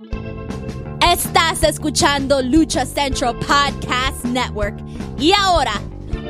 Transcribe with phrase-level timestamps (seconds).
[0.00, 4.78] Estás escuchando Lucha Central Podcast Network.
[5.18, 5.72] Y ahora,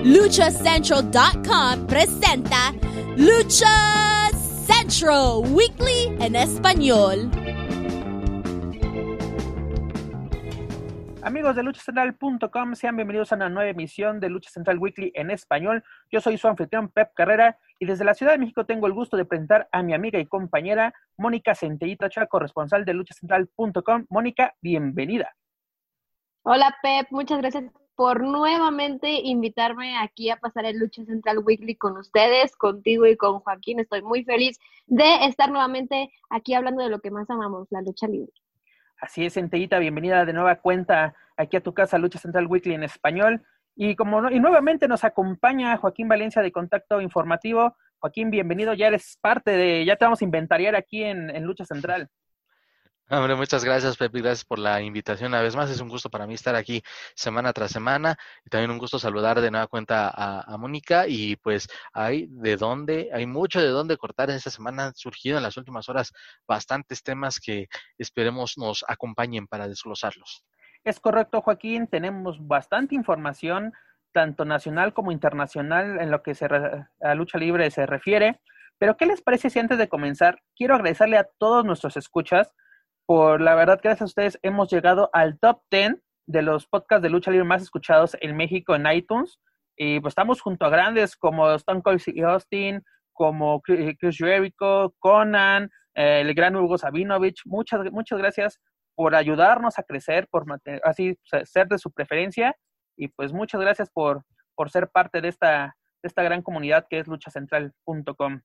[0.03, 2.73] luchacentral.com presenta
[3.17, 4.29] Lucha
[4.67, 7.31] Central Weekly en español.
[11.23, 15.85] Amigos de luchacentral.com, sean bienvenidos a una nueva emisión de Lucha Central Weekly en español.
[16.11, 19.17] Yo soy su anfitrión Pep Carrera y desde la Ciudad de México tengo el gusto
[19.17, 24.05] de presentar a mi amiga y compañera Mónica Centellita Ochoa, corresponsal de luchacentral.com.
[24.11, 25.35] Mónica, bienvenida.
[26.43, 27.65] Hola Pep, muchas gracias
[27.97, 33.41] por nuevamente invitarme aquí a pasar el Lucha Central Weekly con ustedes, contigo y con
[33.41, 33.81] Joaquín.
[33.81, 38.07] Estoy muy feliz de estar nuevamente aquí hablando de lo que más amamos, la lucha
[38.07, 38.33] libre.
[39.01, 42.83] Así es, Centellita, bienvenida de nueva cuenta aquí a tu casa, Lucha Central Weekly en
[42.83, 43.43] español.
[43.77, 47.77] Y como y nuevamente nos acompaña Joaquín Valencia de Contacto Informativo.
[47.99, 51.65] Joaquín, bienvenido, ya eres parte de, ya te vamos a inventariar aquí en, en Lucha
[51.65, 52.09] Central.
[53.13, 55.33] Hombre, muchas gracias, Pepe, gracias por la invitación.
[55.33, 56.81] Una vez más, es un gusto para mí estar aquí
[57.17, 61.09] semana tras semana y también un gusto saludar de nueva cuenta a, Mónica.
[61.09, 64.87] Y pues hay de dónde, hay mucho de dónde cortar en esta semana.
[64.87, 66.13] Han surgido en las últimas horas
[66.47, 67.67] bastantes temas que
[67.99, 70.45] esperemos nos acompañen para desglosarlos.
[70.85, 71.87] Es correcto, Joaquín.
[71.87, 73.73] Tenemos bastante información,
[74.13, 78.41] tanto nacional como internacional, en lo que se a lucha libre se refiere.
[78.79, 82.55] Pero, ¿qué les parece si antes de comenzar, quiero agradecerle a todos nuestros escuchas?
[83.11, 87.11] por la verdad, gracias a ustedes, hemos llegado al top 10 de los podcasts de
[87.11, 89.41] lucha libre más escuchados en México en iTunes.
[89.77, 95.71] Y pues estamos junto a grandes como Stone Cold y Austin, como Chris Jericho, Conan,
[95.97, 97.43] eh, el gran Hugo Sabinovich.
[97.47, 98.61] Muchas, muchas gracias
[98.95, 100.45] por ayudarnos a crecer, por
[100.85, 102.57] así ser de su preferencia.
[102.97, 104.25] Y pues muchas gracias por,
[104.55, 108.41] por ser parte de esta, de esta gran comunidad que es luchacentral.com.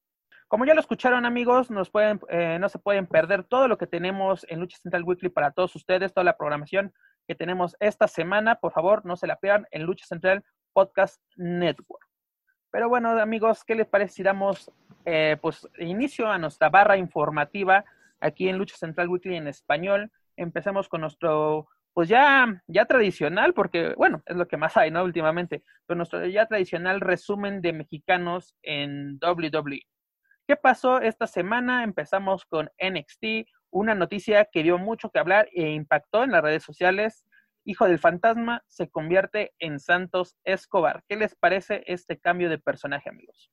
[0.47, 3.87] Como ya lo escucharon amigos, nos pueden, eh, no se pueden perder todo lo que
[3.87, 6.93] tenemos en Lucha Central Weekly para todos ustedes, toda la programación
[7.27, 8.55] que tenemos esta semana.
[8.55, 12.05] Por favor, no se la pierdan en Lucha Central Podcast Network.
[12.69, 14.71] Pero bueno, amigos, ¿qué les parece si damos
[15.05, 17.83] eh, pues inicio a nuestra barra informativa
[18.19, 20.11] aquí en Lucha Central Weekly en español?
[20.37, 25.03] Empecemos con nuestro, pues ya, ya tradicional, porque bueno, es lo que más hay, ¿no?
[25.03, 29.81] Últimamente, pero nuestro ya tradicional resumen de mexicanos en WWE.
[30.47, 31.83] ¿Qué pasó esta semana?
[31.83, 36.63] Empezamos con NXT, una noticia que dio mucho que hablar e impactó en las redes
[36.63, 37.25] sociales.
[37.63, 41.03] Hijo del fantasma se convierte en Santos Escobar.
[41.09, 43.49] ¿Qué les parece este cambio de personaje, amigos?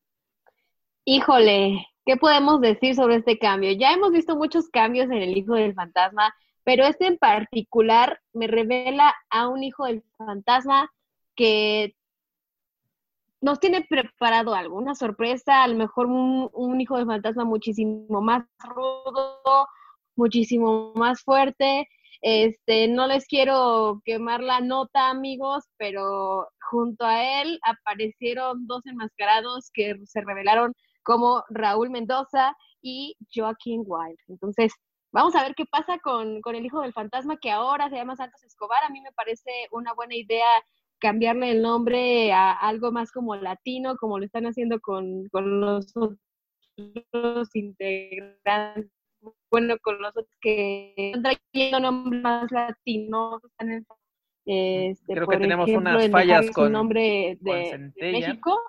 [1.04, 3.72] Híjole, ¿qué podemos decir sobre este cambio?
[3.72, 6.32] Ya hemos visto muchos cambios en el Hijo del Fantasma,
[6.64, 10.90] pero este en particular me revela a un Hijo del Fantasma
[11.34, 11.94] que
[13.42, 18.44] nos tiene preparado algo, una sorpresa, a lo mejor un, hijo de fantasma muchísimo más
[18.60, 19.68] rudo,
[20.14, 21.88] muchísimo más fuerte.
[22.22, 29.70] Este, no les quiero quemar la nota, amigos, pero junto a él aparecieron dos enmascarados
[29.74, 34.18] que se revelaron como Raúl Mendoza y Joaquín Wild.
[34.28, 34.72] Entonces,
[35.12, 38.16] vamos a ver qué pasa con, con el hijo del fantasma que ahora se llama
[38.16, 38.82] Santos Escobar.
[38.84, 40.46] A mí me parece una buena idea
[40.98, 45.92] cambiarle el nombre a algo más como latino, como lo están haciendo con, con los
[45.96, 48.90] otros integrantes,
[49.50, 53.84] bueno, con los otros que están trayendo nombres más latinos, están
[54.44, 58.60] este, Creo que tenemos unas fallas con el nombre de, México.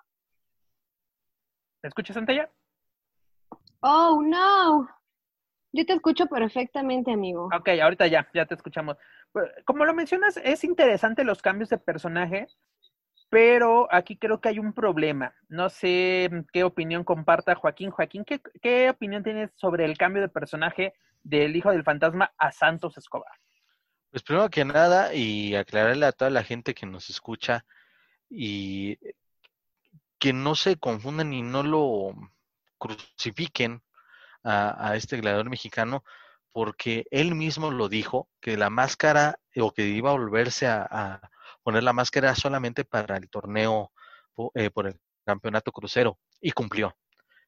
[1.82, 2.50] ¿Me escuchas, Centella?
[3.82, 4.88] Oh, no.
[5.76, 7.50] Yo te escucho perfectamente, amigo.
[7.54, 8.96] Ok, ahorita ya, ya te escuchamos.
[9.32, 12.48] Pues, como lo mencionas, es interesante los cambios de personaje,
[13.30, 15.34] pero aquí creo que hay un problema.
[15.50, 17.90] No sé qué opinión comparta Joaquín.
[17.90, 22.52] Joaquín, ¿qué, qué opinión tienes sobre el cambio de personaje del Hijo del Fantasma a
[22.52, 23.34] Santos Escobar?
[24.12, 27.66] Pues primero que nada, y aclararle a toda la gente que nos escucha
[28.30, 29.00] y
[30.20, 32.14] que no se confundan y no lo
[32.78, 33.82] crucifiquen
[34.44, 36.04] a, este gladiador mexicano
[36.52, 41.20] porque él mismo lo dijo, que la máscara o que iba a volverse a,
[41.64, 43.92] poner la máscara solamente para el torneo
[44.54, 46.96] eh, por el campeonato crucero y cumplió.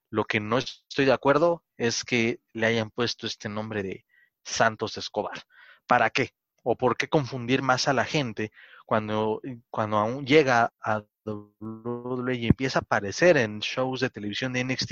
[0.10, 4.06] Lo que no estoy de acuerdo es que le hayan puesto este nombre de
[4.44, 5.44] Santos Escobar.
[5.86, 6.30] ¿Para qué?
[6.64, 8.52] ¿O por qué confundir más a la gente
[8.86, 14.64] cuando, cuando aún llega a WWE y empieza a aparecer en shows de televisión de
[14.64, 14.92] NXT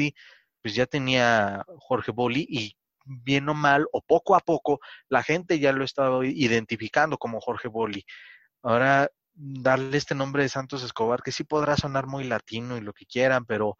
[0.63, 2.75] pues ya tenía Jorge Boli y
[3.05, 4.79] bien o mal o poco a poco
[5.09, 8.05] la gente ya lo estaba identificando como Jorge Boli.
[8.63, 12.93] Ahora darle este nombre de Santos Escobar, que sí podrá sonar muy latino y lo
[12.93, 13.77] que quieran, pero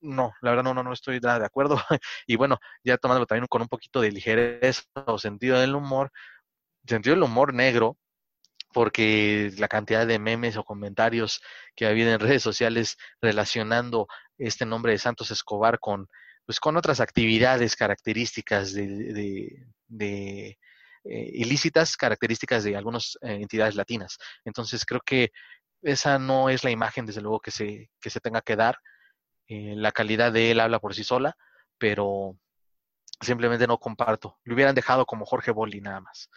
[0.00, 1.76] no, la verdad no, no, no estoy nada de acuerdo.
[2.26, 6.12] y bueno, ya tomándolo también con un poquito de ligereza o sentido del humor,
[6.86, 7.98] sentido del humor negro,
[8.72, 11.42] porque la cantidad de memes o comentarios
[11.74, 14.06] que ha habido en redes sociales relacionando
[14.38, 16.08] este nombre de Santos Escobar con,
[16.46, 20.58] pues, con otras actividades características de, de
[21.04, 24.18] eh, ilícitas características de algunas eh, entidades latinas.
[24.44, 25.32] Entonces creo que
[25.82, 28.78] esa no es la imagen, desde luego, que se, que se tenga que dar.
[29.48, 31.36] Eh, la calidad de él habla por sí sola,
[31.76, 32.38] pero
[33.20, 34.38] simplemente no comparto.
[34.44, 36.30] Lo hubieran dejado como Jorge Boli nada más.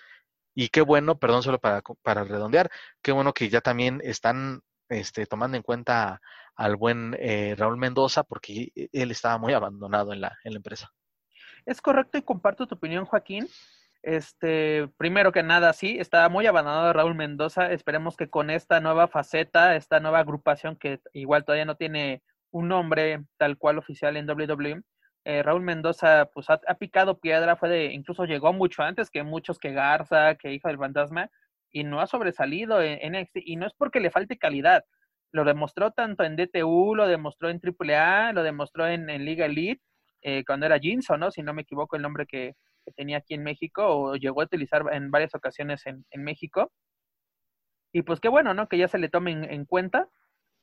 [0.55, 2.71] Y qué bueno, perdón, solo para, para redondear,
[3.03, 6.21] qué bueno que ya también están este, tomando en cuenta
[6.55, 7.15] al buen
[7.57, 10.89] Raúl Mendoza, porque él estaba muy abandonado en la, en la empresa.
[11.65, 13.47] Es correcto y comparto tu opinión, Joaquín.
[14.03, 17.71] Este, primero que nada, sí, está muy abandonado Raúl Mendoza.
[17.71, 22.21] Esperemos que con esta nueva faceta, esta nueva agrupación que igual todavía no tiene
[22.51, 24.83] un nombre tal cual oficial en WWE,
[25.25, 29.57] eh, Raúl Mendoza pues ha, picado piedra, fue de, incluso llegó mucho antes que muchos
[29.57, 31.31] que Garza, que Hijo del Fantasma,
[31.75, 34.85] y no ha sobresalido en, NXT, y no es porque le falte calidad,
[35.33, 39.81] lo demostró tanto en DTU, lo demostró en AAA, lo demostró en, Liga Elite,
[40.21, 41.31] eh, cuando era Jinso, ¿no?
[41.31, 42.53] Si no me equivoco el nombre que,
[42.95, 46.71] tenía aquí en México o llegó a utilizar en varias ocasiones en, en México.
[47.91, 48.69] Y pues qué bueno, ¿no?
[48.69, 50.07] Que ya se le tome en, cuenta,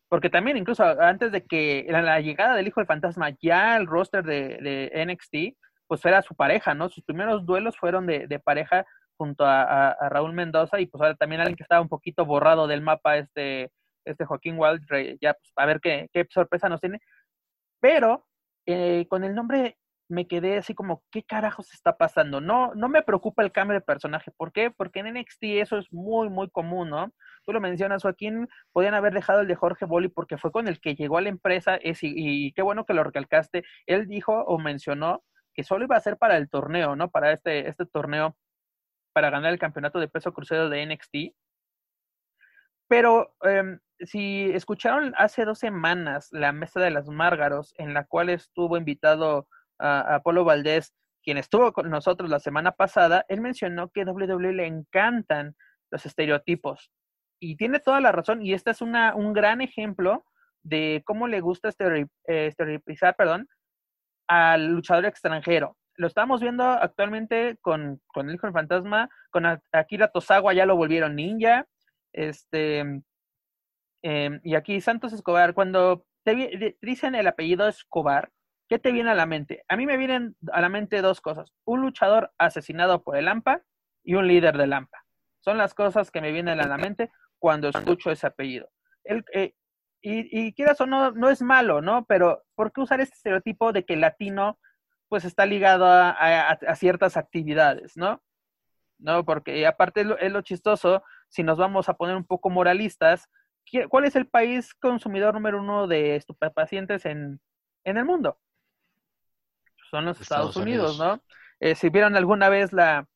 [0.09, 4.25] porque también incluso antes de que la, llegada del Hijo del Fantasma ya el roster
[4.25, 6.89] de, de, NXT, pues era su pareja, ¿no?
[6.89, 8.87] Sus primeros duelos fueron de, de pareja
[9.23, 12.67] junto a, a, Raúl Mendoza y pues ahora también alguien que estaba un poquito borrado
[12.67, 13.71] del mapa, este,
[14.05, 14.83] este Joaquín Wild,
[15.21, 16.99] ya pues a ver qué, qué sorpresa nos tiene.
[17.81, 18.27] Pero
[18.67, 19.79] eh, con el nombre
[20.09, 22.41] me quedé así como, ¿qué carajos está pasando?
[22.41, 24.33] No, no me preocupa el cambio de personaje.
[24.37, 24.73] ¿Por qué?
[24.73, 27.13] Porque en NXT eso es muy, muy común, ¿no?
[27.45, 30.81] Tú lo mencionas, Joaquín, podían haber dejado el de Jorge Boli porque fue con el
[30.81, 33.63] que llegó a la empresa es, y, qué bueno que lo recalcaste.
[33.87, 35.23] Él dijo o mencionó
[35.55, 37.11] que solo iba a ser para el torneo, ¿no?
[37.11, 38.37] Para este, este torneo,
[39.13, 41.35] para ganar el campeonato de peso crucero de NXT.
[42.89, 48.29] Pero em, si escucharon hace dos semanas la mesa de las Márgaros, en la cual
[48.29, 49.49] estuvo invitado
[49.79, 50.93] a, Apolo Valdés,
[51.23, 55.57] quien estuvo con nosotros la semana pasada, él mencionó que WWE le encantan
[55.91, 56.91] los estereotipos.
[57.41, 60.25] Y tiene toda la razón, y este es una, un gran ejemplo
[60.63, 63.49] de cómo le gusta eh, estereotipizar perdón,
[64.29, 65.77] al luchador extranjero.
[66.03, 70.75] Lo estamos viendo actualmente con, con el Hijo del Fantasma, con Akira Tosawa ya lo
[70.75, 71.67] volvieron ninja.
[72.13, 72.81] Este,
[74.03, 78.33] em, y aquí Santos Escobar, cuando te dicen el apellido Escobar,
[78.69, 79.65] ¿Qué te viene a la mente?
[79.69, 81.53] A mí me vienen a la mente dos cosas.
[81.67, 83.61] Un luchador asesinado por el AMPA
[84.03, 85.05] y un líder del AMPA.
[85.41, 88.71] Son las cosas que me vienen a la mente cuando escucho ese apellido.
[89.05, 89.53] El, eh,
[90.01, 92.07] y, quieras o no, no es malo, ¿no?
[92.07, 94.59] Pero ¿por qué usar este estereotipo de que latino
[95.13, 98.23] pues está ligado a, ciertas actividades, ¿no?
[98.99, 99.27] ¿no?
[99.27, 103.29] Porque aparte es lo, chistoso, si nos vamos a poner un poco moralistas,
[103.91, 107.43] ¿cuál es el país consumidor número uno de estupefacientes en,
[107.85, 108.39] en el mundo?
[109.91, 111.23] son los Estados, Unidos, ¿no?
[111.61, 113.07] Eh, si vieron alguna vez la,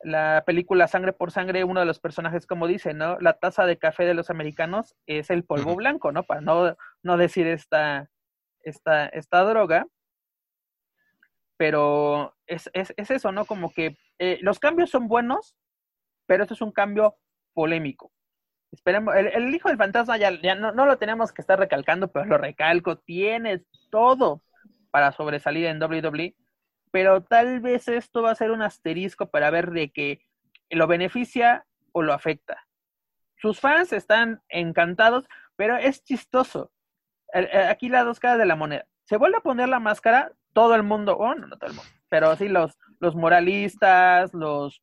[0.00, 3.20] la película Sangre por Sangre, uno de los personajes, como dice, ¿no?
[3.20, 6.22] La taza de café de los americanos es el polvo blanco, ¿no?
[6.22, 8.08] Para no, no decir esta,
[8.62, 9.86] esta, esta droga.
[11.64, 13.46] Pero es, es, es eso, ¿no?
[13.46, 15.56] Como que eh, los cambios son buenos,
[16.26, 17.16] pero esto es un cambio
[17.54, 18.12] polémico.
[18.70, 22.26] Esperemos, el, hijo del fantasma ya, ya no, no, lo tenemos que estar recalcando, pero
[22.26, 24.42] lo recalco, tiene todo
[24.90, 26.36] para sobresalir en WWE,
[26.90, 30.20] pero tal vez esto va a ser un asterisco para ver de que
[30.68, 32.66] lo beneficia o lo afecta.
[33.38, 36.72] Sus fans están encantados, pero es chistoso.
[37.70, 38.84] Aquí las dos caras de la moneda.
[39.04, 42.34] Se vuelve a poner la máscara, todo el mundo, oh, no, todo el mundo, pero
[42.36, 44.82] sí los, los moralistas, los,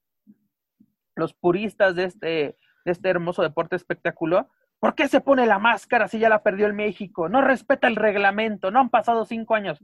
[1.16, 4.48] los puristas de este, de este hermoso deporte espectáculo,
[4.82, 7.30] ¿Por qué se pone la máscara si ya la perdió el México?
[7.30, 9.80] No respeta el reglamento, no han pasado cinco años.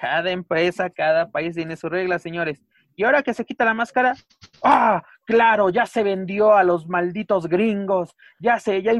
[0.00, 2.62] Cada empresa, cada país tiene sus reglas, señores.
[2.94, 4.14] Y ahora que se quita la máscara,
[4.62, 5.02] ¡ah!
[5.24, 8.92] Claro, ya se vendió a los malditos gringos, ya se, ya,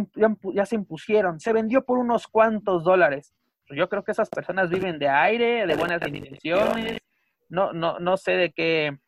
[0.55, 3.33] ya, se impusieron, se vendió por unos cuantos dólares.
[3.71, 6.99] Yo creo que esas personas viven de aire, de buenas intenciones,
[7.49, 8.99] no, no, no sé de qué,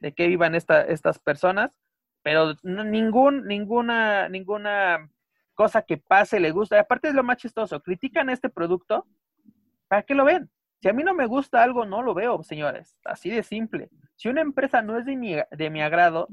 [0.00, 1.70] de qué vivan esta, estas personas,
[2.22, 5.10] pero ningún, ninguna, ninguna
[5.54, 6.76] cosa que pase le gusta.
[6.76, 9.06] Y aparte es lo más chistoso, critican este producto,
[9.88, 10.50] ¿para qué lo ven?
[10.80, 12.96] Si a mí no me gusta algo, no lo veo, señores.
[13.04, 13.90] Así de simple.
[14.14, 16.28] Si una empresa no es de mi, de mi agrado,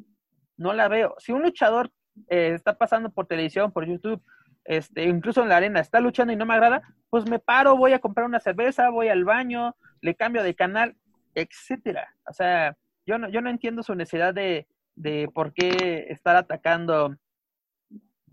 [0.58, 1.15] no la veo.
[1.18, 1.92] Si un luchador
[2.30, 4.22] eh, está pasando por televisión, por YouTube,
[4.66, 7.94] este, incluso en la arena, está luchando y no me agrada, pues me paro, voy
[7.94, 10.96] a comprar una cerveza, voy al baño, le cambio de canal,
[11.36, 12.14] etcétera.
[12.28, 17.16] O sea, yo no, yo no entiendo su necesidad de, de por qué estar atacando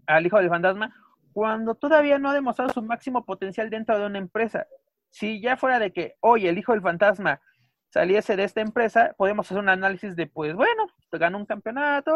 [0.07, 0.95] al hijo del fantasma
[1.33, 4.67] cuando todavía no ha demostrado su máximo potencial dentro de una empresa.
[5.11, 7.41] Si ya fuera de que hoy el hijo del fantasma
[7.93, 12.13] saliese de esta empresa, podemos hacer un análisis de, pues bueno, ganó un campeonato,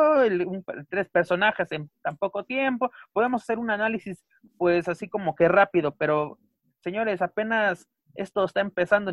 [0.88, 4.24] tres personajes en tan poco tiempo, podemos hacer un análisis,
[4.56, 6.38] pues así como que rápido, pero
[6.80, 9.12] señores, apenas esto está empezando,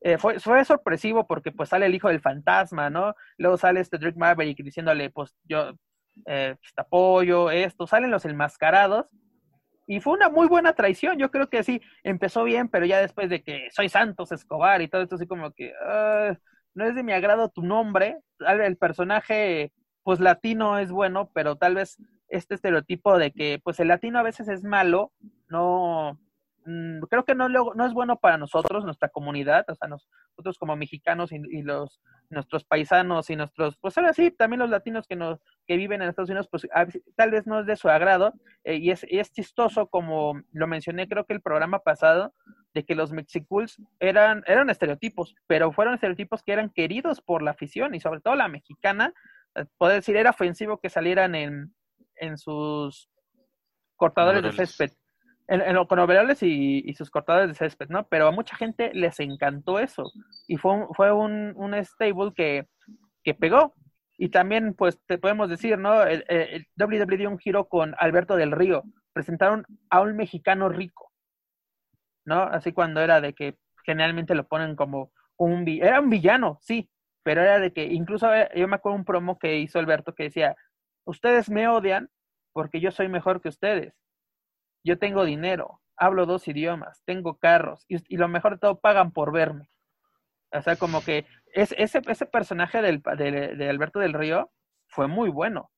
[0.00, 3.14] eh, fue, fue sorpresivo porque pues sale el hijo del fantasma, ¿no?
[3.36, 5.72] Luego sale este Drake Maverick diciéndole, pues yo
[6.26, 9.06] eh, pues, te apoyo, esto, salen los enmascarados.
[9.86, 13.30] Y fue una muy buena traición, yo creo que sí, empezó bien, pero ya después
[13.30, 16.36] de que soy Santos Escobar y todo esto, así como que ah,
[16.74, 21.76] no es de mi agrado tu nombre, el personaje pues latino es bueno, pero tal
[21.76, 21.96] vez
[22.28, 25.12] este estereotipo de que pues el latino a veces es malo,
[25.48, 26.18] no,
[27.08, 31.30] creo que no, no es bueno para nosotros, nuestra comunidad, o sea, nosotros como mexicanos
[31.32, 35.76] y, los nuestros paisanos y nuestros, pues ahora sí, también los latinos que nos que
[35.76, 36.66] viven en Estados Unidos, pues
[37.14, 38.32] tal vez no es de su agrado
[38.64, 42.34] eh, y, es, es chistoso como lo mencioné creo que el programa pasado
[42.74, 47.52] de que los Mexicools eran eran estereotipos, pero fueron estereotipos que eran queridos por la
[47.52, 49.14] afición y sobre todo la mexicana,
[49.54, 51.74] eh, puedo decir era ofensivo que salieran en
[52.16, 53.08] en sus
[53.94, 54.90] cortadores de césped
[55.88, 58.06] con overoles y, sus cortadores de césped, ¿no?
[58.08, 60.10] Pero a mucha gente les encantó eso.
[60.46, 62.66] Y fue un, fue un, un stable que,
[63.22, 63.74] que pegó.
[64.18, 66.02] Y también, pues, te podemos decir, ¿no?
[66.02, 68.82] El, el, WWE dio un giro con Alberto del Río.
[69.12, 71.12] Presentaron a un mexicano rico,
[72.24, 72.42] ¿no?
[72.42, 75.68] Así cuando era de que generalmente lo ponen como un...
[75.68, 76.90] Era un villano, sí,
[77.22, 80.24] pero era de que incluso eh, yo me acuerdo un promo que hizo Alberto que
[80.24, 80.56] decía,
[81.04, 82.10] ustedes me odian
[82.52, 83.94] porque yo soy mejor que ustedes
[84.86, 89.32] yo tengo dinero, hablo dos idiomas, tengo carros y, lo mejor de todo, pagan por
[89.32, 89.68] verme.
[90.52, 94.52] O sea, como que es, ese, ese personaje del, de, Alberto del Río
[94.86, 95.70] fue muy bueno.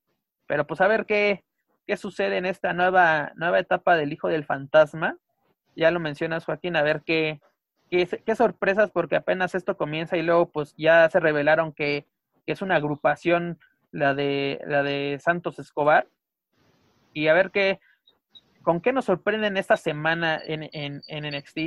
[0.45, 1.43] Pero pues a ver qué,
[1.87, 5.17] qué sucede en esta nueva, nueva etapa del Hijo del Fantasma.
[5.75, 7.41] Ya lo mencionas, Joaquín, a ver qué,
[7.89, 12.05] qué, sorpresas, porque apenas esto comienza y luego pues ya se revelaron que,
[12.45, 13.57] que es una agrupación,
[13.91, 16.07] la de, la de Santos Escobar.
[17.11, 17.79] Y a ver qué,
[18.63, 21.57] ¿Con qué nos sorprenden esta semana en, en, en NXT?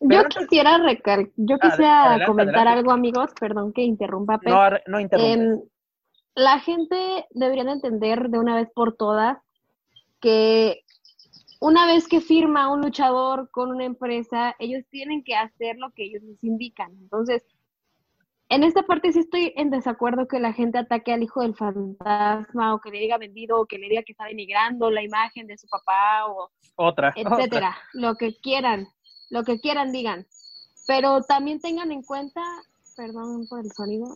[0.00, 5.60] yo quisiera recal yo quisiera comentar algo, amigos, perdón que interrumpa, pero no, no em,
[6.34, 9.38] la gente debería entender de una vez por todas
[10.20, 10.84] que
[11.60, 16.04] una vez que firma un luchador con una empresa, ellos tienen que hacer lo que
[16.04, 16.92] ellos les indican.
[17.00, 17.42] Entonces,
[18.48, 22.74] en esta parte sí estoy en desacuerdo que la gente ataque al hijo del fantasma
[22.74, 25.56] o que le diga vendido o que le diga que está denigrando la imagen de
[25.56, 28.86] su papá o otra, etcétera, lo que quieran,
[29.30, 30.26] lo que quieran digan.
[30.86, 32.42] Pero también tengan en cuenta,
[32.96, 34.14] perdón por el sonido.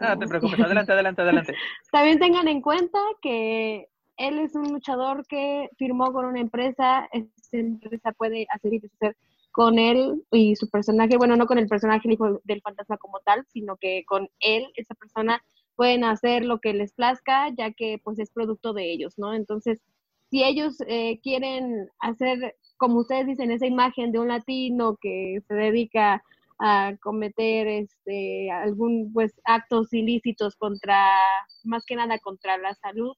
[0.00, 1.54] Ah, te preocupes, adelante, adelante, adelante.
[1.92, 7.28] también tengan en cuenta que él es un luchador que firmó con una empresa, esa
[7.52, 9.16] empresa puede hacer y deshacer
[9.56, 12.06] con él y su personaje, bueno, no con el personaje
[12.44, 15.42] del fantasma como tal, sino que con él, esa persona,
[15.76, 19.32] pueden hacer lo que les plazca, ya que pues es producto de ellos, ¿no?
[19.32, 19.80] Entonces,
[20.28, 25.54] si ellos eh, quieren hacer, como ustedes dicen, esa imagen de un latino que se
[25.54, 26.22] dedica
[26.58, 31.18] a cometer este algún pues actos ilícitos contra
[31.64, 33.14] más que nada contra la salud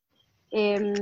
[0.51, 0.93] eh,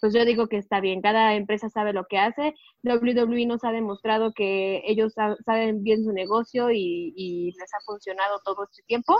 [0.00, 2.54] pues yo digo que está bien, cada empresa sabe lo que hace.
[2.82, 8.64] WWE nos ha demostrado que ellos saben bien su negocio y, les ha funcionado todo
[8.64, 9.18] este tiempo.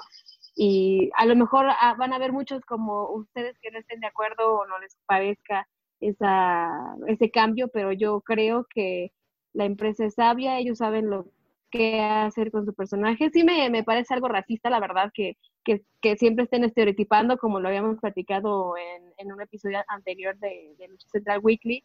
[0.54, 4.06] Y a lo mejor ah, van a haber muchos como ustedes que no estén de
[4.06, 5.68] acuerdo o no les parezca
[6.00, 6.70] esa,
[7.08, 9.12] ese cambio, pero yo creo que
[9.52, 11.30] la empresa es sabia, ellos saben lo
[11.70, 13.30] qué hacer con su personaje.
[13.30, 17.60] Sí me, me parece algo racista, la verdad, que, que, que, siempre estén estereotipando, como
[17.60, 21.82] lo habíamos platicado en, en un episodio anterior de, de Lucha Central Weekly,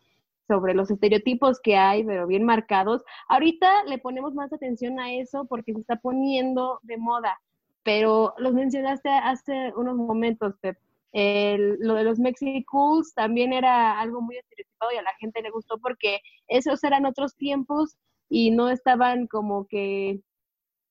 [0.48, 3.04] sobre los estereotipos que hay, pero bien marcados.
[3.30, 7.40] Ahorita le ponemos más atención a eso porque se está poniendo de moda,
[7.84, 10.78] pero los mencionaste hace unos momentos, Pep.
[11.14, 15.50] El, lo de los Mexicools también era algo muy estereotipado y a la gente le
[15.50, 17.98] gustó porque esos eran otros tiempos
[18.32, 20.22] y no estaban como que,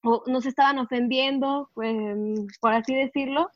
[0.04, 1.96] o nos estaban ofendiendo, pues,
[2.60, 3.50] por así decirlo.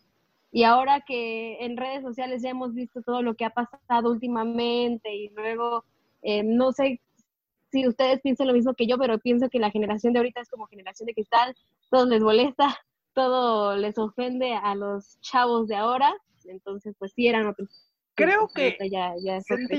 [0.51, 5.15] Y ahora que en redes sociales ya hemos visto todo lo que ha pasado últimamente
[5.15, 5.85] y luego,
[6.23, 7.03] eh, no sé
[7.71, 10.49] si ustedes piensan lo mismo que yo, pero pienso que la generación de ahorita es
[10.49, 11.55] como generación de cristal,
[11.91, 12.79] todo les molesta,
[13.15, 16.15] todo les ofende a los chavos de ahora,
[16.47, 17.84] entonces pues sí eran otros
[18.15, 18.77] creo que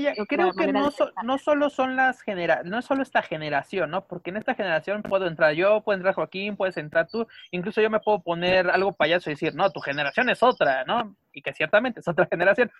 [0.00, 3.90] ya creo que no, so- no solo son las genera no es solo esta generación,
[3.90, 4.06] ¿no?
[4.06, 7.88] Porque en esta generación puedo entrar yo, puede entrar Joaquín, puedes entrar tú, incluso yo
[7.90, 11.16] me puedo poner algo payaso y decir, no, tu generación es otra, ¿no?
[11.32, 12.70] Y que ciertamente es otra generación.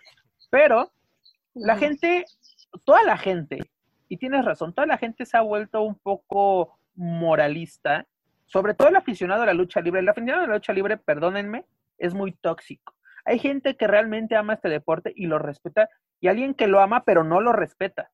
[0.50, 0.92] Pero
[1.54, 2.24] la gente,
[2.84, 3.58] toda la gente,
[4.08, 8.06] y tienes razón, toda la gente se ha vuelto un poco moralista,
[8.46, 10.00] sobre todo el aficionado a la lucha libre.
[10.00, 11.64] El aficionado a la lucha libre, perdónenme,
[11.98, 12.94] es muy tóxico.
[13.26, 15.88] Hay gente que realmente ama este deporte y lo respeta,
[16.20, 18.10] y alguien que lo ama pero no lo respeta.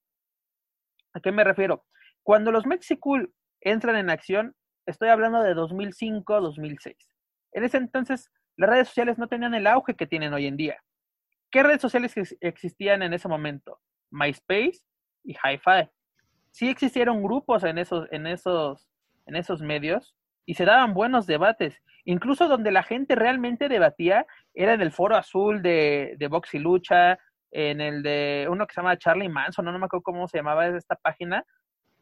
[1.15, 1.85] ¿A qué me refiero?
[2.23, 6.97] Cuando los Mexicool entran en acción, estoy hablando de 2005, 2006.
[7.53, 10.83] En ese entonces, las redes sociales no tenían el auge que tienen hoy en día.
[11.51, 13.79] ¿Qué redes sociales ex- existían en ese momento?
[14.11, 14.81] MySpace
[15.25, 15.91] y Hi-Fi.
[16.51, 18.89] Sí existieron grupos en esos, en esos,
[19.27, 20.15] en esos medios
[20.47, 21.81] y se daban buenos debates.
[22.05, 26.59] Incluso donde la gente realmente debatía era en el foro azul de, de Box y
[26.59, 27.19] Lucha,
[27.51, 30.39] en el de uno que se llama Charlie Manson, no, no me acuerdo cómo se
[30.39, 31.45] llamaba esta página,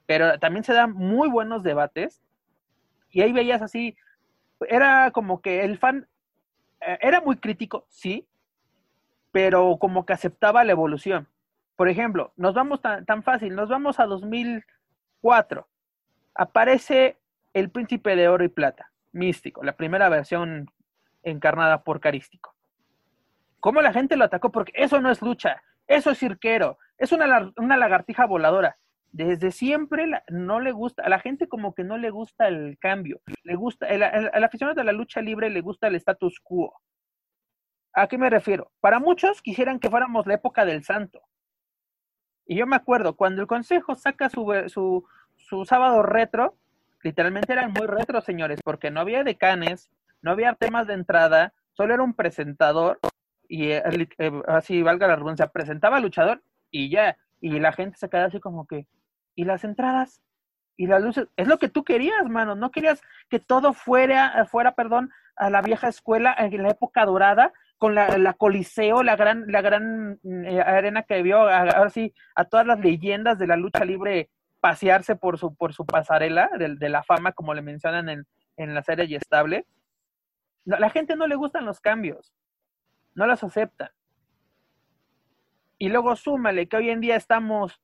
[0.07, 2.23] pero también se dan muy buenos debates
[3.11, 3.97] y ahí veías así,
[4.69, 6.09] era como que el fan
[6.80, 8.28] eh, era muy crítico, sí,
[9.33, 11.28] pero como que aceptaba la evolución.
[11.76, 15.66] Por ejemplo, nos vamos tan, tan fácil, nos vamos a 2004.
[16.35, 17.19] Aparece
[17.52, 20.71] el príncipe de oro y plata, místico, la primera versión
[21.23, 22.55] encarnada por Carístico.
[23.61, 24.50] ¿Cómo la gente lo atacó?
[24.50, 28.77] Porque eso no es lucha, eso es cirquero, es una, una lagartija voladora.
[29.12, 33.21] Desde siempre no le gusta, a la gente como que no le gusta el cambio,
[33.43, 36.73] le gusta, el, el- aficionado de la lucha libre le gusta el status quo.
[37.93, 38.71] ¿A qué me refiero?
[38.81, 41.23] Para muchos quisieran que fuéramos la época del santo.
[42.47, 45.05] Y yo me acuerdo, cuando el consejo saca su, su,
[45.37, 46.57] su sábado retro,
[47.03, 49.91] literalmente eran muy retro, señores, porque no había decanes,
[50.23, 52.99] no había temas de entrada, solo era un presentador,
[53.49, 53.83] y eh,
[54.19, 58.29] eh, así valga la redundancia, presentaba al luchador y ya, y la gente se quedaba
[58.29, 58.87] así como que,
[59.35, 60.23] ¿y las entradas?
[60.77, 61.27] ¿Y las luces?
[61.37, 65.62] Es lo que tú querías, mano, no querías que todo fuera, fuera, perdón, a la
[65.62, 71.03] vieja escuela en la época dorada, con la, Coliseo, la gran, la gran eh, arena
[71.03, 71.91] que vio, ahora
[72.35, 74.28] a todas las leyendas de la lucha libre
[74.61, 78.26] pasearse por su, por su pasarela de, de la fama, como le mencionan en,
[78.59, 79.65] en la serie y estable.
[80.78, 82.33] La gente no le gustan los cambios,
[83.15, 83.93] no los acepta.
[85.78, 87.80] Y luego súmale que hoy en día estamos,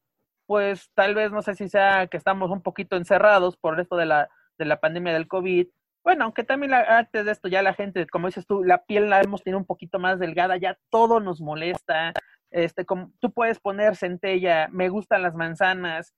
[0.46, 4.06] pues tal vez no sé si sea que estamos un poquito encerrados por esto de
[4.06, 5.66] la, de la pandemia del COVID.
[6.04, 9.08] Bueno, aunque también la- antes de esto ya la gente, como dices tú, la piel
[9.10, 12.12] la hemos tenido un poquito más delgada, ya todo nos molesta.
[12.50, 16.14] Este, como, tú puedes poner centella, me gustan las manzanas,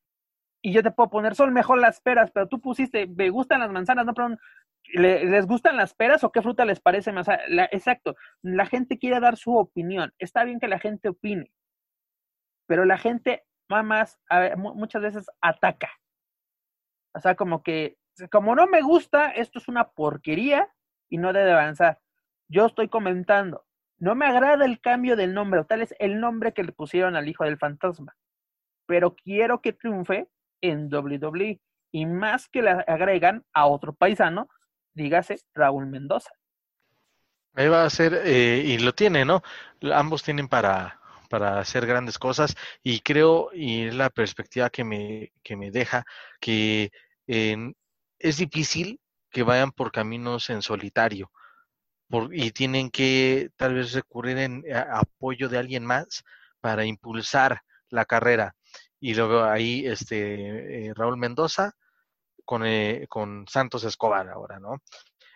[0.61, 3.71] y yo te puedo poner, son mejor las peras, pero tú pusiste, me gustan las
[3.71, 4.37] manzanas, no, ¿le-
[4.95, 7.27] ¿les gustan las peras o qué fruta les parece más?
[7.49, 11.51] La- exacto, la gente quiere dar su opinión, está bien que la gente opine,
[12.67, 15.91] pero la gente más, más a muchas veces ataca.
[17.15, 17.97] O sea, como que,
[18.31, 20.69] como no me gusta, esto es una porquería
[21.09, 22.01] y no debe avanzar.
[22.49, 23.67] Yo estoy comentando,
[23.99, 27.17] no me agrada el cambio del nombre, o tal es el nombre que le pusieron
[27.17, 28.17] al hijo del fantasma,
[28.87, 30.29] pero quiero que triunfe
[30.63, 31.61] en WWE
[31.93, 34.49] y más que le agregan a otro paisano,
[35.01, 36.31] dígase Raúl Mendoza.
[37.55, 39.43] Ahí va a ser, eh, y lo tiene, ¿no?
[39.93, 45.33] Ambos tienen para, para hacer grandes cosas y creo, y es la perspectiva que me,
[45.43, 46.05] que me deja,
[46.41, 46.91] que
[47.27, 51.31] es difícil que vayan por caminos en solitario
[52.33, 56.25] y tienen que tal vez recurrir en a- apoyo de alguien más
[56.61, 58.55] para impulsar la carrera.
[59.01, 61.73] Y luego ahí este eh, Raúl Mendoza
[62.49, 64.79] con, eh, con Santos Escobar ahora, ¿no?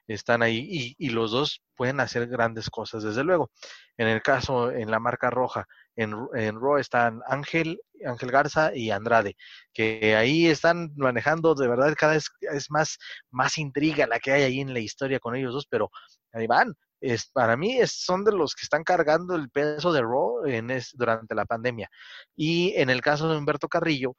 [0.09, 3.51] están ahí y, y los dos pueden hacer grandes cosas, desde luego.
[3.98, 8.90] En el caso, en la marca roja, en, en Raw están Ángel, Ángel Garza y
[8.90, 9.37] Andrade,
[9.75, 12.96] que ahí están manejando, de verdad, cada vez es más,
[13.31, 15.90] más intriga la que hay ahí en la historia con ellos dos, pero
[16.33, 16.75] ahí van.
[16.98, 21.35] Es, para mí son de los que están cargando el peso de Raw en durante
[21.35, 21.90] la pandemia.
[22.35, 24.16] Y en el caso de Humberto Carrillo,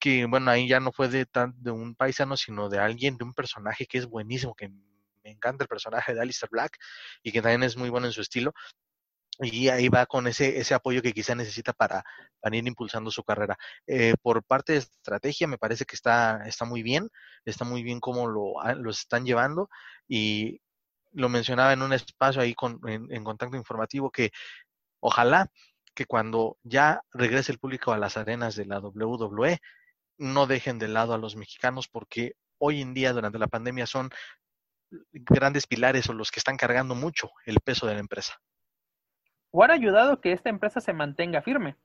[0.00, 3.24] que bueno, ahí ya no fue de, tan, de un paisano, sino de alguien, de
[3.24, 6.78] un personaje que es buenísimo, que me encanta el personaje de Alistair Black
[7.22, 8.52] y que también es muy bueno en su estilo.
[9.42, 12.04] Y ahí va con ese, ese apoyo que quizá necesita para,
[12.40, 13.56] para ir impulsando su carrera.
[13.86, 17.08] Eh, por parte de estrategia, me parece que está, está muy bien,
[17.44, 19.70] está muy bien cómo lo, lo están llevando.
[20.06, 20.60] Y
[21.12, 24.30] lo mencionaba en un espacio ahí con, en, en contacto informativo que
[25.00, 25.50] ojalá
[25.94, 29.58] que cuando ya regrese el público a las arenas de la WWE,
[30.20, 34.10] no dejen de lado a los mexicanos porque hoy en día durante la pandemia son
[35.12, 38.34] grandes pilares o los que están cargando mucho el peso de la empresa.
[39.50, 41.76] o han ayudado que esta empresa se mantenga firme.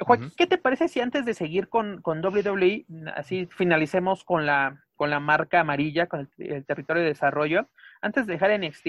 [0.00, 4.84] Joaquín, ¿qué te parece si antes de seguir con, con WWE, así finalicemos con la,
[4.94, 7.68] con la marca amarilla, con el, territorio de desarrollo?
[8.02, 8.86] Antes de dejar NXT,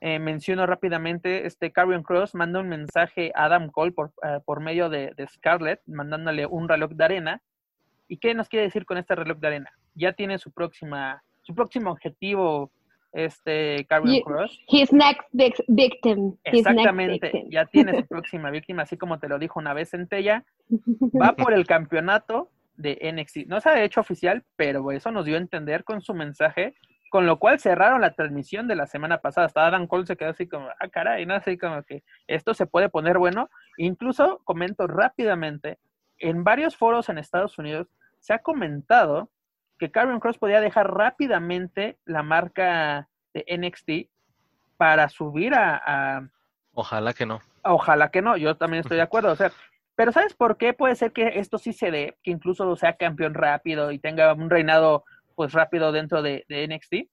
[0.00, 4.60] eh, menciono rápidamente, este Carrion Cross manda un mensaje a Adam Cole por, eh, por
[4.60, 7.42] medio de, de, Scarlett, mandándole un reloj de arena.
[8.08, 9.72] ¿Y qué nos quiere decir con este reloj de arena?
[9.94, 12.70] Ya tiene su próxima, su próximo objetivo
[13.16, 14.60] este Carrion Cross.
[14.68, 15.22] His next
[15.68, 16.36] victim.
[16.44, 20.44] Exactamente, ya tiene su próxima víctima, así como te lo dijo una vez en Tella.
[21.20, 23.48] Va por el campeonato de NXT.
[23.48, 26.74] No se ha hecho oficial, pero eso nos dio a entender con su mensaje,
[27.10, 29.46] con lo cual cerraron la transmisión de la semana pasada.
[29.46, 32.66] Hasta Adam Cole se quedó así como, ah, caray, no así como que esto se
[32.66, 33.48] puede poner bueno.
[33.78, 35.78] Incluso comento rápidamente,
[36.18, 37.88] en varios foros en Estados Unidos
[38.26, 39.30] se ha comentado
[39.78, 44.10] que Carrion Cross podía dejar rápidamente la marca de NXT
[44.76, 46.28] para subir a,
[46.74, 47.40] Ojalá que no.
[47.62, 49.30] Ojalá que no, yo también estoy de acuerdo.
[49.30, 49.52] O sea,
[49.94, 52.18] pero ¿sabes por qué puede ser que esto sí se dé?
[52.24, 55.04] Que incluso sea campeón rápido y tenga un reinado
[55.36, 57.08] pues rápido dentro de, NXT.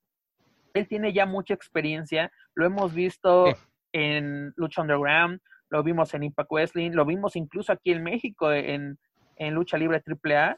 [0.74, 3.46] Él tiene ya mucha experiencia, lo hemos visto
[3.92, 8.98] en Lucha Underground, lo vimos en Impact Wrestling, lo vimos incluso aquí en México en,
[9.36, 10.58] en Lucha Libre AAA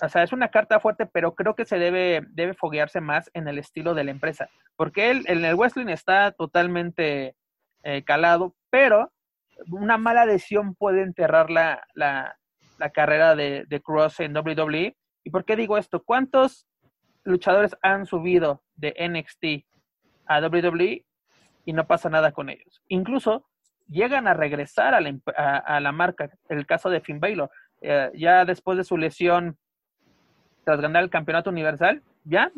[0.00, 3.46] o sea, es una carta fuerte, pero creo que se debe, debe foguearse más en
[3.48, 7.36] el estilo de la empresa, porque él en el Wrestling está totalmente
[7.82, 9.12] eh, calado, pero
[9.70, 12.36] una mala decisión puede enterrar la, la,
[12.92, 14.96] carrera de, de, Cross en WWE.
[15.24, 16.02] ¿Y por qué digo esto?
[16.02, 16.66] ¿Cuántos
[17.22, 19.64] luchadores han subido de NXT
[20.26, 21.04] a WWE
[21.64, 22.82] y no pasa nada con ellos?
[22.88, 23.46] Incluso
[23.88, 27.50] llegan a regresar a la, a, la marca, el caso de Finn Balor.
[27.80, 29.58] Eh, ya después de su lesión
[30.64, 32.50] tras ganar el campeonato universal, ¿ya?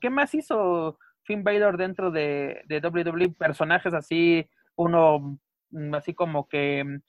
[0.00, 3.30] ¿Qué más hizo Finn Balor dentro de, de WWE?
[3.30, 5.38] Personajes así, uno
[5.70, 7.00] mm, así como que mm,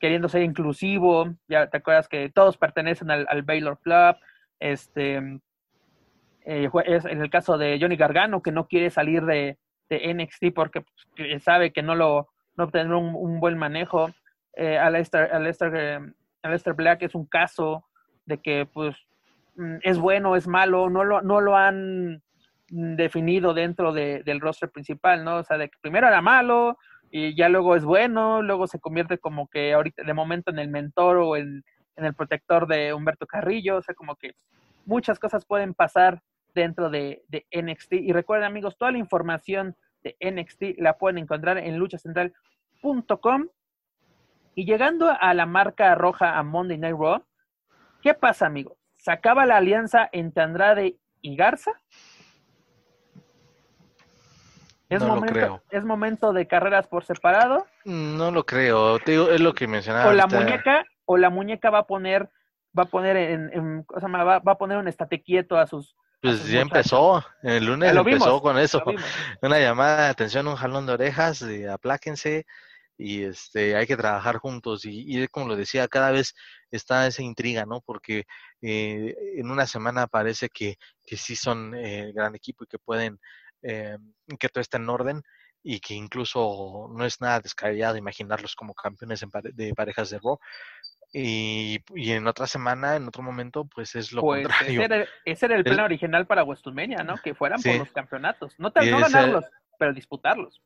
[0.00, 4.16] queriendo ser inclusivo, ya te acuerdas que todos pertenecen al, al Baylor Club,
[4.58, 5.40] este,
[6.46, 9.58] eh, es en el caso de Johnny Gargano que no quiere salir de,
[9.90, 14.10] de NXT porque pues, sabe que no lo no obtendrá un, buen manejo.
[14.54, 15.30] Eh, Aleister,
[15.74, 17.84] eh, Black es un caso
[18.26, 19.09] de que pues Mm,
[19.82, 22.22] es bueno, es malo, no lo, no lo han
[22.68, 25.38] definido dentro de, del roster principal, ¿no?
[25.38, 26.78] O sea, de que primero era malo
[27.10, 30.68] y ya luego es bueno, luego se convierte como que ahorita de momento en el
[30.68, 31.64] mentor o en,
[31.96, 34.34] en el protector de Humberto Carrillo, o sea, como que
[34.86, 36.22] muchas cosas pueden pasar
[36.54, 37.94] dentro de, de NXT.
[37.94, 43.48] Y recuerden amigos, toda la información de NXT la pueden encontrar en luchacentral.com.
[44.54, 47.24] Y llegando a la marca roja a Monday Night Raw,
[48.02, 48.79] ¿qué pasa amigos?
[49.00, 51.72] ¿Se acaba la alianza entre Andrade y Garza?
[54.90, 57.66] ¿Es, momento, ¿Es momento de carreras por separado?
[57.84, 60.10] No lo creo, es lo que mencionaba.
[60.10, 62.28] O la muñeca, o la muñeca va a poner,
[62.78, 65.96] va a poner en, va, a poner un estate quieto a sus.
[66.20, 68.82] Pues ya empezó, el lunes empezó con eso,
[69.40, 72.44] una llamada de atención, un jalón de orejas, apláquense,
[73.00, 76.34] y este hay que trabajar juntos y, y, como lo decía cada vez
[76.70, 78.24] está esa intriga no porque
[78.60, 83.18] eh, en una semana parece que, que sí son eh, gran equipo y que pueden
[83.62, 83.96] eh,
[84.38, 85.22] que todo está en orden
[85.62, 90.38] y que incluso no es nada descabellado imaginarlos como campeones de parejas de Raw
[91.12, 94.80] y, y, en otra semana, en otro momento, pues es lo pues contrario.
[95.24, 97.16] Ese era, el plan original para WrestleMania, ¿no?
[97.16, 98.54] Que fueran por los campeonatos.
[98.60, 99.44] No, no ganarlos,
[99.76, 100.62] pero disputarlos.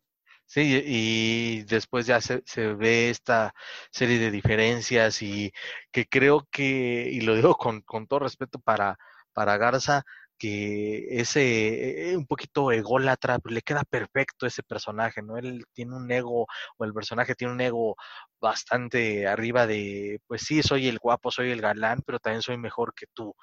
[0.46, 3.54] Sí, y después ya se, se, ve esta
[3.90, 5.52] serie de diferencias y
[5.90, 8.98] que creo que, y lo digo con, con todo respeto para,
[9.32, 10.04] para Garza,
[10.44, 15.38] que ese eh, un poquito ególatra, le queda perfecto ese personaje, ¿no?
[15.38, 17.96] Él tiene un ego, o el personaje tiene un ego
[18.40, 22.92] bastante arriba de, pues sí, soy el guapo, soy el galán, pero también soy mejor
[22.94, 23.34] que tú.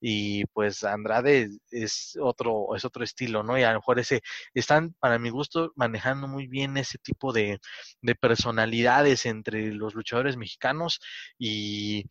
[0.00, 3.56] Y pues Andrade es otro, es otro estilo, ¿no?
[3.56, 7.60] Y a lo mejor ese, están, para mi gusto, manejando muy bien ese tipo de,
[8.02, 10.98] de personalidades entre los luchadores mexicanos
[11.38, 12.04] y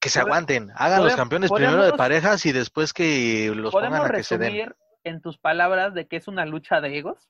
[0.00, 4.10] que se aguanten, hagan los campeones primero de parejas y después que los pongan a
[4.10, 4.74] que se den.
[5.04, 7.28] en tus palabras de que es una lucha de egos?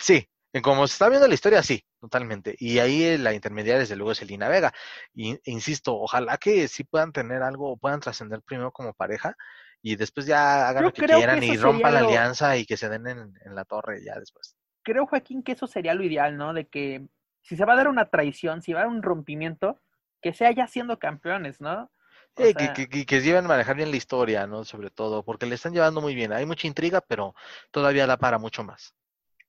[0.00, 0.28] Sí,
[0.60, 2.56] como se está viendo la historia, sí, totalmente.
[2.58, 4.72] Y ahí la intermediaria, desde luego, es Elina Vega.
[5.14, 9.36] Y insisto, ojalá que sí puedan tener algo, puedan trascender primero como pareja
[9.80, 13.06] y después ya hagan lo que quieran y rompan la alianza y que se den
[13.06, 14.56] en, en, la torre ya después.
[14.82, 16.52] Creo, Joaquín, que eso sería lo ideal, ¿no?
[16.52, 17.06] De que
[17.40, 19.80] si se va a dar una traición, si va a dar un rompimiento,
[20.22, 21.90] que sea ya siendo campeones, ¿no?
[22.36, 24.64] Sí, que, que, que, lleven a manejar bien la historia, ¿no?
[24.64, 26.32] Sobre todo, porque le están llevando muy bien.
[26.32, 27.34] Hay mucha intriga, pero
[27.70, 28.94] todavía da para mucho más.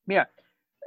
[0.06, 0.30] Mira,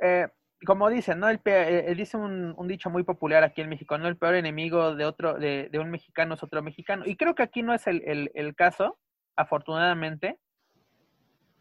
[0.03, 0.29] eh,
[0.67, 1.29] como dicen, ¿no?
[1.31, 4.09] El eh, dice un, un dicho muy popular aquí en México, ¿no?
[4.09, 7.05] El peor enemigo de otro, de, de un mexicano es otro mexicano.
[7.07, 8.99] Y creo que aquí no es el, el, el caso,
[9.35, 10.39] afortunadamente,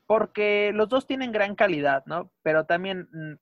[0.05, 2.31] porque los dos tienen gran calidad, ¿no?
[2.41, 3.33] Pero también, mm,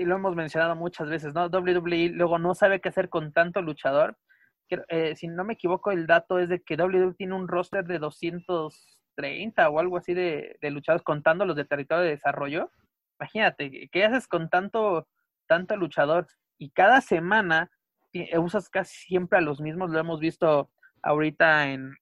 [0.00, 1.48] y lo hemos mencionado muchas veces, ¿no?
[1.48, 4.16] WWE luego no sabe qué hacer con tanto luchador.
[4.88, 7.98] Eh, si no me equivoco, el dato es de que WWE tiene un roster de
[7.98, 12.70] 230 o algo así de, de luchadores contando los de territorio de desarrollo.
[13.20, 15.08] Imagínate, ¿qué haces con tanto,
[15.46, 16.26] tanto luchador?
[16.58, 17.70] Y cada semana
[18.12, 20.70] ti- usas casi siempre a los mismos, lo hemos visto
[21.02, 21.94] ahorita en,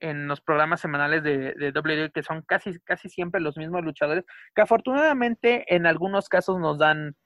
[0.00, 4.24] en los programas semanales de, de WWE, que son casi, casi siempre los mismos luchadores,
[4.54, 7.16] que afortunadamente en algunos casos nos dan,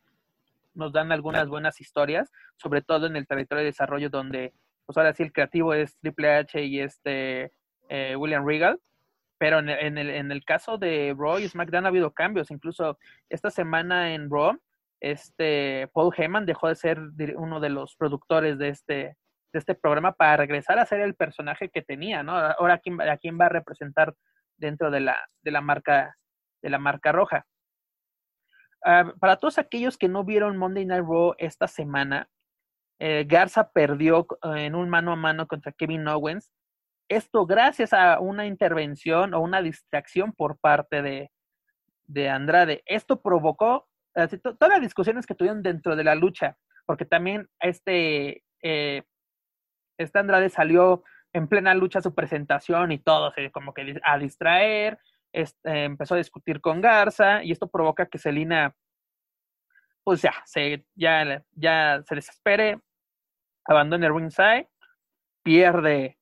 [0.76, 4.52] nos dan algunas buenas historias, sobre todo en el territorio de desarrollo donde,
[4.84, 7.52] pues ahora sí, el creativo es Triple H y este
[7.88, 8.78] eh, William Regal,
[9.38, 12.50] pero en el, en, el, en el caso de Raw y SmackDown ha habido cambios,
[12.50, 14.58] incluso esta semana en Raw,
[15.00, 16.98] este Paul Heyman dejó de ser
[17.36, 18.94] uno de los productores de este,
[19.52, 22.32] de este programa para regresar a ser el personaje que tenía, ¿no?
[22.32, 24.14] Ahora a quién, a quién va a representar
[24.56, 26.16] dentro de la, de la marca,
[26.62, 27.46] de la marca roja.
[28.84, 32.28] Ah, para todos aquellos que no vieron Monday Night Raw esta semana,
[32.98, 36.52] eh, Garza perdió eh, en un mano a mano contra Kevin Owens.
[37.08, 41.30] Esto gracias a una intervención o una distracción por parte de,
[42.06, 42.82] de Andrade.
[42.86, 49.02] Esto provocó todas las discusiones que tuvieron dentro de la lucha, porque también este, eh,
[49.98, 54.98] este Andrade salió en plena lucha su presentación y todo, como que a distraer,
[55.32, 58.74] este, empezó a discutir con Garza y esto provoca que Selina,
[60.04, 62.80] pues ya, se, ya, ya se desespere,
[63.64, 64.68] abandone ringside,
[65.42, 66.18] pierde,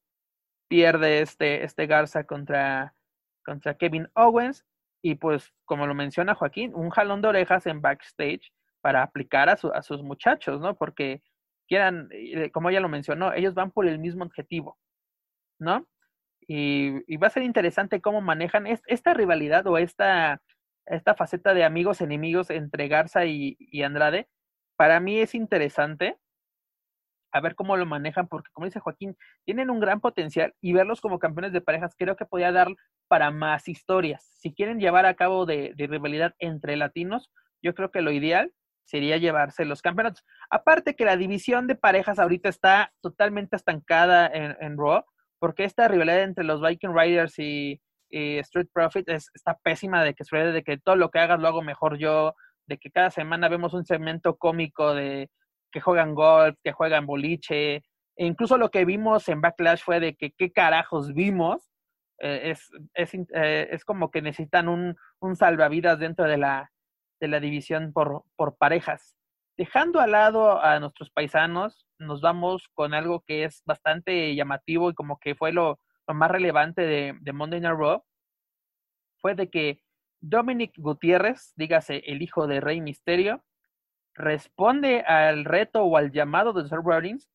[0.68, 2.94] pierde este, este Garza contra,
[3.44, 4.64] contra Kevin Owens
[5.02, 9.56] y pues como lo menciona Joaquín, un jalón de orejas en backstage para aplicar a,
[9.56, 10.76] su, a sus muchachos, ¿no?
[10.76, 11.22] Porque
[11.68, 12.08] quieran,
[12.52, 14.78] como ella lo mencionó, ellos van por el mismo objetivo,
[15.58, 15.86] ¿no?
[16.46, 20.42] Y, va a ser interesante cómo manejan es- esta rivalidad o esta,
[20.86, 24.28] esta faceta de amigos enemigos entre Garza y, Andrade.
[24.76, 26.18] Para mí es interesante
[27.32, 31.00] a ver cómo lo manejan, porque como dice Joaquín, tienen un gran potencial y verlos
[31.00, 32.68] como campeones de parejas creo que podría dar
[33.08, 34.24] para más historias.
[34.38, 38.52] Si quieren llevar a cabo de, de rivalidad entre latinos, yo creo que lo ideal
[38.84, 40.24] sería llevarse los campeonatos.
[40.50, 45.04] Aparte que la división de parejas ahorita está totalmente estancada en, en Raw,
[45.44, 47.78] porque esta rivalidad entre los Viking Riders y,
[48.08, 51.60] Street Profit es, está pésima de que de que todo lo que hagas lo hago
[51.60, 52.34] mejor yo,
[52.66, 55.28] de que cada semana vemos un segmento cómico de
[55.70, 60.14] que juegan golf, que juegan boliche, e incluso lo que vimos en Backlash fue de
[60.14, 61.70] que qué carajos vimos,
[62.20, 66.72] eh, es, es, eh, es como que necesitan un, un salvavidas dentro de la,
[67.20, 69.14] de la división por, por parejas.
[69.58, 74.94] Dejando al lado a nuestros paisanos, nos vamos con algo que es bastante llamativo y
[74.94, 78.04] como que fue lo, más relevante de, Monday Night Raw,
[79.18, 79.80] fue de que
[80.20, 83.44] Dominic Gutiérrez, dígase el hijo de Rey Misterio,
[84.14, 87.28] responde al reto o al llamado de Seth Rollins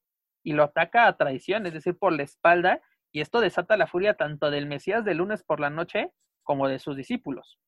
[0.43, 4.15] y lo ataca a traición, es decir, por la espalda, y esto desata la furia
[4.15, 6.11] tanto del Mesías de lunes por la noche
[6.43, 7.59] como de sus discípulos.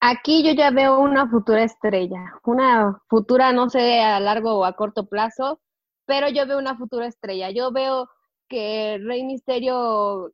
[0.00, 4.74] Aquí yo ya veo una futura estrella, una futura, no sé, a largo o a
[4.74, 5.60] corto plazo,
[6.06, 7.50] pero yo veo una futura estrella.
[7.50, 8.08] Yo veo
[8.48, 10.32] que Rey Misterio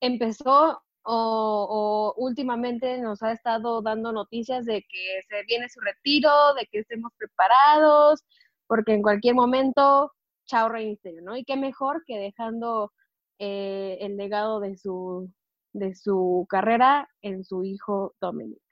[0.00, 6.30] empezó o, o, últimamente nos ha estado dando noticias de que se viene su retiro,
[6.54, 8.24] de que estemos preparados,
[8.66, 10.12] porque en cualquier momento,
[10.46, 11.36] chao Rey Misterio, ¿no?
[11.36, 12.92] Y qué mejor que dejando
[13.38, 15.32] eh, el legado de su,
[15.72, 18.65] de su carrera en su hijo Dominic.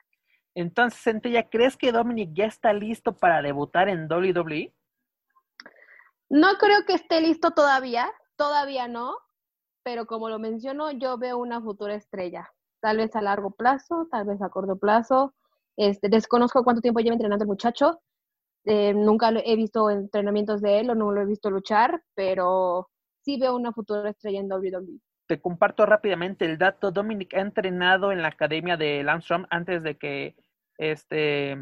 [0.55, 4.73] Entonces, Centella, ¿crees que Dominic ya está listo para debutar en WWE?
[6.31, 9.17] No creo que esté listo todavía, todavía no,
[9.83, 14.27] pero como lo menciono, yo veo una futura estrella, tal vez a largo plazo, tal
[14.27, 15.35] vez a corto plazo.
[15.77, 18.01] Este, desconozco cuánto tiempo lleva entrenando el muchacho,
[18.65, 22.89] eh, nunca he visto entrenamientos de él o no lo he visto luchar, pero
[23.23, 25.01] sí veo una futura estrella en WWE.
[25.27, 26.91] Te comparto rápidamente el dato.
[26.91, 30.35] Dominic ha entrenado en la academia de Landstrom antes de que
[30.79, 31.57] este,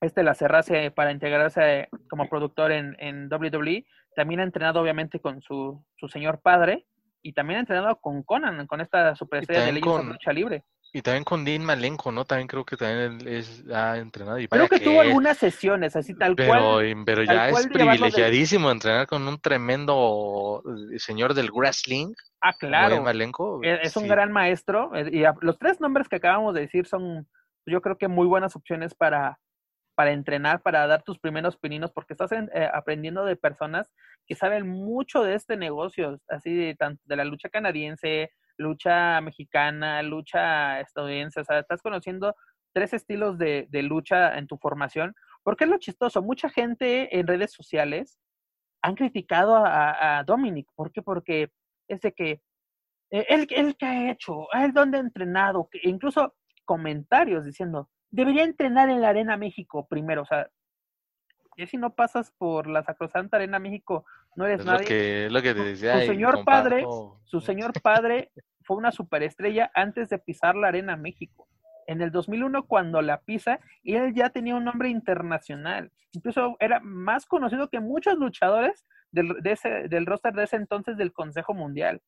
[0.00, 3.86] este la cerrase para integrarse como productor en, en WWE.
[4.14, 6.86] También ha entrenado obviamente con su, su señor padre
[7.22, 10.64] y también ha entrenado con Conan, con esta superestrella de Legends con, Lucha Libre.
[10.92, 12.24] Y también con Dean Malenko, ¿no?
[12.24, 14.38] También creo que también él es, ha entrenado.
[14.38, 17.02] Y creo que, que, tuvo algunas sesiones, así tal pero, cual.
[17.04, 18.74] Pero ya es privilegiadísimo de...
[18.74, 20.62] entrenar con un tremendo
[20.98, 22.14] señor del wrestling.
[22.40, 23.02] Ah, claro.
[23.02, 23.60] Malenko.
[23.62, 23.98] Es, es sí.
[23.98, 24.92] un gran maestro.
[25.10, 27.28] Y los tres nombres que acabamos de decir son,
[27.66, 29.38] yo creo que muy buenas opciones para,
[29.94, 33.90] para entrenar, para dar tus primeros pininos, porque estás eh, aprendiendo de personas
[34.26, 40.02] que saben mucho de este negocio, así de, tanto de la lucha canadiense, lucha mexicana,
[40.02, 42.34] lucha estadounidense, o sea, estás conociendo
[42.72, 47.26] tres estilos de, de lucha en tu formación, porque es lo chistoso, mucha gente en
[47.26, 48.18] redes sociales
[48.82, 51.02] han criticado a, Dominic, ¿por qué?
[51.02, 51.50] Porque
[51.88, 52.30] es de que
[53.10, 56.34] eh, él, él que ha hecho, él dónde ha entrenado, que incluso
[56.66, 60.50] comentarios diciendo, debería entrenar en la Arena México primero, o sea,
[61.56, 64.04] y si no pasas por la Sacrosanta Arena México,
[64.36, 64.80] no eres Es nadie.
[64.80, 66.00] lo que, lo que te decía.
[66.00, 66.84] su señor padre,
[67.24, 68.30] su señor padre
[68.62, 71.48] fue una superestrella antes de pisar la Arena México.
[71.86, 75.90] En el 2001 cuando la pisa, él ya tenía un nombre internacional.
[76.12, 80.96] Incluso era más conocido que muchos luchadores del, de ese, del roster de ese entonces
[80.96, 82.02] del Consejo Mundial.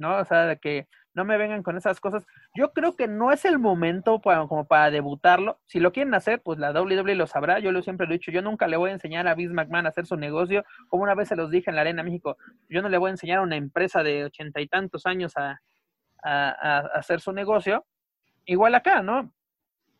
[0.00, 0.16] ¿No?
[0.16, 2.26] O sea, de que no me vengan con esas cosas.
[2.54, 5.60] Yo creo que no es el momento para, como para debutarlo.
[5.66, 7.58] Si lo quieren hacer, pues la WWE lo sabrá.
[7.58, 8.30] Yo lo siempre lo he dicho.
[8.30, 10.64] Yo nunca le voy a enseñar a Vince McMahon a hacer su negocio.
[10.88, 12.38] Como una vez se los dije en la Arena México,
[12.70, 15.60] yo no le voy a enseñar a una empresa de ochenta y tantos años a,
[16.22, 17.84] a, a hacer su negocio.
[18.46, 19.34] Igual acá, ¿no?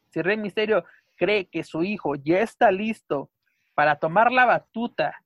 [0.08, 0.86] Si Rey Misterio
[1.18, 3.30] cree que su hijo ya está listo
[3.74, 5.22] para tomar la batuta,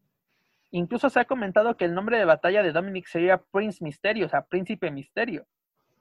[0.74, 4.28] incluso se ha comentado que el nombre de batalla de Dominic sería Prince Misterio, o
[4.28, 5.46] sea, Príncipe Misterio.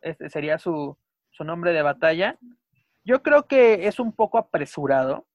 [0.02, 0.98] Este sería su,
[1.30, 2.40] su nombre de batalla.
[3.06, 5.28] Yo creo que es un poco apresurado,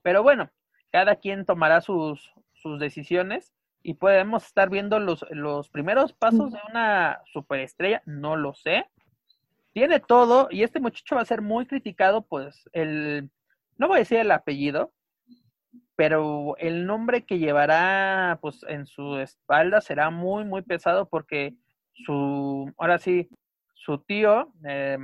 [0.00, 0.48] pero bueno,
[0.90, 6.58] cada quien tomará sus, sus decisiones y podemos estar viendo los, los primeros pasos de
[6.70, 8.88] una superestrella, no lo sé.
[9.74, 13.28] Tiene todo y este muchacho va a ser muy criticado, pues el,
[13.76, 14.90] no voy a decir el apellido,
[16.00, 21.56] pero el nombre que llevará pues en su espalda será muy, muy pesado porque
[21.92, 23.28] su, ahora sí,
[23.74, 24.96] su tío, eh,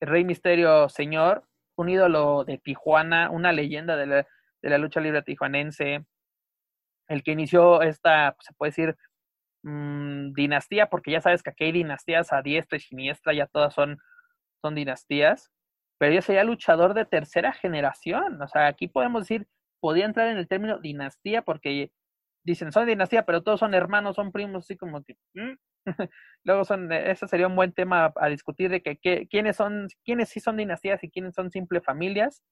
[0.00, 1.44] el Rey Misterio Señor,
[1.76, 4.26] un ídolo de Tijuana, una leyenda de la,
[4.62, 6.04] de la lucha libre tijuanense,
[7.06, 8.96] el que inició esta, se puede decir,
[9.62, 13.72] mmm, dinastía, porque ya sabes que aquí hay dinastías a diestra y siniestra, ya todas
[13.74, 13.98] son,
[14.60, 15.52] son dinastías,
[15.98, 19.46] pero ya sería luchador de tercera generación, o sea, aquí podemos decir,
[19.86, 21.92] podía entrar en el término dinastía, porque
[22.42, 24.98] dicen, son dinastía, pero todos son hermanos, son primos, así como.
[24.98, 25.52] ¿mm?
[26.42, 30.28] Luego son, ese sería un buen tema a discutir de que, que quiénes son, quiénes
[30.28, 32.42] sí son dinastías y quiénes son simples familias.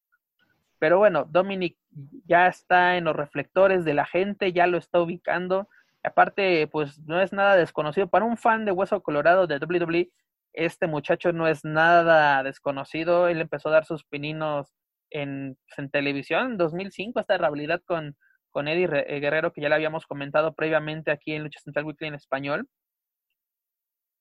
[0.79, 1.77] Pero bueno, Dominic
[2.25, 5.69] ya está en los reflectores de la gente, ya lo está ubicando.
[6.05, 8.07] Aparte, pues no es nada desconocido.
[8.07, 10.13] Para un fan de Hueso Colorado de WWE,
[10.53, 13.27] este muchacho no es nada desconocido.
[13.27, 14.73] Él empezó a dar sus pininos
[15.11, 18.17] en, pues, en televisión en 2005, esta rivalidad con,
[18.51, 18.87] con Eddie
[19.21, 22.69] Guerrero, que ya le habíamos comentado previamente aquí en Lucha Central Weekly en español.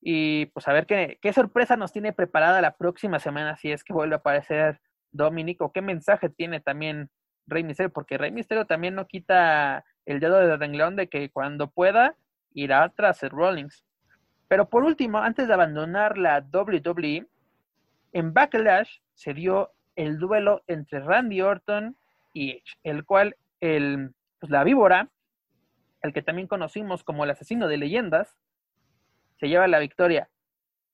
[0.00, 3.82] Y pues a ver qué, qué sorpresa nos tiene preparada la próxima semana si es
[3.84, 4.80] que vuelve a aparecer
[5.12, 7.10] Dominic o qué mensaje tiene también
[7.46, 11.70] Rey Misterio, porque Rey Misterio también no quita el dedo de renglón de que cuando
[11.70, 12.16] pueda
[12.52, 13.84] irá tras el Rollins.
[14.48, 17.26] Pero por último, antes de abandonar la WWE,
[18.12, 21.96] en Backlash se dio el duelo entre Randy Orton
[22.32, 25.08] y Edge, el cual el, pues la víbora,
[26.02, 28.36] el que también conocimos como el asesino de leyendas,
[29.38, 30.28] se lleva la victoria.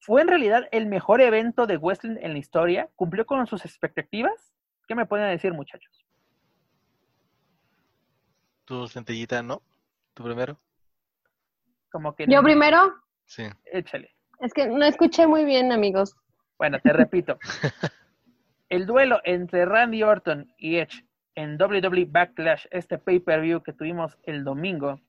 [0.01, 2.89] ¿Fue en realidad el mejor evento de wrestling en la historia?
[2.97, 4.55] ¿Cumplió con sus expectativas?
[4.89, 6.07] ¿Qué me pueden decir, muchachos?
[8.65, 9.63] Tu centellita, ¿no?
[10.15, 10.59] ¿Tu primero?
[11.91, 12.43] Como que ¿Yo no.
[12.43, 12.95] primero?
[13.27, 13.45] Sí.
[13.67, 14.15] Échale.
[14.41, 16.17] Es que no escuché muy bien, amigos.
[16.57, 17.39] Bueno, te repito.
[18.71, 21.05] El duelo entre Randy Orton y Edge
[21.35, 25.01] en WWE Backlash, este pay-per-view que tuvimos el domingo,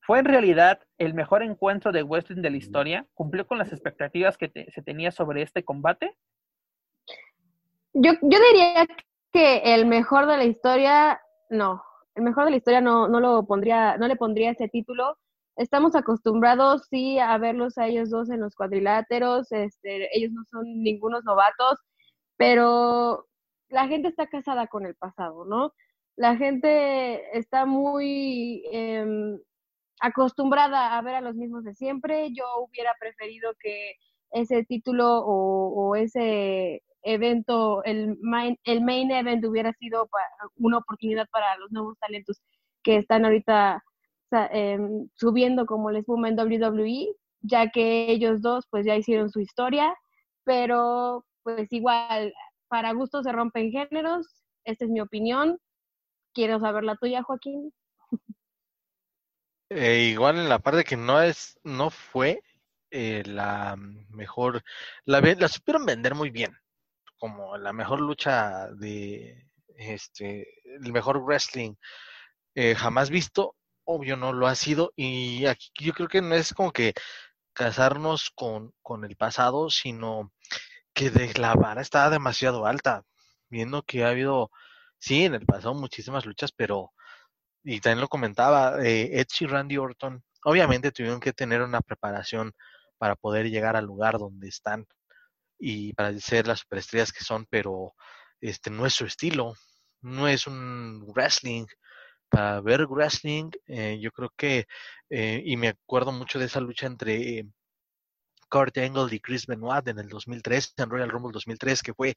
[0.00, 3.06] ¿fue en realidad el mejor encuentro de wrestling de la historia?
[3.14, 6.16] ¿Cumplió con las expectativas que te- se tenía sobre este combate?
[7.92, 8.86] Yo, yo diría
[9.32, 11.82] que el mejor de la historia, no.
[12.14, 15.18] El mejor de la historia no, no lo pondría, no le pondría ese título.
[15.56, 19.52] Estamos acostumbrados, sí, a verlos a ellos dos en los cuadriláteros.
[19.52, 21.78] Este, ellos no son ningunos novatos,
[22.40, 23.26] pero
[23.68, 25.74] la gente está casada con el pasado, ¿no?
[26.16, 29.38] La gente está muy em,
[30.00, 32.32] acostumbrada a ver a los mismos de siempre.
[32.32, 33.92] Yo hubiera preferido que
[34.30, 40.08] ese título o, ese evento, el main, el main event hubiera sido
[40.56, 42.40] una oportunidad para los nuevos talentos
[42.82, 43.84] que están ahorita
[44.52, 49.40] em, subiendo como la espuma en WWE, ya que ellos dos pues ya hicieron su
[49.40, 49.94] historia,
[50.44, 52.32] pero pues igual,
[52.68, 55.58] para gustos se rompen géneros, esta es mi opinión.
[56.32, 57.72] Quiero saber la tuya, Joaquín.
[59.70, 62.42] Eh, igual en la parte que no es, no fue
[62.90, 64.62] eh, la mejor,
[65.04, 66.56] la, la supieron vender muy bien,
[67.18, 71.74] como la mejor lucha de, este, el mejor wrestling
[72.56, 76.52] eh, jamás visto, obvio no lo ha sido, y aquí yo creo que no es
[76.52, 76.94] como que
[77.52, 80.32] casarnos con, con el pasado, sino
[80.94, 83.04] que de la vara estaba demasiado alta,
[83.48, 84.50] viendo que ha habido,
[84.98, 86.92] sí, en el pasado muchísimas luchas, pero,
[87.64, 92.52] y también lo comentaba, eh, Edge y Randy Orton, obviamente tuvieron que tener una preparación
[92.98, 94.86] para poder llegar al lugar donde están
[95.58, 97.94] y para ser las superestrellas que son, pero
[98.40, 99.54] este no es su estilo,
[100.02, 101.66] no es un wrestling.
[102.30, 104.66] Para ver wrestling, eh, yo creo que,
[105.10, 107.46] eh, y me acuerdo mucho de esa lucha entre
[108.50, 112.14] Kurt Angle y Chris Benoit en el 2003, en Royal Rumble 2003, que fue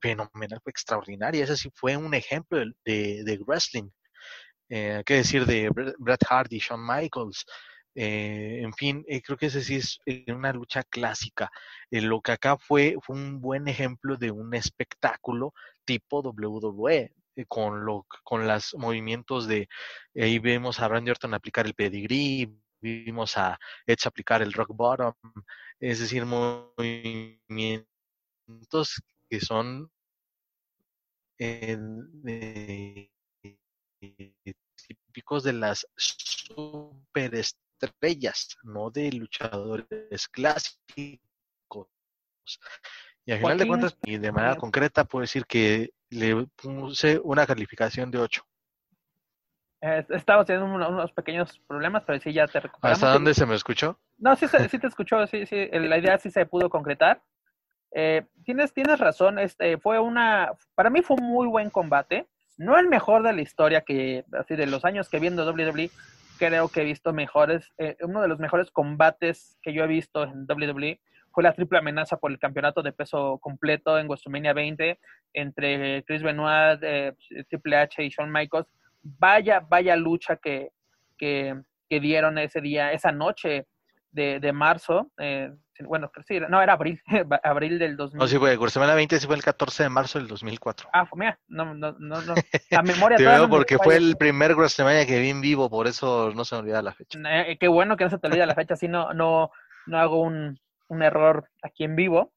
[0.00, 1.44] fenomenal, fue extraordinaria.
[1.44, 3.88] Ese sí fue un ejemplo de, wrestling.
[4.68, 7.46] Eh, ¿Qué decir de Bret Hart y Shawn Michaels?
[8.00, 11.50] Eh, en fin, eh, creo que ese sí es eh, una lucha clásica.
[11.90, 15.52] lo que acá fue, fue un buen ejemplo de un espectáculo
[15.84, 17.12] tipo WWE,
[17.48, 19.68] con, lo, con los movimientos de,
[20.14, 22.48] ahí vemos a Randy Orton aplicar el pedigree,
[22.80, 25.14] vimos a Edge aplicar el rock bottom,
[25.80, 27.86] es decir, movimientos
[29.28, 29.90] que son
[34.76, 41.20] típicos de las superestrellas estrellas, no de luchadores clásicos.
[43.24, 47.46] Y al final de cuentas, y de manera concreta, puedo decir que le puse una
[47.46, 48.42] calificación de 8.
[49.80, 53.02] Eh, estaba teniendo unos, pequeños problemas, pero sí ya te recuperamos.
[53.02, 53.98] ¿Hasta dónde se me escuchó?
[54.18, 57.22] No, sí, sí te escuchó, sí, sí, la idea sí se pudo concretar.
[57.92, 62.26] Eh, tienes, tienes razón, este, fue una, para mí fue un muy buen combate,
[62.58, 65.90] no el mejor de la historia que, así de los años que viendo WWE,
[66.38, 70.24] creo que he visto mejores, eh, uno de los mejores combates que yo he visto
[70.24, 71.00] en WWE
[71.32, 74.98] fue la triple amenaza por el campeonato de peso completo en WrestleMania 20
[75.34, 77.14] entre Chris Benoit, eh,
[77.48, 78.68] Triple H y Shawn Michaels.
[79.02, 80.70] Vaya, vaya lucha que,
[81.16, 81.54] que,
[81.88, 83.66] que dieron ese día, esa noche
[84.10, 85.10] de, de marzo.
[85.18, 85.50] Eh,
[85.86, 87.00] bueno, sí, no, era abril,
[87.42, 88.18] abril del 2000.
[88.18, 90.90] No, sí fue, semana 20 sí fue el 14 de marzo del 2004.
[90.92, 92.34] Ah, mira, no, no, no, no.
[92.70, 96.32] la memoria Te veo porque fue el primer WrestleMania que vi en vivo, por eso
[96.34, 97.18] no se me olvida la fecha.
[97.24, 99.50] Eh, qué bueno que no se te olvida la fecha, así no, no,
[99.86, 102.32] no hago un, un error aquí en vivo.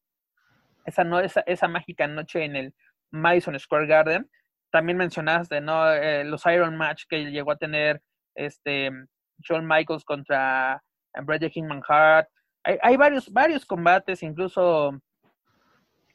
[0.84, 2.74] Esa, no, esa, esa mágica noche en el
[3.10, 4.30] Madison Square Garden.
[4.72, 5.92] También mencionaste, ¿no?
[5.92, 8.02] Eh, los Iron Match que llegó a tener
[8.34, 8.90] este
[9.38, 10.82] Shawn Michaels contra
[11.14, 12.28] Brad Kingman Hart,
[12.64, 15.00] hay, varios, varios combates, incluso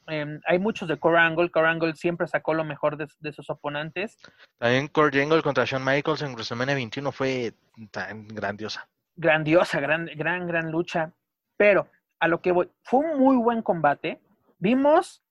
[0.06, 1.50] em, hay muchos de Core Angle.
[1.50, 4.16] Core Angle siempre sacó lo mejor de, sus oponentes.
[4.58, 7.52] También Core Angle contra Shawn Michaels en WrestleMania 21 fue
[7.90, 8.88] tan grandiosa.
[9.16, 11.12] Grandiosa, gran, gran, gran lucha.
[11.56, 11.88] Pero
[12.20, 14.20] a lo que voy, fue un muy buen combate.
[14.58, 15.22] Vimos,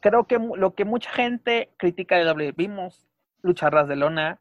[0.00, 3.06] creo que lo que mucha gente critica de WWE, vimos
[3.42, 4.40] lucha ras de lona,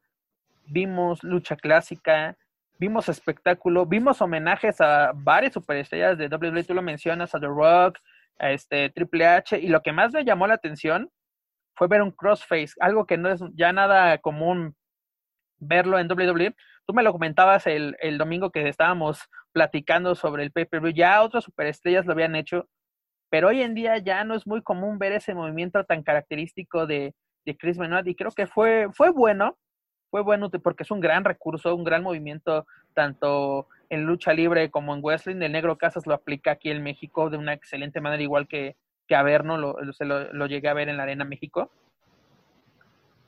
[0.66, 2.38] vimos lucha clásica,
[2.78, 8.00] vimos espectáculo, vimos homenajes a varias superestrellas de WWE, tú lo mencionas, a The Rock,
[8.40, 11.12] a este Triple H, y lo que más me llamó la atención
[11.76, 14.76] fue ver un crossface, algo que no es ya nada común
[15.60, 16.56] verlo en WWE.
[16.86, 21.44] Tú me lo comentabas el, el domingo que estábamos platicando sobre el pay-per-view, ya otras
[21.44, 22.68] superestrellas lo habían hecho,
[23.30, 27.14] pero hoy en día ya no es muy común ver ese movimiento tan característico de,
[27.46, 29.58] de Chris Benoit y creo que fue, fue bueno,
[30.10, 34.96] fue bueno porque es un gran recurso, un gran movimiento, tanto en lucha libre como
[34.96, 35.42] en wrestling.
[35.42, 38.76] El Negro Casas lo aplica aquí en México de una excelente manera, igual que,
[39.08, 41.72] que Averno, lo, se lo, lo, llegué a ver en la Arena México.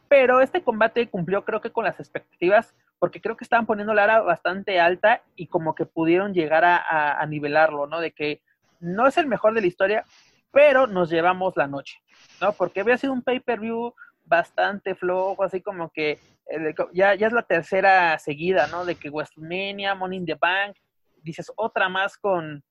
[0.08, 4.04] Pero este combate cumplió creo que con las expectativas, porque creo que estaban poniendo la
[4.04, 8.02] ara bastante alta y como que pudieron llegar a, a nivelarlo, ¿no?
[8.02, 8.42] De que
[8.82, 10.06] no es el mejor de la historia,
[10.52, 12.00] pero nos llevamos la noche,
[12.42, 12.52] ¿no?
[12.54, 13.94] Porque había sido un pay-per-view
[14.26, 16.20] bastante flojo, así como que
[16.50, 18.86] eh, ya, ya es la tercera seguida, ¿no?
[18.86, 20.76] De que WrestleMania, Money in the Bank,
[21.22, 22.64] dices otra más con...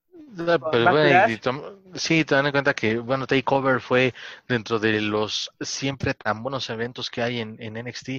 [1.94, 4.12] sí, te dan en cuenta que, bueno, Takeover fue
[4.46, 8.10] dentro de los siempre tan buenos eventos que hay en, en NXT,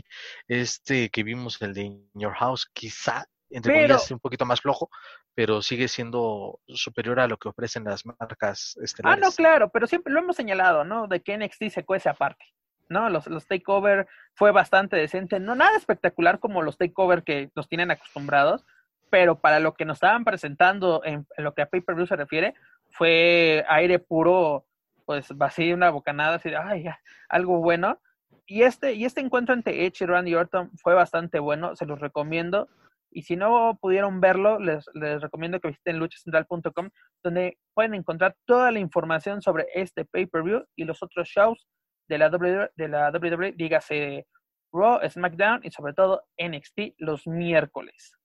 [0.48, 4.90] este que vimos, el de In Your House, quizá, entre comillas, un poquito más flojo,
[5.34, 9.24] pero sigue siendo superior a lo que ofrecen las marcas estelares.
[9.24, 11.08] Ah, no, claro, pero siempre lo hemos señalado, ¿no?
[11.08, 12.46] De que NXT se cuece aparte.
[12.92, 13.10] ¿no?
[13.10, 17.90] Los, los takeover fue bastante decente, no nada espectacular como los takeover que nos tienen
[17.90, 18.66] acostumbrados,
[19.10, 22.54] pero para lo que nos estaban presentando en, lo que a pay-per-view se refiere,
[22.90, 24.66] fue aire puro,
[25.06, 26.86] pues vacío, una bocanada, así de, ay,
[27.30, 28.00] algo bueno.
[28.46, 32.00] Y este, y este encuentro entre Edge y Randy Orton fue bastante bueno, se los
[32.00, 32.70] recomiendo.
[33.12, 36.90] Y si no pudieron verlo, les, recomiendo que visiten luchacentral.com,
[37.24, 41.68] donde pueden encontrar toda la información sobre este pay-per-view y los otros shows
[42.08, 44.26] de la WWE, de la WWE dígase
[44.74, 48.16] Raw, SmackDown y sobre todo NXT los miércoles.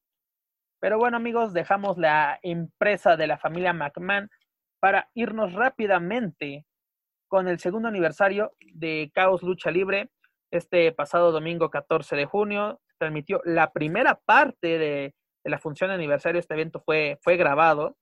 [0.81, 4.31] Pero bueno amigos, dejamos la empresa de la familia McMahon
[4.79, 6.65] para irnos rápidamente
[7.29, 10.11] con el segundo aniversario de Caos Lucha Libre.
[10.53, 16.41] Este pasado domingo 14 de junio transmitió la primera parte de, la función de aniversario.
[16.41, 17.97] Este evento fue, fue grabado.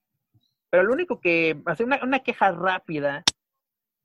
[0.70, 3.22] Pero lo único que, una, una queja rápida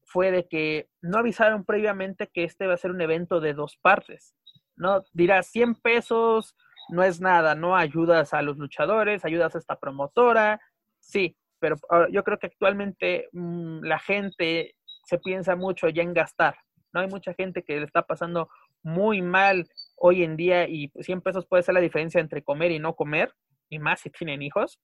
[0.03, 3.77] fue de que no avisaron previamente que este va a ser un evento de dos
[3.77, 4.35] partes.
[4.75, 5.03] ¿no?
[5.13, 6.55] Dirás 100 pesos,
[6.89, 10.59] no es nada, no ayudas a los luchadores, ayudas a esta promotora,
[10.99, 14.75] sí, pero ah, yo creo que actualmente mm, la gente
[15.05, 16.55] se piensa mucho ya en gastar,
[16.93, 17.01] ¿no?
[17.01, 18.49] Hay mucha gente que le está pasando
[18.81, 19.67] muy mal
[19.99, 23.33] hoy en día y 100 pesos puede ser la diferencia entre comer y no comer,
[23.69, 24.79] y más si tienen hijos.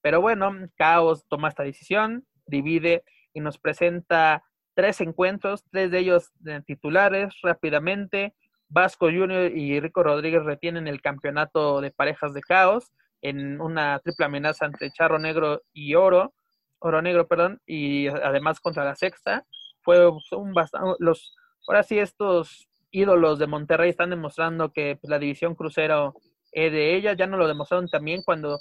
[0.00, 4.44] Pero bueno, Caos toma esta decisión, divide y nos presenta
[4.74, 6.32] tres encuentros, tres de ellos
[6.66, 8.34] titulares rápidamente.
[8.68, 12.92] Vasco Junior y Rico Rodríguez retienen el campeonato de parejas de caos
[13.22, 16.34] en una triple amenaza entre Charro Negro y Oro,
[16.78, 19.44] Oro Negro, perdón, y además contra la Sexta.
[19.80, 21.34] Fue un bastante, los,
[21.66, 26.14] ahora sí estos ídolos de Monterrey están demostrando que pues, la división crucero
[26.52, 28.58] es de ellas, ya no lo demostraron también cuando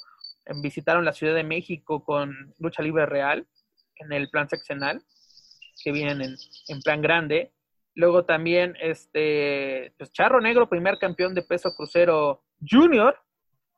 [0.62, 3.48] visitaron la Ciudad de México con Lucha Libre Real
[3.96, 5.02] en el plan seccional,
[5.84, 6.36] que vienen
[6.68, 7.52] en, plan grande,
[7.96, 13.18] Luego también, este, pues Charro Negro, primer campeón de peso crucero junior,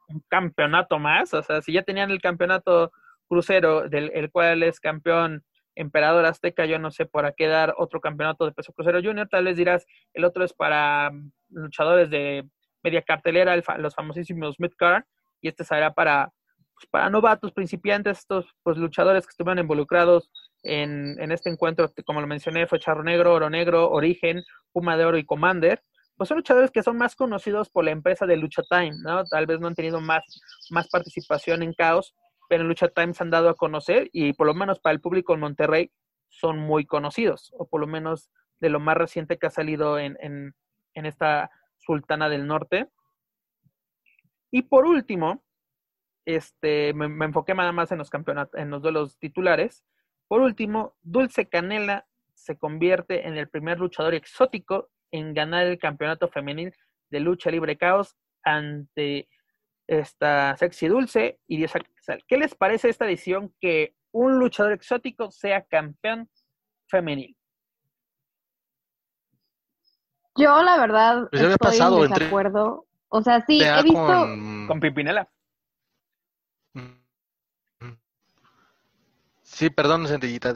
[0.09, 2.91] un campeonato más, o sea, si ya tenían el campeonato
[3.29, 5.45] crucero, del el cual es campeón
[5.75, 9.45] emperador azteca, yo no sé por qué dar otro campeonato de peso crucero junior, tal
[9.45, 11.11] vez dirás, el otro es para
[11.49, 12.47] luchadores de
[12.83, 15.03] media cartelera, los famosísimos midcard,
[15.41, 16.31] y este será para,
[16.73, 20.31] pues, para novatos, principiantes, estos pues, luchadores que estuvieron involucrados
[20.63, 25.05] en, en, este encuentro, como lo mencioné, fue Charro Negro, Oro Negro, Origen, Puma de
[25.05, 25.81] Oro y Commander.
[26.17, 29.23] Pues son luchadores que son más conocidos por la empresa de Lucha Time, ¿no?
[29.23, 30.21] Tal vez no han tenido más,
[30.69, 32.13] más participación en Caos,
[32.55, 35.33] en Lucha Time se han dado a conocer y por lo menos para el público
[35.33, 35.91] en Monterrey
[36.29, 38.29] son muy conocidos, o por lo menos
[38.59, 40.53] de lo más reciente que ha salido en, en,
[40.93, 42.89] esta Sultana del Norte.
[44.51, 45.43] Y por último,
[46.25, 49.85] este, me, me enfoqué nada más en los campeonatos, en los duelos titulares.
[50.27, 56.27] Por último, Dulce Canela se convierte en el primer luchador exótico en ganar el campeonato
[56.27, 56.73] femenil
[57.09, 59.27] de lucha libre caos ante
[59.87, 61.57] esta sexy Dulce y
[62.27, 66.29] ¿Qué les parece esta decisión que un luchador exótico sea campeón
[66.87, 67.35] femenil?
[70.35, 72.85] Yo la verdad pues estoy pasado en desacuerdo.
[73.09, 75.29] O sea, sí, he visto con, con Pimpinela.
[79.41, 80.53] Sí, perdón, Centellita.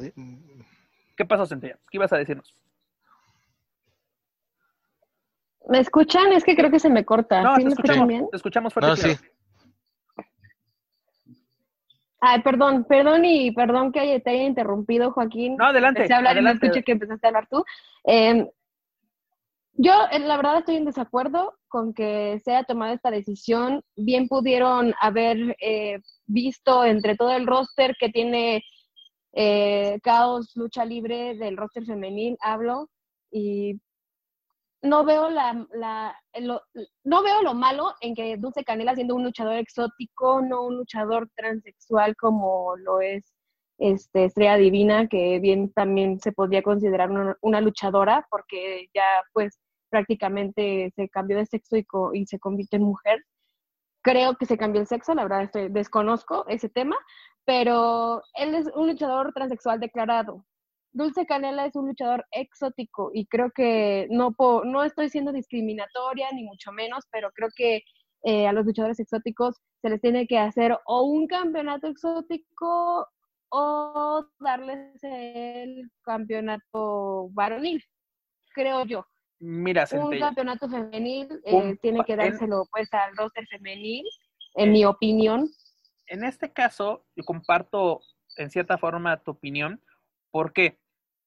[1.18, 1.78] ¿Qué pasó, Centella?
[1.89, 2.56] ¿Qué ibas a decirnos?
[5.68, 6.32] ¿Me escuchan?
[6.32, 7.41] Es que creo que se me corta.
[7.41, 8.30] No, ¿Sí te, me escuchamos, escuchan bien?
[8.30, 8.89] te escuchamos fuerte.
[8.89, 9.18] No, sí.
[12.26, 15.58] Ay, perdón, perdón y perdón que te haya interrumpido, Joaquín.
[15.58, 17.66] No, adelante, Empecé a hablar y no escuché que empezaste a hablar tú.
[18.06, 18.48] Eh,
[19.74, 23.84] yo, eh, la verdad, estoy en desacuerdo con que se haya tomado esta decisión.
[23.98, 28.64] Bien pudieron haber eh, visto entre todo el roster que tiene
[29.34, 32.90] eh, Caos Lucha Libre del roster femenil, hablo,
[33.32, 33.82] y
[34.84, 36.62] no veo la, la lo-
[37.04, 41.30] no veo lo malo en que Dulce Canela siendo un luchador exótico, no un luchador
[41.36, 43.34] transexual como lo es
[43.80, 47.10] este Estrella Divina, que bien también se podría considerar
[47.42, 49.04] una, luchadora, porque ya
[49.34, 49.60] pues
[49.90, 53.24] prácticamente se cambió de sexo y, co- y se convierte en mujer.
[54.04, 56.98] Creo que se cambió el sexo, la verdad estoy, desconozco ese tema,
[57.46, 60.46] pero él es un luchador transexual declarado.
[60.94, 66.28] Dulce Canela es un luchador exótico y creo que no, po- no estoy siendo discriminatoria
[66.32, 67.82] ni mucho menos, pero creo que
[68.24, 73.08] eh, a los luchadores exóticos se les tiene que hacer o un campeonato exótico
[73.50, 77.84] o darles el campeonato varonil,
[78.54, 79.06] creo yo.
[79.39, 84.06] Mira, Un campeonato femenil eh, Un tiene que en- dárselo pues al roster femenil,
[84.56, 85.50] en mi opinión.
[86.08, 88.00] En este caso, yo comparto
[88.38, 89.82] en cierta forma tu opinión,
[90.32, 90.80] porque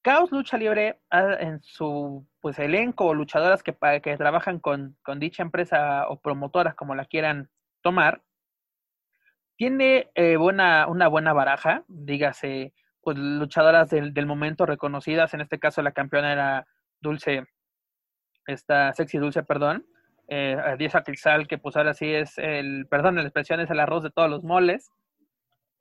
[0.07, 5.19] Caos Lucha Libre ah, en su pues elenco o luchadoras que, que trabajan con, con
[5.19, 7.49] dicha empresa o promotoras como la quieran
[7.81, 8.21] tomar,
[9.57, 15.59] tiene eh, buena, una buena baraja, dígase, pues luchadoras del, del momento reconocidas, en este
[15.59, 16.67] caso la campeona era
[17.01, 17.43] Dulce,
[18.45, 19.85] esta sexy Dulce, perdón,
[20.29, 20.55] eh,
[21.05, 24.29] Quetzal, que pues ahora sí es el, perdón, la expresión es el arroz de todos
[24.29, 24.89] los moles,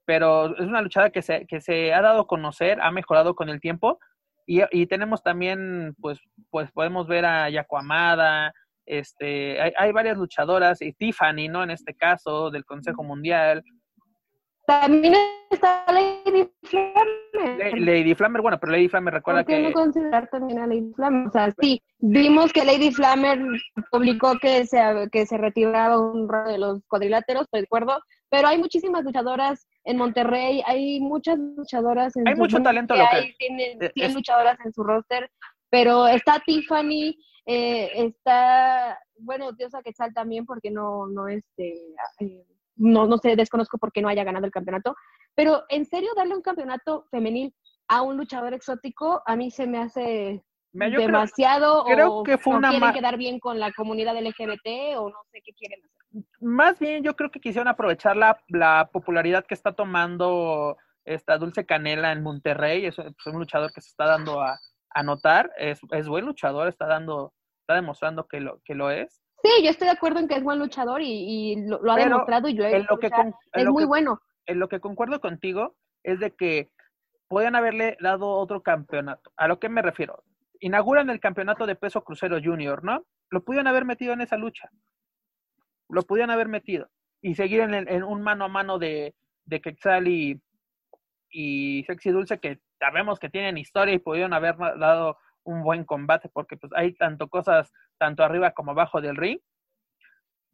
[0.04, 3.50] pero es una luchada que se, que se ha dado a conocer, ha mejorado con
[3.50, 4.00] el tiempo,
[4.46, 6.20] y, y tenemos también, pues,
[6.50, 8.52] pues podemos ver a Yaco Amada,
[8.86, 11.62] este, hay, hay, varias luchadoras, y Tiffany, ¿no?
[11.64, 13.64] En este caso, del Consejo Mundial,
[14.66, 15.14] también
[15.48, 17.78] está Lady Flammer.
[17.78, 19.68] Lady Flammer, bueno, pero Lady Flammer recuerda ¿Por qué que...
[19.68, 21.28] no considerar también a Lady Flammer?
[21.28, 23.38] O sea, sí, vimos que Lady Flammer
[23.92, 24.80] publicó que se,
[25.12, 31.00] que se retiraba un de los cuadriláteros, recuerdo, pero hay muchísimas luchadoras en Monterrey, hay
[31.00, 33.22] muchas luchadoras en Hay su mucho talento que local.
[33.22, 35.30] hay, tienen Es- 100 es- luchadoras en su roster,
[35.70, 37.16] pero está Tiffany,
[37.46, 41.74] eh, está, bueno, Diosa Quetzal también, porque no, no, este,
[42.20, 44.96] eh, no, no sé, desconozco por qué no haya ganado el campeonato,
[45.36, 47.54] pero en serio darle un campeonato femenil
[47.88, 52.52] a un luchador exótico, a mí se me hace yo demasiado creo o que fue
[52.54, 55.95] no una quieren quedar bien con la comunidad LGBT o no sé qué quieren hacer.
[56.40, 61.66] Más bien yo creo que quisieron aprovechar la, la popularidad que está tomando esta Dulce
[61.66, 64.58] Canela en Monterrey, es, es un luchador que se está dando a,
[64.90, 69.22] a notar, es, es buen luchador, está dando, está demostrando que lo, que lo es.
[69.42, 71.96] Sí, yo estoy de acuerdo en que es buen luchador y, y lo, lo ha
[71.96, 73.20] Pero demostrado y yo he En lo que, luchar.
[73.20, 74.20] con- en es lo muy que- bueno.
[74.46, 76.70] en lo que concuerdo contigo es de que
[77.28, 79.32] podían haberle dado otro campeonato.
[79.36, 80.24] ¿A lo que me refiero?
[80.60, 83.04] Inauguran el campeonato de peso crucero junior, ¿no?
[83.30, 84.70] Lo pudieron haber metido en esa lucha.
[85.88, 86.88] Lo pudieron haber metido.
[87.22, 89.14] Y seguir en, un mano a mano de,
[89.44, 90.40] de Quetzal y,
[91.30, 96.28] y Sexy Dulce, que sabemos que tienen historia y pudieron haber dado un buen combate,
[96.28, 99.38] porque pues hay tanto cosas, tanto arriba como abajo del ring.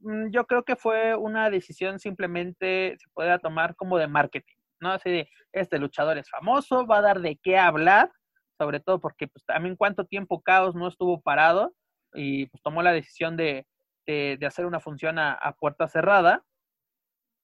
[0.00, 4.92] Mm, Yo creo que fue una decisión simplemente, se puede tomar como de marketing, ¿no?
[4.92, 8.10] Así de, este luchador es famoso, va a dar de qué hablar,
[8.58, 11.74] sobre todo porque pues también cuánto tiempo Caos no estuvo parado
[12.14, 13.66] y pues tomó la decisión de,
[14.06, 16.44] de, de hacer una función a, puerta cerrada,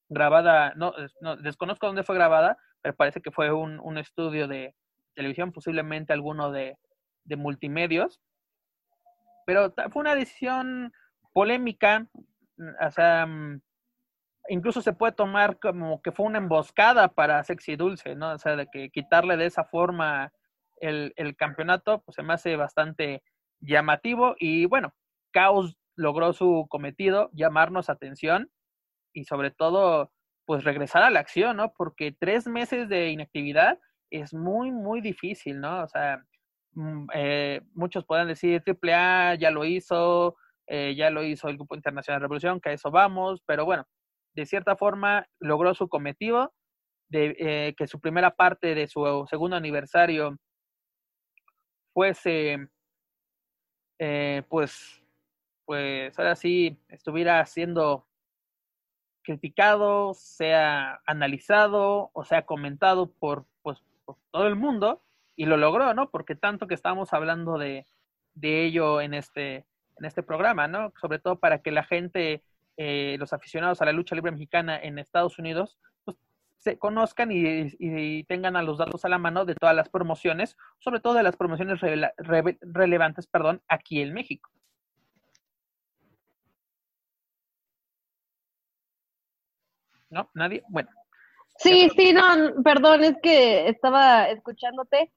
[0.08, 4.48] grabada, no, es- no, desconozco dónde fue grabada, pero parece que fue un, un estudio
[4.48, 4.74] de
[5.14, 6.78] televisión, posiblemente alguno de,
[7.24, 8.20] de multimedios,
[9.46, 10.92] pero fue una decisión
[11.32, 12.06] polémica,
[12.56, 13.60] mm, o sea, mm,
[14.50, 18.32] incluso se puede tomar como que fue una emboscada para Sexy Dulce, ¿no?
[18.34, 20.32] O sea, de que quitarle de esa forma
[20.80, 23.22] el, el campeonato, pues se me hace bastante
[23.60, 24.94] llamativo y bueno,
[25.32, 28.50] Caos logró su cometido, llamarnos atención
[29.12, 30.12] y sobre todo,
[30.46, 31.72] pues regresar a la acción, ¿no?
[31.76, 33.80] Porque tres meses de inactividad
[34.10, 35.82] es muy, muy difícil, ¿no?
[35.82, 36.22] O sea,
[36.72, 40.36] mm, eh, muchos pueden decir AAA ya lo hizo,
[40.68, 43.84] eh, ya lo hizo el Grupo Internacional de Revolución, que a eso vamos, pero bueno,
[44.34, 46.54] de cierta forma logró su cometido,
[47.10, 50.36] de eh, que su primera parte de su segundo aniversario
[51.92, 52.68] fuese,
[54.48, 55.02] pues,
[55.68, 58.06] pues ahora sí estuviera siendo
[59.20, 65.02] criticado, sea analizado o sea comentado por, pues, por todo el mundo
[65.36, 66.08] y lo logró, ¿no?
[66.08, 67.86] Porque tanto que estamos hablando de,
[68.32, 69.66] de ello en este,
[69.98, 70.94] en este programa, ¿no?
[71.02, 72.42] Sobre todo para que la gente,
[72.78, 76.16] eh, los aficionados a la lucha libre mexicana en Estados Unidos, pues,
[76.56, 81.00] se conozcan y, tengan a los datos a la mano de todas las promociones, sobre
[81.00, 84.50] todo de las promociones reve- relevantes, perdón, aquí en México.
[90.10, 90.30] ¿No?
[90.34, 90.62] ¿Nadie?
[90.68, 90.88] Bueno,
[91.58, 95.12] Sí, sí, no, perdón, es que estaba escuchándote.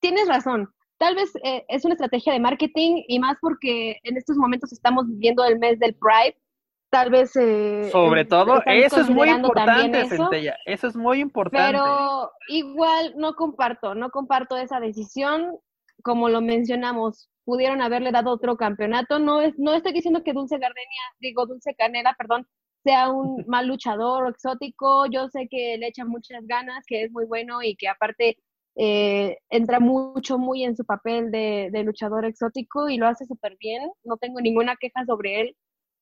[0.00, 0.70] Tienes razón.
[0.98, 5.06] Tal vez eh, es una estrategia de marketing y más porque en estos momentos estamos
[5.06, 6.38] viviendo el mes del Pride.
[6.88, 7.36] Tal vez.
[7.36, 10.56] eh, sobre eh, todo, eso es muy importante, eso, Centella.
[10.64, 11.72] Eso es muy importante.
[11.72, 15.58] Pero igual no comparto, no comparto esa decisión.
[16.02, 19.18] Como lo mencionamos, pudieron haberle dado otro campeonato.
[19.18, 22.46] No es, no estoy diciendo que Dulce Gardenia, digo Dulce Canela, perdón,
[22.86, 25.06] sea un mal luchador o exótico.
[25.06, 28.38] Yo sé que le echa muchas ganas, que es muy bueno y que aparte
[28.76, 33.56] eh, entra mucho, muy en su papel de, de luchador exótico y lo hace súper
[33.58, 33.90] bien.
[34.04, 35.56] No tengo ninguna queja sobre él.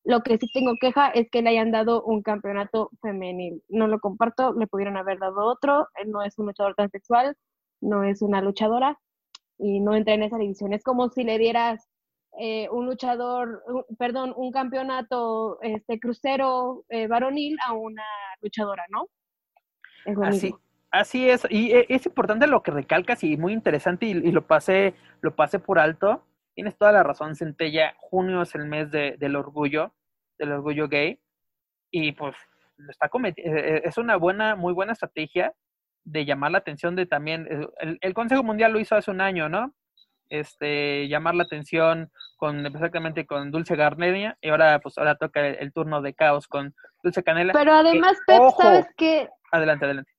[0.04, 3.62] Lo que sí tengo queja es que le hayan dado un campeonato femenil.
[3.70, 5.88] No lo comparto, le pudieron haber dado otro.
[5.96, 7.34] Él no es un luchador transexual,
[7.80, 8.98] no es una luchadora
[9.58, 10.74] y no entra en esa división.
[10.74, 11.88] Es como si le dieras
[12.38, 18.04] eh, un luchador, un- perdón, un campeonato este crucero eh, varonil a una
[18.40, 19.08] luchadora, ¿no?
[20.04, 20.60] Es lo Así, mismo.
[20.90, 24.46] así es, y e- es importante lo que recalcas y muy interesante y, y lo
[24.46, 26.24] pasé, lo pasé por alto.
[26.54, 27.94] Tienes toda la razón, Centella.
[27.98, 29.92] Junio es el mes de- del orgullo,
[30.38, 31.18] del orgullo gay,
[31.90, 32.34] y pues
[32.76, 35.54] lo está eh, eh, es una buena, muy buena estrategia
[36.04, 39.20] de llamar la atención de también, eh, el, el Consejo Mundial lo hizo hace un
[39.20, 39.72] año, ¿no?
[40.40, 45.72] Este, llamar la atención con exactamente con Dulce Garnenia y ahora pues ahora toca el,
[45.72, 47.52] turno de Caos con Dulce Canela.
[47.52, 49.28] Pero además, Pep, ¿sabes qué?
[49.52, 50.10] Adelante, adelante.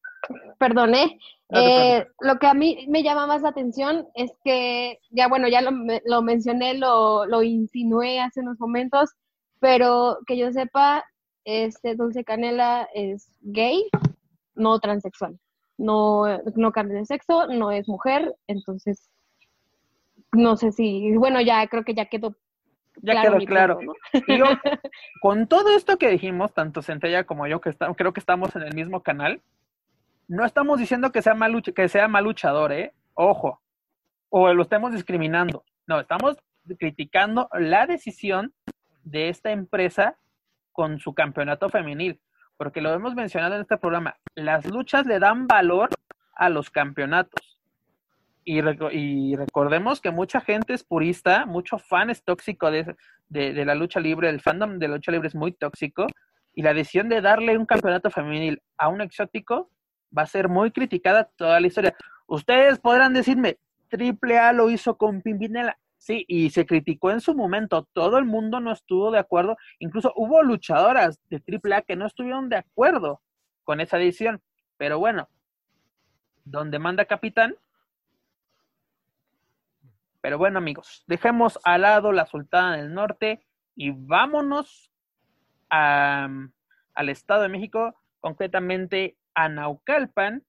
[0.58, 1.20] Perdone.
[1.50, 5.62] Eh, lo que a mí me llama más la atención es que, ya bueno, ya
[5.62, 5.72] lo,
[6.06, 9.12] lo mencioné, lo, lo insinué hace unos momentos,
[9.60, 11.06] pero que yo sepa,
[11.44, 13.88] este Dulce Canela es gay,
[14.56, 15.38] no transexual.
[15.78, 16.24] No,
[16.56, 19.10] no cambia de sexo, no es mujer, entonces
[20.36, 22.36] no sé si, bueno, ya creo que ya quedó
[23.02, 23.80] ya quedó claro.
[25.22, 28.74] con todo esto que dijimos, tanto Centella como yo, que creo que estamos en el
[28.74, 29.42] mismo canal,
[30.28, 32.94] no estamos diciendo que sea mal, que sea mal luchador, ¿eh?
[33.14, 33.62] Ojo.
[34.30, 35.64] O lo estemos discriminando.
[35.88, 36.38] No, estamos
[36.80, 38.54] criticando la decisión
[39.04, 40.18] de esta empresa
[40.72, 42.20] con su campeonato femenil.
[42.58, 44.18] Porque lo hemos mencionado en este programa.
[44.34, 45.90] Las luchas le dan valor
[46.34, 47.55] a los campeonatos.
[48.46, 52.96] Y, y recordemos que mucha gente es purista, mucho fan es tóxico de,
[53.28, 56.08] de, la lucha libre, el fandom de la lucha libre es muy tóxico.
[56.54, 59.70] Y la decisión de darle un campeonato femenil a un exótico
[60.18, 61.96] va a ser muy criticada toda la historia.
[62.28, 63.58] Ustedes podrán decirme,
[63.90, 65.78] Triple A lo hizo con Pimpinela.
[65.98, 67.88] Sí, y se criticó en su momento.
[67.92, 69.58] Todo el mundo no estuvo de acuerdo.
[69.80, 73.22] Incluso hubo luchadoras de Triple A que no estuvieron de acuerdo
[73.64, 74.42] con esa decisión.
[74.78, 75.30] Pero bueno,
[76.44, 77.56] donde manda capitán.
[80.26, 83.46] Pero bueno, amigos, dejemos al lado la Sultana del Norte
[83.76, 84.92] y vámonos
[85.70, 86.50] al
[87.10, 90.44] Estado de México, concretamente a Naucalpan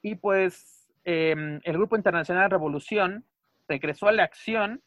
[0.00, 3.26] y pues em, el Grupo Internacional Revolución
[3.68, 4.82] regresó a la acción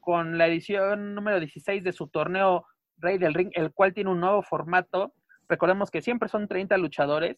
[0.00, 2.64] con la edición número 16 de su torneo
[2.96, 5.12] Rey del Ring, el cual tiene un nuevo formato.
[5.46, 7.36] Recordemos que siempre son 30 luchadores,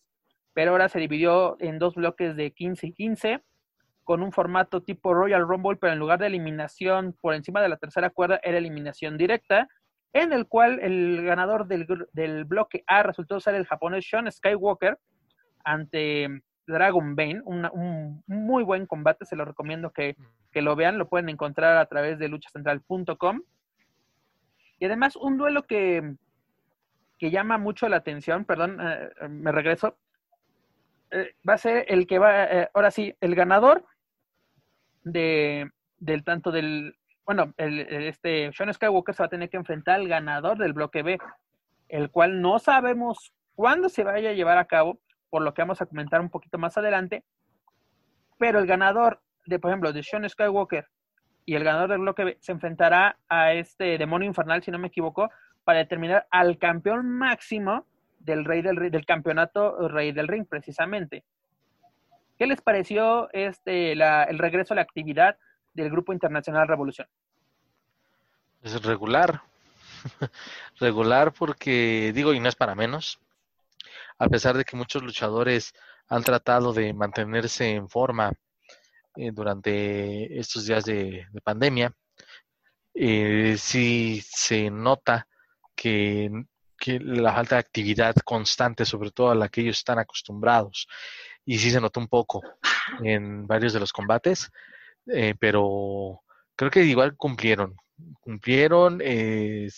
[0.53, 3.43] pero ahora se dividió en dos bloques de 15 y 15,
[4.11, 7.77] con un formato tipo Royal Rumble, pero en lugar de eliminación por encima de la
[7.77, 9.69] tercera cuerda, era eliminación directa,
[10.13, 14.99] en el cual el ganador del, del bloque A resultó ser el japonés Sean Skywalker,
[15.63, 20.17] ante Dragon Bane, un muy buen combate, se lo recomiendo que,
[20.55, 23.43] lo vean, lo pueden encontrar a través de luchacentral.com.
[24.81, 26.17] Y además un duelo que,
[27.17, 29.97] que llama mucho la atención, perdón, eh, me regreso,
[31.13, 33.85] eh, va a ser el que va, eh, ahora sí, el ganador
[35.03, 40.01] de, del tanto del, bueno, el, este Sean Skywalker se va a tener que enfrentar
[40.01, 41.19] al ganador del bloque B,
[41.89, 44.99] el cual no sabemos cuándo se vaya a llevar a cabo,
[45.29, 47.25] por lo que vamos a comentar un poquito más adelante.
[48.39, 50.89] Pero el ganador de, por ejemplo, de Sean Skywalker
[51.45, 55.31] y el ganador del bloque se enfrentará a este demonio infernal, si no me equivoco,
[55.65, 57.87] para determinar al campeón máximo
[58.19, 61.25] del rey del, del campeonato rey del ring, precisamente.
[62.41, 65.37] ¿Qué les pareció este el regreso a la actividad
[65.75, 67.07] del Grupo Internacional Revolución?
[68.63, 69.43] Es regular.
[70.81, 73.21] regular porque, digo, y no es para menos
[74.21, 75.75] a pesar de que muchos luchadores
[76.09, 78.33] han tratado de mantenerse en forma
[79.17, 81.93] eh, durante estos días de, pandemia,
[82.95, 85.27] eh, sí se nota
[85.75, 86.31] que,
[86.87, 90.87] la falta de actividad constante, sobre todo a la que ellos están acostumbrados,
[91.51, 92.41] y sí se notó un poco
[93.03, 94.53] en varios de los combates,
[95.13, 96.23] eh, pero
[96.55, 97.75] creo que igual cumplieron.
[98.21, 99.69] Cumplieron, eh,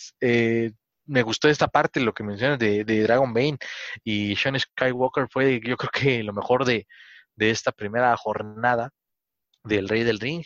[1.07, 3.57] me gustó esta parte, lo que mencionas de, Dragon Bane
[4.05, 6.87] y Sean Skywalker fue yo creo que lo mejor de,
[7.39, 8.91] esta primera jornada
[9.65, 10.45] del Rey del Ring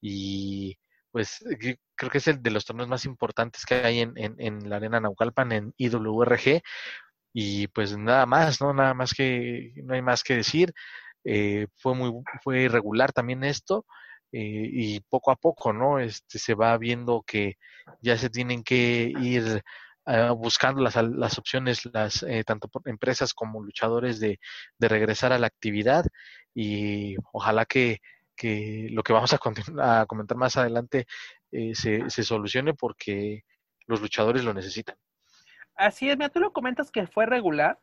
[0.00, 0.78] y
[1.10, 1.44] pues
[1.96, 5.00] creo que es el de los torneos más importantes que hay en, en, la arena
[5.00, 6.62] Naucalpan en IWRG
[7.40, 8.72] y pues nada más, ¿no?
[8.74, 10.72] Nada más que, no hay más que decir.
[11.24, 12.12] Eh, fue muy,
[12.42, 13.86] fue irregular también esto.
[14.32, 16.00] Eh, y poco a poco, ¿no?
[16.00, 17.56] Este se va viendo que
[18.02, 19.62] ya se tienen que ir
[20.06, 24.40] eh, buscando las, las, opciones, las eh, tanto empresas como luchadores de,
[24.78, 26.04] de, regresar a la actividad
[26.54, 28.00] y ojalá que,
[28.36, 31.06] que lo que vamos a, a comentar más adelante
[31.50, 33.44] se, se, solucione porque
[33.86, 34.96] los luchadores lo necesitan.
[35.78, 37.78] Así es, mira, tú lo comentas que fue regular,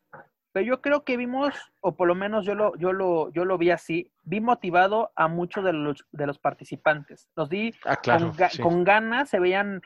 [0.52, 3.58] pero yo creo que vimos, o por lo menos yo lo, yo lo, yo lo
[3.58, 7.28] vi así, vi motivado a muchos de los, de los participantes.
[7.34, 9.80] Los vi ah, con, con ganas, se veían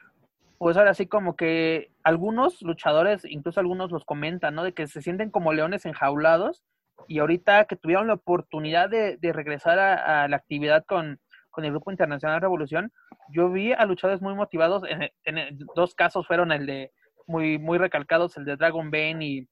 [0.58, 4.62] pues ahora sí como que algunos luchadores, incluso algunos los comentan, ¿no?
[4.62, 6.62] De que se sienten como leones enjaulados
[7.08, 11.18] y ahorita que tuvieron la oportunidad de, regresar a, la actividad con,
[11.56, 12.92] el Grupo Internacional Revolución,
[13.30, 14.82] yo vi a luchadores muy motivados,
[15.24, 16.92] en, dos casos fueron el de,
[17.30, 19.48] muy, muy recalcados, el de Dragon Bane y,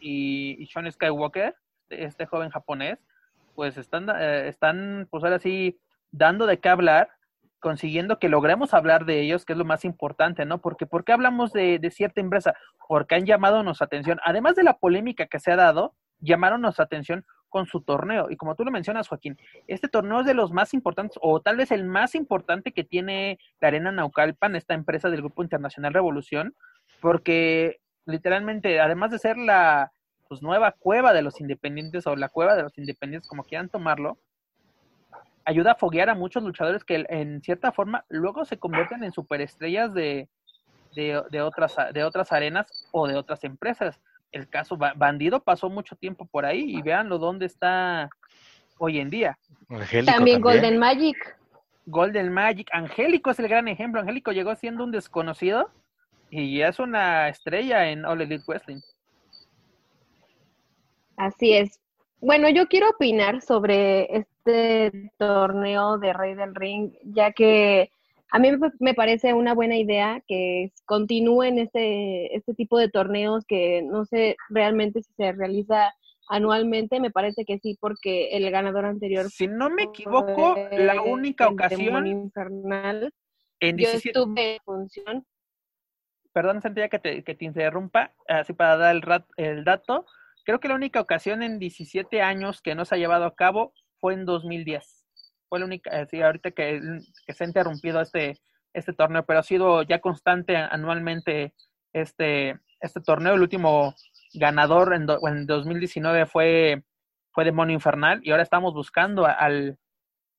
[0.00, 2.98] y, Sean Skywalker, este, este joven japonés,
[3.54, 5.78] pues están, eh, están, pues ahora sí,
[6.10, 7.10] dando de qué hablar,
[7.60, 10.60] consiguiendo que logremos hablar de ellos, que es lo más importante, ¿no?
[10.60, 12.54] Porque ¿por qué hablamos de, de cierta empresa?
[12.88, 16.86] Porque han llamado nuestra atención, además de la polémica que se ha dado, llamaron nuestra
[16.86, 18.30] atención con su torneo.
[18.30, 19.38] Y como tú lo mencionas, Joaquín,
[19.68, 23.38] este torneo es de los más importantes, o tal vez el más importante que tiene
[23.60, 26.56] la Arena Naucalpan, esta empresa del Grupo Internacional Revolución,
[27.00, 29.92] porque literalmente, además de ser la
[30.28, 34.18] pues, nueva cueva de los independientes o la cueva de los independientes, como quieran tomarlo,
[35.44, 39.92] ayuda a foguear a muchos luchadores que en cierta forma luego se convierten en superestrellas
[39.92, 40.30] de,
[40.96, 44.00] de, de, otras, de otras arenas o de otras empresas
[44.32, 48.10] el caso Bandido pasó mucho tiempo por ahí y véanlo dónde está
[48.78, 49.38] hoy en día.
[50.04, 51.16] también, Golden Magic.
[51.86, 52.68] Golden Magic.
[52.72, 54.00] Angélico es el gran ejemplo.
[54.00, 55.70] Angélico llegó siendo un desconocido
[56.30, 58.80] y ya es una estrella en All Elite Wrestling.
[61.16, 61.78] Así es.
[62.20, 67.90] Bueno, yo quiero opinar sobre este torneo de Rey del Ring, ya que
[68.34, 68.48] a mí
[68.80, 74.36] me parece una buena idea que continúen este, este tipo de torneos que no sé
[74.48, 75.92] realmente si se realiza
[76.28, 79.28] anualmente, me parece que sí, porque el ganador anterior.
[79.28, 82.06] Si no me equivoco, la única ocasión.
[82.06, 83.12] Infernal.
[83.60, 85.26] En Yo estuve en función.
[86.32, 89.02] Perdón, sentía que te, que te interrumpa, así para dar el,
[89.36, 90.06] el dato.
[90.46, 93.74] Creo que la única ocasión en 17 años que no se ha llevado a cabo
[94.00, 95.01] fue en 2010
[95.52, 96.80] fue la única, eh, sí, ahorita que,
[97.28, 98.38] se ha interrumpido este,
[98.72, 101.52] este torneo, pero ha sido ya constante anualmente
[101.92, 103.34] este, este torneo.
[103.34, 103.94] El último
[104.32, 106.84] ganador en, en 2019 fue,
[107.32, 109.76] fue Demonio Infernal y ahora estamos buscando al,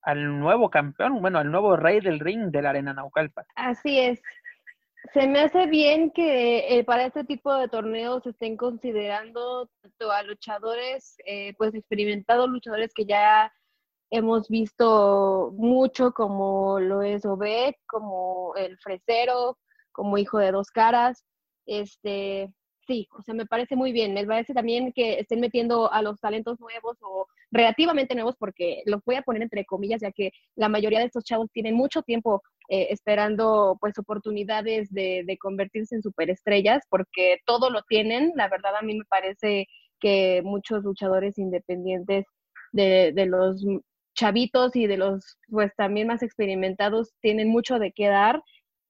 [0.02, 3.46] al nuevo campeón, bueno, al nuevo rey del ring de la Arena Naucalpan.
[3.54, 4.20] Así es.
[5.14, 10.24] Se me hace bien que eh, para este tipo de torneos estén considerando tanto a
[10.24, 13.54] luchadores, eh, pues experimentados, luchadores que ya
[14.14, 19.58] hemos visto mucho como lo es Obed, como el fresero,
[19.92, 21.26] como hijo de dos caras.
[21.66, 22.54] Este,
[22.86, 24.14] sí, o sea, me parece muy bien.
[24.14, 29.02] Me parece también que estén metiendo a los talentos nuevos o relativamente nuevos, porque los
[29.04, 32.44] voy a poner entre comillas, ya que la mayoría de estos chavos tienen mucho tiempo
[32.70, 38.32] eh, esperando pues oportunidades de, de convertirse en superestrellas, porque todo lo tienen.
[38.36, 39.66] La verdad, a mí me parece
[40.00, 42.26] que muchos luchadores independientes
[42.74, 43.66] de, de los
[44.14, 48.42] chavitos y de los pues también más experimentados tienen mucho de qué dar.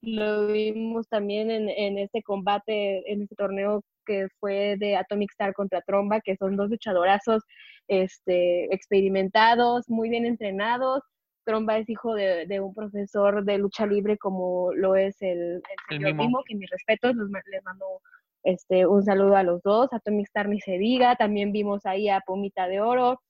[0.01, 5.53] Lo vimos también en, en este combate, en este torneo que fue de Atomic Star
[5.53, 7.43] contra Tromba, que son dos luchadorazos
[7.87, 11.01] este, experimentados, muy bien entrenados.
[11.45, 15.61] Tromba es hijo de, de, un profesor de lucha libre como lo es el, el
[15.89, 17.85] señor Mimo, que mis respetos, les mando
[18.43, 19.91] este, un saludo a los dos.
[19.91, 23.21] Atomic Star ni se diga, también vimos ahí a Pomita de Oro,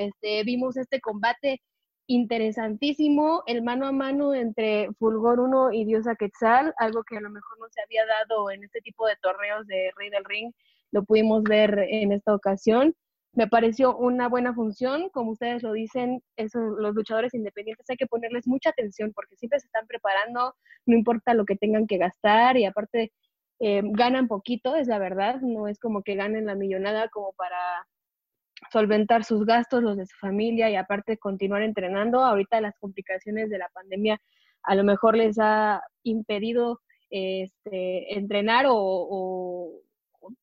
[0.00, 1.60] este, vimos este combate
[2.06, 7.30] interesantísimo, el mano a mano entre Fulgor 1 y Diosa Quetzal, algo que a lo
[7.30, 10.52] mejor no se había dado en este tipo de torneos de Rey del Ring,
[10.90, 12.94] lo pudimos ver en esta ocasión.
[13.32, 18.08] Me pareció una buena función, como ustedes lo dicen, eso, los luchadores independientes hay que
[18.08, 22.56] ponerles mucha atención porque siempre se están preparando, no importa lo que tengan que gastar
[22.56, 23.12] y aparte
[23.60, 27.86] eh, ganan poquito, es la verdad, no es como que ganen la millonada como para
[28.72, 32.20] solventar sus gastos, los de su familia y aparte continuar entrenando.
[32.20, 34.20] Ahorita las complicaciones de la pandemia
[34.62, 36.80] a lo mejor les ha impedido
[37.10, 39.70] este, entrenar o,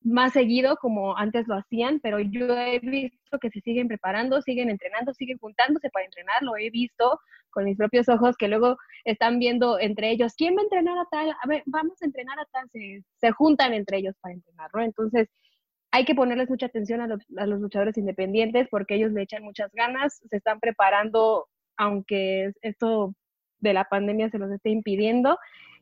[0.01, 4.71] más seguido como antes lo hacían, pero yo he visto que se siguen preparando, siguen
[4.71, 7.19] entrenando, siguen juntándose para entrenar, lo he visto
[7.51, 11.05] con mis propios ojos que luego están viendo entre ellos, ¿quién va a entrenar a
[11.11, 11.29] tal?
[11.29, 14.81] A ver, vamos a entrenar a tal, se, se juntan entre ellos para entrenar, ¿no?
[14.81, 15.29] Entonces,
[15.91, 20.21] hay que ponerles mucha atención a los, luchadores independientes porque ellos le echan muchas ganas,
[20.29, 23.13] se están preparando, aunque esto
[23.59, 25.37] de la pandemia se los esté impidiendo,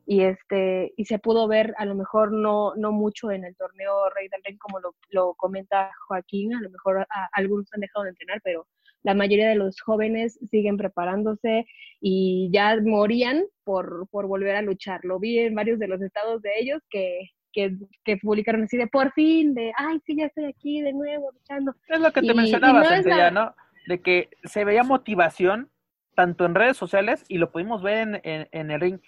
[0.06, 4.10] y este y se pudo ver a lo mejor no no mucho en el torneo
[4.12, 4.80] Rey del Ring como
[5.10, 8.68] lo, comenta Joaquín a lo mejor algunos han dejado de entrenar pero
[9.06, 11.66] la mayoría de los jóvenes siguen preparándose
[12.01, 15.01] y ya morían por, por volver a luchar.
[15.03, 19.12] Lo vi en varios de los estados de ellos que que, publicaron así de por
[19.14, 21.74] fin, de, ay, sí, ya estoy aquí de nuevo luchando.
[21.88, 23.56] Es lo que te mencionaba, no ¿no?
[23.88, 25.70] De que se veía motivación
[26.16, 28.99] tanto en redes sociales y lo pudimos ver en, en, el ring.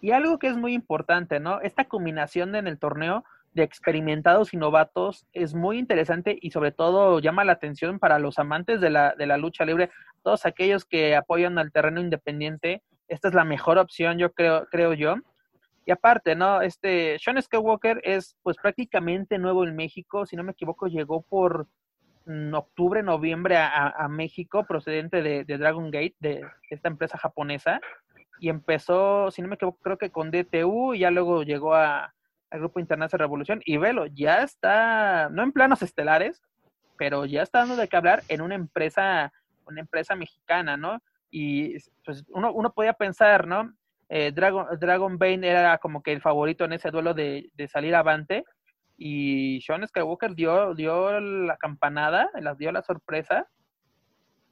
[0.00, 1.60] Y algo que es muy importante, ¿no?
[1.60, 7.18] Esta combinación en el torneo de experimentados y novatos es muy interesante y sobre todo
[7.20, 9.90] llama la atención para los amantes de la, de la lucha libre,
[10.22, 12.82] todos aquellos que apoyan al terreno independiente.
[13.08, 15.16] Esta es la mejor opción, yo creo, creo yo.
[15.86, 16.60] Y aparte, ¿no?
[16.62, 21.68] Este, Sean Skywalker es pues prácticamente nuevo en México, si no me equivoco, llegó por,
[22.26, 27.80] en octubre, noviembre a, México, procedente de, Dragon Gate, de esta empresa japonesa,
[28.40, 32.12] y empezó, si no me equivoco, creo que con DTU, y ya luego llegó a,
[32.50, 36.42] al Grupo Internacional Revolución, y velo, ya está, no en planos estelares,
[36.98, 39.32] pero ya está dando de qué hablar en una empresa,
[39.66, 41.00] una empresa mexicana, ¿no?
[41.30, 43.72] Y pues uno, uno podía pensar, ¿no?
[44.08, 48.44] Eh, Dragon, Dragon Bane era como que el favorito en ese duelo de, salir avante,
[48.96, 53.46] y Sean Skywalker dio, dio la campanada, dio la sorpresa,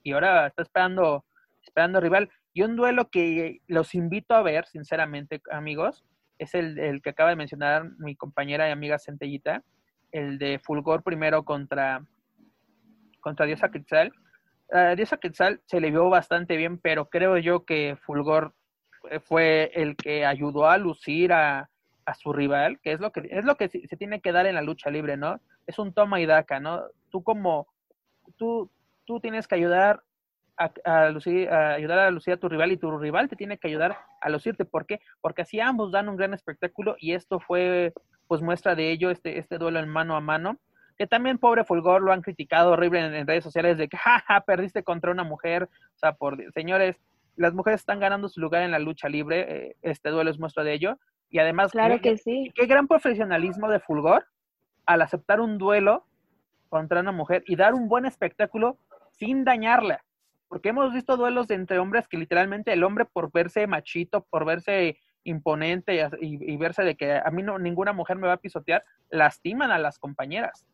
[0.02, 1.24] y ahora está esperando,
[1.62, 2.30] esperando rival.
[2.52, 6.04] Y un duelo que los invito a ver, sinceramente, amigos,
[6.38, 9.62] es el, el que acaba de mencionar mi compañera y amiga Centellita,
[10.12, 12.04] el de Fulgor primero contra,
[13.20, 14.12] contra Diosa Quetzal.
[14.68, 18.54] Uh, Diosa Quetzal se le vio bastante bien, pero creo yo que Fulgor
[19.24, 21.70] fue el que ayudó a lucir a,
[22.06, 24.54] a su rival, que es lo que es lo que se tiene que dar en
[24.54, 25.40] la lucha libre, ¿no?
[25.66, 26.82] Es un toma y daca, ¿no?
[27.10, 27.66] Tú como
[28.36, 28.70] tú
[29.04, 30.02] tú tienes que ayudar
[30.56, 33.68] a, lucir, a ayudar a lucir a tu rival y tu rival te tiene que
[33.68, 34.64] ayudar a lucirte.
[34.64, 35.00] ¿Por qué?
[35.20, 37.92] Porque así ambos dan un gran espectáculo y esto fue
[38.26, 40.58] pues muestra de ello, este, este duelo en mano a mano.
[40.96, 44.84] Que también pobre Fulgor lo han criticado horrible en, redes sociales de que jaja, perdiste
[44.84, 45.64] contra una mujer.
[45.64, 47.00] O sea, por señores,
[47.36, 49.46] las mujeres están ganando su lugar en la lucha libre.
[49.48, 50.98] Eh, este duelo es muestra de ello.
[51.30, 52.52] Y además, claro que sí.
[52.54, 54.26] qué gran profesionalismo de Fulgor
[54.86, 56.06] al aceptar un duelo
[56.68, 58.78] contra una mujer y dar un buen espectáculo
[59.12, 60.04] sin dañarla.
[60.48, 64.98] Porque hemos visto duelos entre hombres que literalmente el hombre por verse machito, por verse
[65.24, 69.70] imponente y, verse de que a mí no, ninguna mujer me va a pisotear, lastiman
[69.70, 70.66] a las compañeras.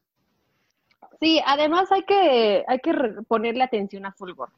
[1.20, 2.92] Sí, además hay que, hay que
[3.28, 4.50] ponerle atención a Fulgor.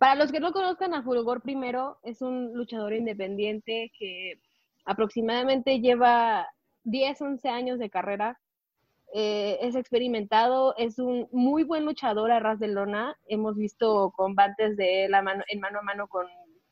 [0.00, 4.40] Para los que no conozcan a Fulgor primero, es un luchador independiente que
[4.86, 6.48] aproximadamente lleva
[6.84, 8.40] 10, 11 años de carrera.
[9.12, 13.14] Eh, es experimentado, es un muy buen luchador a ras de lona.
[13.26, 16.26] Hemos visto combates de él mano, en mano a mano con,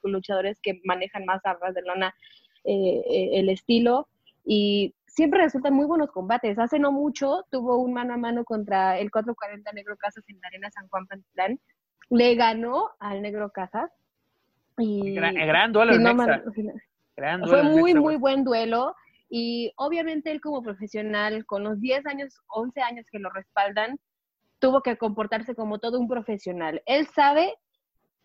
[0.05, 2.15] luchadores que manejan más a ras de lona
[2.65, 4.09] eh, eh, el estilo
[4.43, 6.59] y siempre resultan muy buenos combates.
[6.59, 10.49] Hace no mucho tuvo un mano a mano contra el 440 Negro Casas en la
[10.49, 11.61] Arena San Juan Pantlán.
[12.11, 13.91] Le ganó al Negro Casas.
[14.79, 15.93] Y, gran, gran duelo
[17.47, 18.95] fue muy, muy buen duelo.
[19.29, 23.99] Y obviamente él como profesional, con los 10 años, 11 años que lo respaldan,
[24.59, 26.83] tuvo que comportarse como todo un profesional.
[26.87, 27.55] Él sabe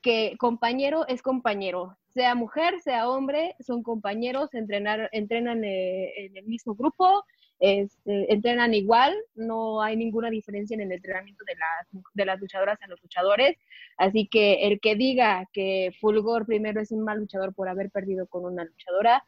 [0.02, 6.46] que compañero es compañero, sea mujer, sea hombre, son compañeros, entrenar, entrenan eh, en el
[6.46, 7.26] mismo grupo,
[7.66, 12.78] este, entrenan igual, no hay ninguna diferencia en el entrenamiento de las, de las luchadoras
[12.82, 13.58] a los luchadores.
[13.96, 18.28] Así que el que diga que Fulgor primero es un mal luchador por haber perdido
[18.28, 19.24] con una luchadora,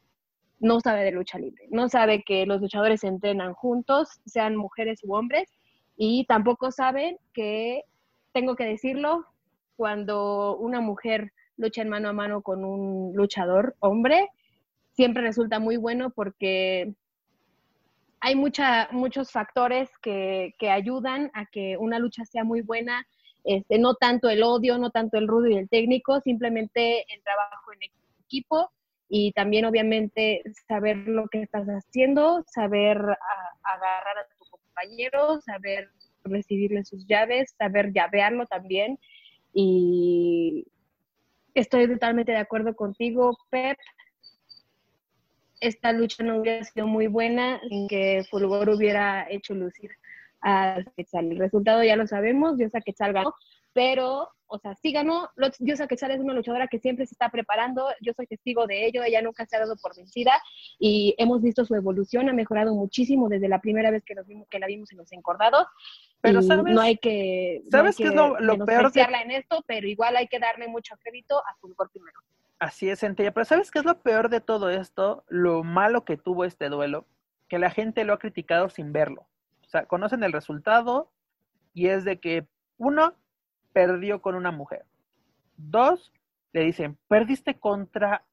[0.59, 5.15] no sabe de lucha libre, no sabe que los luchadores entrenan juntos, sean mujeres u
[5.15, 5.49] hombres,
[5.95, 7.83] y tampoco saben que,
[8.33, 9.25] tengo que decirlo,
[9.77, 14.27] cuando una mujer lucha en mano a mano con un luchador hombre,
[14.91, 16.95] siempre resulta muy bueno porque
[18.25, 23.05] hay mucha, muchos factores que, ayudan a que una lucha sea muy buena,
[23.43, 27.71] este, no tanto el odio, no tanto el rudo y el técnico, simplemente el trabajo
[27.73, 27.91] en
[28.25, 28.71] equipo
[29.07, 35.91] y también obviamente saber lo que estás haciendo, saber agarrar a tu compañero, saber
[36.23, 38.97] recibirle sus llaves, saber llavearlo también.
[39.53, 40.65] Y
[41.53, 43.77] estoy totalmente de acuerdo contigo, Pep
[45.59, 49.91] esta lucha no hubiera sido muy buena sin que Fulgor hubiera hecho lucir
[50.41, 51.31] a Quetzal.
[51.31, 53.33] El resultado ya lo sabemos, Diosa Quetzal ganó,
[53.73, 55.29] pero, o sea, sí ganó.
[55.59, 59.03] Diosa Quetzal es una luchadora que siempre se está preparando, yo soy testigo de ello,
[59.03, 60.33] ella nunca se ha dado por vencida
[60.79, 64.47] y hemos visto su evolución, ha mejorado muchísimo desde la primera vez que, nos vimos,
[64.49, 65.67] que la vimos en los encordados.
[66.21, 68.35] Pero sabes, no hay que, ¿sabes qué es lo,
[68.65, 72.19] peor en esto, pero igual hay que darle mucho crédito a Fulgor primero.
[72.65, 73.31] Así es, Centella.
[73.31, 75.23] Pero ¿sabes qué es lo peor de todo esto?
[75.27, 77.05] Lo malo que tuvo este duelo,
[77.47, 79.27] que la gente lo ha criticado sin verlo.
[79.63, 81.11] O sea, conocen el resultado
[81.75, 82.47] y es de que,
[82.77, 83.13] uno,
[83.71, 84.87] perdió con una mujer.
[85.57, 86.11] Dos,
[86.53, 88.25] le dicen, perdiste contra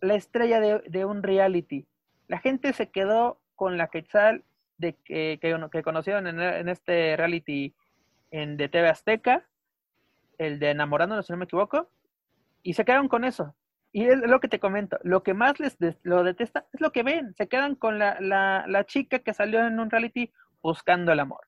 [0.00, 1.86] la estrella de, un reality.
[2.26, 4.44] La gente se quedó con la quetzal
[4.78, 7.74] de que, que, conocieron en, en, este reality
[8.30, 9.46] en, de TV Azteca,
[10.38, 11.90] el de Enamorándonos, si no me equivoco,
[12.62, 13.54] y se quedaron con eso.
[13.96, 17.04] Y es lo que te comento, lo que más les lo detesta es lo que
[17.04, 21.20] ven, se quedan con la, la, la, chica que salió en un reality buscando el
[21.20, 21.42] amor,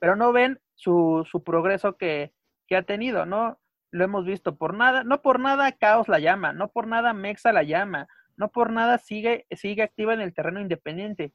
[0.00, 2.32] pero no ven su, su progreso que,
[2.66, 3.60] que, ha tenido, ¿no?
[3.92, 7.52] Lo hemos visto por nada, no por nada Caos la llama, no por nada Mexa
[7.52, 11.32] la llama, no por nada sigue, sigue activa en el terreno independiente.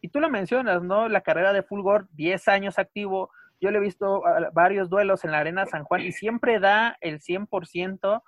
[0.00, 1.08] Y tú lo mencionas, ¿no?
[1.08, 3.30] La carrera de Fulgor, 10 años activo,
[3.60, 4.22] Yo le he visto
[4.52, 8.22] varios duelos en la Arena San Juan y siempre da el 100%,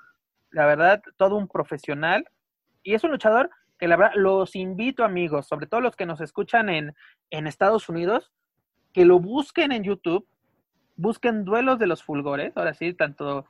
[0.51, 2.29] la verdad, todo un profesional.
[2.83, 6.21] Y es un luchador que la verdad los invito amigos, sobre todo los que nos
[6.21, 6.95] escuchan en,
[7.31, 8.33] en Estados Unidos,
[8.93, 10.27] que lo busquen en YouTube,
[10.97, 13.47] busquen duelos de los fulgores, ahora sí, tanto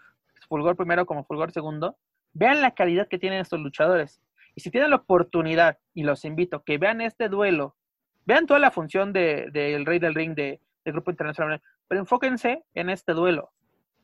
[0.49, 1.97] fulgor primero como fulgor segundo,
[2.33, 4.21] vean la calidad que tienen estos luchadores.
[4.55, 7.77] Y si tienen la oportunidad, y los invito, que vean este duelo,
[8.27, 12.65] vean toda la función del de, Rey del Ring de, del Grupo Internacional, pero enfóquense
[12.75, 13.53] en este duelo.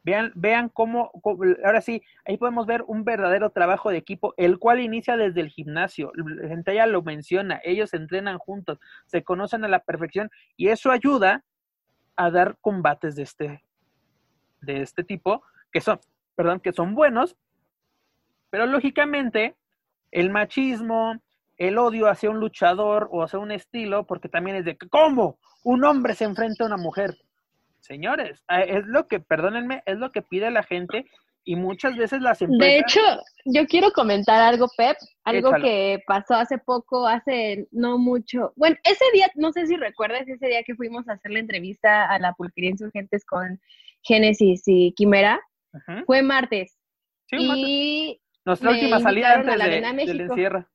[0.06, 1.10] Vean, vean cómo,
[1.64, 5.48] ahora sí, ahí podemos ver un verdadero trabajo de equipo, el cual inicia desde el
[5.48, 6.12] gimnasio.
[6.14, 10.92] La gente ya lo menciona, ellos entrenan juntos, se conocen a la perfección y eso
[10.92, 11.42] ayuda
[12.14, 13.64] a dar combates de este,
[14.60, 15.42] de este tipo,
[15.72, 15.98] que son,
[16.36, 17.36] perdón, que son buenos,
[18.48, 19.56] pero lógicamente
[20.12, 21.20] el machismo,
[21.56, 25.84] el odio hacia un luchador o hacia un estilo, porque también es de cómo un
[25.84, 27.16] hombre se enfrenta a una mujer.
[27.80, 31.06] Señores, es lo que, perdónenme, es lo que pide la gente
[31.44, 32.66] y muchas veces las empresas...
[32.66, 33.00] De hecho,
[33.44, 38.52] yo quiero comentar algo, Pep, algo que pasó hace poco, hace no mucho.
[38.56, 42.06] Bueno, ese día, no sé si recuerdas, ese día que fuimos a hacer la entrevista
[42.10, 43.60] a la Pulquería Insurgentes con
[44.02, 45.40] Génesis y Quimera,
[46.06, 46.76] fue martes.
[47.26, 50.66] Sí, y Nuestra última salida antes de, del encierro.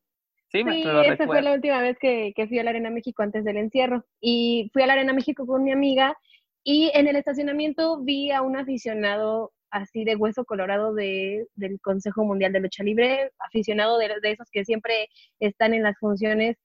[0.49, 3.45] Sí, sí esa fue la última vez que, que fui a la Arena México antes
[3.45, 4.05] del encierro.
[4.19, 6.17] Y fui a la Arena México con mi amiga
[6.63, 12.23] y en el estacionamiento vi a un aficionado así de hueso colorado de, del Consejo
[12.23, 15.07] Mundial de Lucha Libre, aficionado de, esos que siempre
[15.39, 16.57] están en las funciones,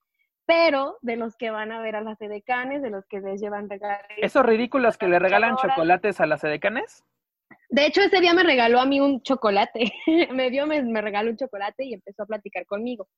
[0.45, 3.71] pero de los que van a ver a las edecanes, de los que les llevan
[3.71, 4.07] regalos.
[4.17, 7.05] ¿Esos ridículos que le regalan chocolates a las edecanes?
[7.69, 9.93] De hecho, ese día me regaló a mí un chocolate.
[10.33, 13.09] me dio, me, me regaló un chocolate y empezó a platicar conmigo.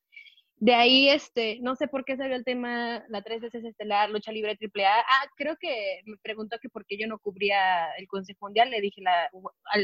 [0.60, 4.32] De ahí, este, no sé por qué salió el tema, la tres veces estelar, lucha
[4.32, 4.98] libre triple A.
[5.00, 8.70] Ah, creo que me preguntó que por qué yo no cubría el Consejo Mundial.
[8.70, 9.00] Le dije,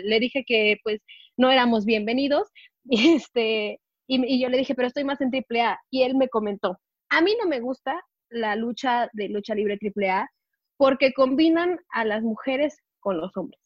[0.03, 1.01] le dije que pues
[1.37, 2.49] no éramos bienvenidos.
[2.87, 5.81] Y, este, y, yo le dije, pero estoy más en triple A.
[5.91, 7.99] Y él me comentó, a mí no me gusta
[8.29, 10.29] la lucha de lucha libre triple A
[10.77, 13.59] porque combinan a las mujeres con los hombres.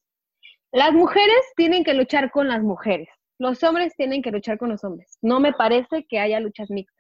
[0.71, 3.09] Las mujeres tienen que luchar con las mujeres.
[3.39, 5.19] Los hombres tienen que luchar con los hombres.
[5.23, 6.98] No me parece que haya luchas mixtas.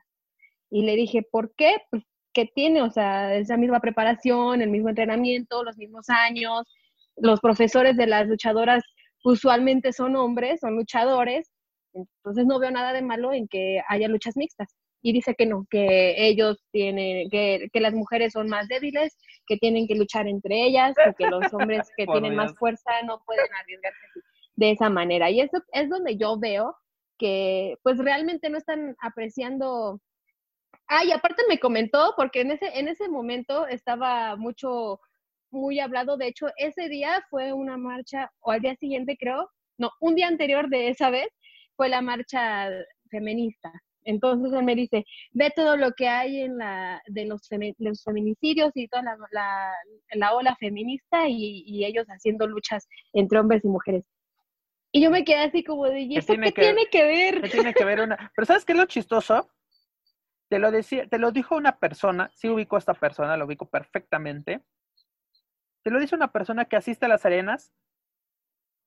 [0.70, 1.76] Y le dije, ¿por qué?
[1.90, 6.62] Pues que tiene, o sea, esa misma preparación, el mismo entrenamiento, los mismos años.
[7.16, 8.84] Los profesores de las luchadoras
[9.24, 11.50] usualmente son hombres, son luchadores,
[11.92, 14.74] entonces no veo nada de malo en que haya luchas mixtas.
[15.00, 19.16] Y dice que no, que ellos tienen, que, que las mujeres son más débiles,
[19.46, 23.22] que tienen que luchar entre ellas, y que los hombres que tienen más fuerza no
[23.24, 23.98] pueden arriesgarse
[24.56, 25.30] de esa manera.
[25.30, 26.76] Y eso es donde yo veo
[27.16, 30.00] que pues realmente no están apreciando
[30.88, 35.00] Ah, y aparte me comentó, porque en ese, en ese momento estaba mucho,
[35.50, 39.90] muy hablado, de hecho, ese día fue una marcha, o al día siguiente creo, no,
[40.00, 41.28] un día anterior de esa vez,
[41.76, 42.70] fue la marcha
[43.10, 43.70] feminista.
[44.04, 48.72] Entonces él me dice, ve todo lo que hay en la, de los, los feminicidios
[48.74, 49.72] y toda la,
[50.12, 54.04] la, ola feminista y, y, ellos haciendo luchas entre hombres y mujeres.
[54.92, 57.42] Y yo me quedé así como de, ¿y eso qué tiene que ver?
[57.42, 58.32] ¿Qué tiene que ver una?
[58.34, 59.50] Pero ¿sabes qué es lo chistoso?
[60.48, 63.68] Te lo, decía, te lo dijo una persona, sí ubico a esta persona, lo ubico
[63.68, 64.64] perfectamente.
[65.82, 67.72] Te lo dice una persona que asiste a las arenas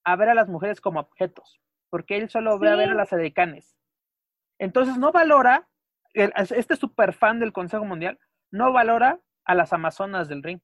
[0.03, 3.13] a ver a las mujeres como objetos, porque él solo ve a ver a las
[3.13, 3.77] edecanes.
[4.57, 5.67] Entonces no valora,
[6.13, 8.19] este super fan del Consejo Mundial,
[8.51, 10.61] no valora a las amazonas del ring.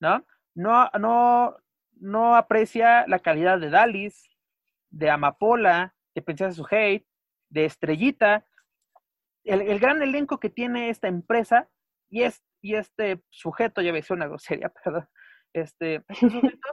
[0.00, 0.24] ¿No?
[0.54, 1.56] No, no,
[1.96, 4.30] no aprecia la calidad de Dalis,
[4.90, 7.06] de Amapola, de Princesa Suhei,
[7.48, 8.46] de Estrellita,
[9.44, 11.68] el, gran elenco que tiene esta empresa
[12.08, 15.08] y, es, y este sujeto, ya ves una grosería, perdón,
[15.52, 16.68] este, este, sujeto,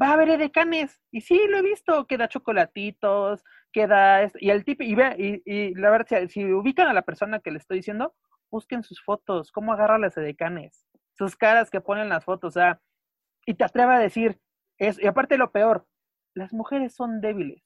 [0.00, 3.42] va a haber edecanes, y sí, lo he visto, que da chocolatitos,
[3.72, 7.40] que da, y el tipo, y, ve, y, la verdad, si, ubican a la persona
[7.40, 8.14] que le estoy diciendo,
[8.50, 12.60] busquen sus fotos, cómo agarra las edecanes, sus caras que ponen las fotos, o
[13.46, 14.40] y te atreve a decir,
[14.78, 15.86] es, y aparte lo peor,
[16.34, 17.62] las mujeres son débiles.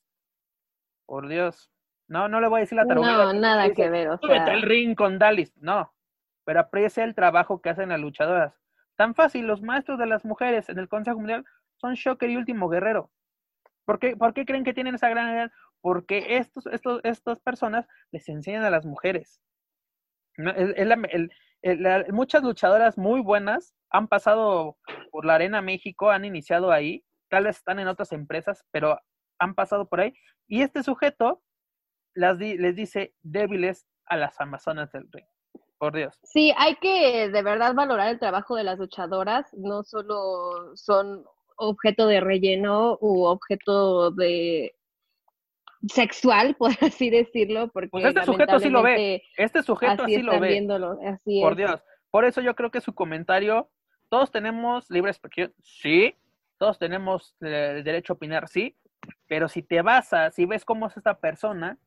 [1.07, 1.71] Por Dios.
[2.11, 3.33] No, no le voy a decir la tarugada.
[3.33, 4.53] No, nada que ver, o sea.
[4.53, 5.95] el ring con Dalis, no.
[6.45, 8.53] Pero aprecia el trabajo que hacen las luchadoras.
[8.97, 11.45] Tan fácil, los maestros de las mujeres en el Consejo Mundial
[11.77, 13.13] son Shocker y Último Guerrero.
[13.85, 15.53] ¿Por qué, ¿Por qué creen que tienen esa gran edad?
[15.81, 19.41] Porque estos, estos, estas personas les enseñan a las mujeres.
[22.11, 24.79] muchas luchadoras muy buenas han pasado
[25.13, 28.99] por la Arena México, han iniciado ahí, tal vez están en otras empresas, pero
[29.39, 30.13] han pasado por ahí.
[30.49, 31.41] Y este sujeto
[32.15, 35.25] las les dice débiles a las Amazonas del Rey.
[35.79, 36.19] por Dios.
[36.25, 41.25] Sí, hay que de verdad valorar el trabajo de las luchadoras, no solo son
[41.57, 44.75] objeto de relleno u objeto de
[45.89, 50.23] sexual, por así decirlo, porque Pues este sujeto sí lo ve, este sujeto así así
[50.23, 51.59] lo ve, viéndolo, así por es.
[51.59, 51.83] Dios.
[52.11, 53.71] Por eso yo creo que su comentario,
[54.09, 56.15] todos tenemos libre expresión, sí,
[56.59, 58.77] todos tenemos eh, el derecho a opinar, sí,
[59.29, 61.79] pero si te basas, si ves cómo es esta persona,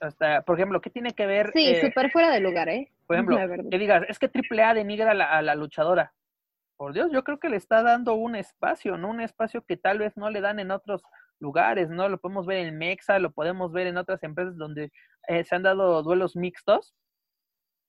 [0.00, 1.50] hasta, por ejemplo, ¿qué tiene que ver?
[1.52, 2.92] Sí, eh, súper fuera de lugar, ¿eh?
[3.06, 3.36] por ejemplo,
[3.70, 6.12] que digas, es que AAA denigra a la, a la luchadora.
[6.76, 9.08] Por Dios, yo creo que le está dando un espacio, ¿no?
[9.10, 11.02] Un espacio que tal vez no le dan en otros
[11.40, 12.08] lugares, ¿no?
[12.08, 14.92] Lo podemos ver en Mexa, lo podemos ver en otras empresas donde
[15.26, 16.94] eh, se han dado duelos mixtos.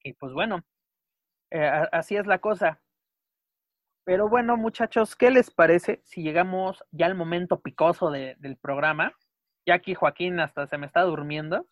[0.04, 0.64] Y pues bueno,
[1.52, 2.82] eh, así es la cosa.
[4.06, 9.14] Pero bueno, muchachos, ¿qué les parece si llegamos ya al momento picoso de- del programa?
[9.68, 11.68] Ya aquí Joaquín hasta se me está durmiendo.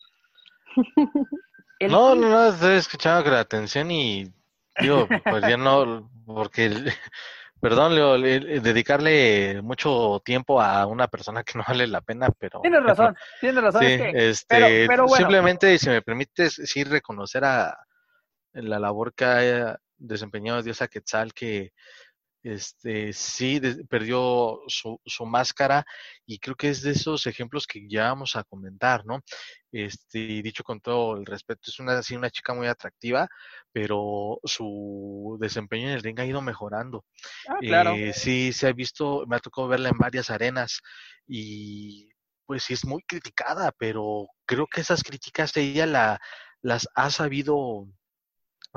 [1.80, 4.32] El No, no, no, estoy escuchando con atención y
[4.80, 6.70] digo, pues ya no, porque,
[7.62, 12.62] perdón, Leo, dedicarle mucho tiempo a una persona que no vale la pena, pero...
[12.62, 13.82] Tienes razón, tienes razón.
[13.82, 15.18] Sí, es que este, pero- pero bueno.
[15.18, 17.78] simplemente, si me permites, sí reconocer a
[18.54, 21.74] la labor que ha desempeñado Diosa Quetzal, que
[22.48, 23.60] este, sí
[23.90, 25.86] perdió su, su máscara
[26.26, 29.22] y creo que es de esos ejemplos que ya vamos a comentar, ¿no?
[29.72, 33.28] Este, dicho con todo el respeto, es una, sí, una chica muy atractiva,
[33.74, 37.04] pero su desempeño en el ring ha ido mejorando.
[37.50, 37.92] Ah, claro.
[37.92, 40.80] Eh, sí, se ha visto, me ha tocado verla en varias arenas
[41.28, 42.10] y
[42.46, 46.20] pues sí es muy criticada, pero creo que esas críticas ella la,
[46.62, 47.88] las ha sabido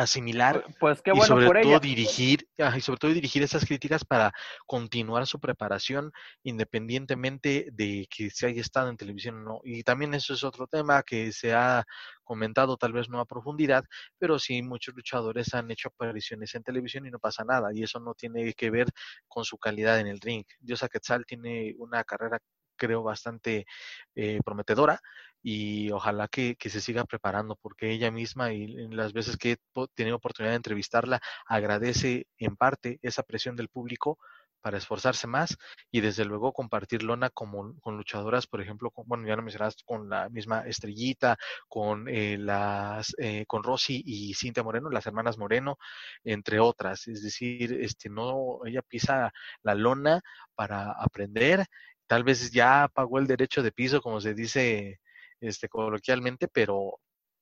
[0.00, 1.80] asimilar Pues qué y bueno sobre por todo ella.
[1.80, 4.32] dirigir, y sobre todo dirigir esas críticas para
[4.66, 6.12] continuar su preparación
[6.42, 9.60] independientemente de que se haya estado en televisión o no.
[9.62, 11.84] Y también eso es otro tema que se ha
[12.24, 13.84] comentado, tal vez no a profundidad,
[14.18, 17.70] pero sí muchos luchadores han hecho apariciones en televisión y no pasa nada.
[17.74, 18.88] Y eso no tiene que ver
[19.28, 20.44] con su calidad en el ring.
[20.60, 22.38] Diosa Quetzal tiene una carrera
[22.80, 23.66] creo bastante
[24.14, 25.00] eh, prometedora
[25.42, 29.52] y ojalá que, que se siga preparando porque ella misma y en las veces que
[29.52, 29.58] he
[29.94, 34.18] tenido oportunidad de entrevistarla agradece en parte esa presión del público
[34.60, 35.56] para esforzarse más
[35.90, 39.82] y desde luego compartir lona como, con luchadoras, por ejemplo, con, bueno, ya lo mencionaste
[39.84, 41.36] con la misma Estrellita,
[41.68, 45.78] con eh, las eh, con Rosy y Cintia Moreno, las hermanas Moreno,
[46.24, 47.08] entre otras.
[47.08, 49.32] Es decir, este no, ella pisa
[49.62, 50.20] la lona
[50.54, 51.66] para aprender,
[52.10, 54.98] tal vez ya pagó el derecho de piso, como se dice
[55.40, 56.98] este coloquialmente, pero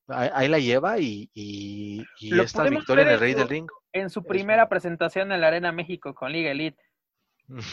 [0.08, 3.66] ahí, ahí la lleva y, y, y Lo esta victoria en el Rey del Ring.
[3.94, 6.76] En su primera presentación en la Arena México con Liga Elite,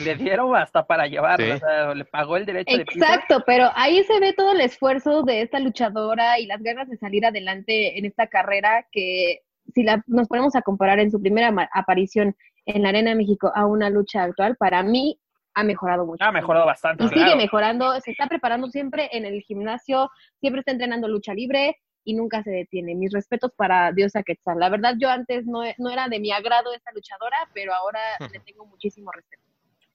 [0.06, 1.52] le dieron hasta para llevarlo, Sí.
[1.52, 3.06] o sea, le pagó el derecho de piso.
[3.06, 6.96] Exacto, pero ahí se ve todo el esfuerzo de esta luchadora y las ganas de
[6.96, 9.42] salir adelante en esta carrera que
[9.74, 13.52] si la, nos ponemos a comparar en su primera aparición en la Arena de México
[13.54, 15.20] a una lucha actual, para mí
[15.56, 16.24] ha mejorado mucho.
[16.24, 17.04] Ha mejorado bastante.
[17.06, 20.10] Y sigue mejorando, se está preparando siempre en el gimnasio,
[20.40, 22.94] siempre está entrenando lucha libre y nunca se detiene.
[22.94, 24.60] Mis respetos para Diosa Quetzal.
[24.60, 28.00] La verdad, yo antes no, no era de mi agrado esta luchadora, pero ahora
[28.32, 29.42] le tengo muchísimo respeto.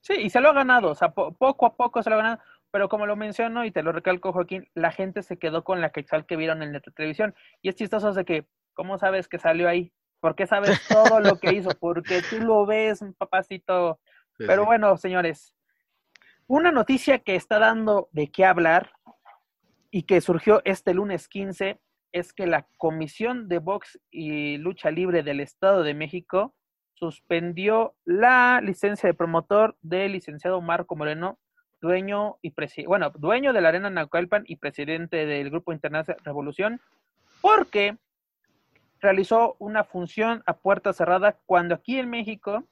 [0.01, 2.23] Sí, y se lo ha ganado, o sea, po- poco a poco se lo ha
[2.23, 2.39] ganado,
[2.71, 5.91] pero como lo menciono y te lo recalco, Joaquín, la gente se quedó con la
[5.91, 7.35] Quetzal que vieron en la televisión.
[7.61, 9.93] Y es chistoso de que, ¿cómo sabes que salió ahí?
[10.19, 11.69] ¿Por qué sabes todo lo que hizo?
[11.79, 13.99] Porque tú lo ves, papacito.
[14.41, 14.65] Sí, Pero sí.
[14.65, 15.55] bueno, señores,
[16.47, 18.91] una noticia que está dando de qué hablar
[19.89, 21.79] y que surgió este lunes 15
[22.11, 26.53] es que la Comisión de Box y Lucha Libre del Estado de México
[26.93, 31.39] suspendió la licencia de promotor del licenciado Marco Moreno,
[31.81, 32.53] dueño y
[32.85, 36.81] bueno, dueño de la Arena Naucalpan y presidente del Grupo Internacional Revolución,
[37.41, 37.97] porque
[38.99, 42.65] realizó una función a puerta cerrada cuando aquí en México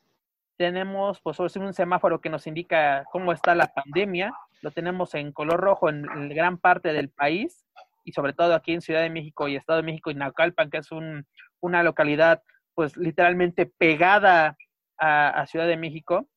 [0.60, 5.62] tenemos pues un semáforo que nos indica cómo está la pandemia, lo tenemos en color
[5.62, 7.66] rojo en, gran parte del país
[8.04, 10.80] y sobre todo aquí en Ciudad de México y Estado de México y Naucalpan, que
[10.80, 11.26] es un,
[11.62, 12.44] una localidad
[12.76, 14.58] pues literalmente pegada
[14.98, 16.28] a, a, Ciudad de México.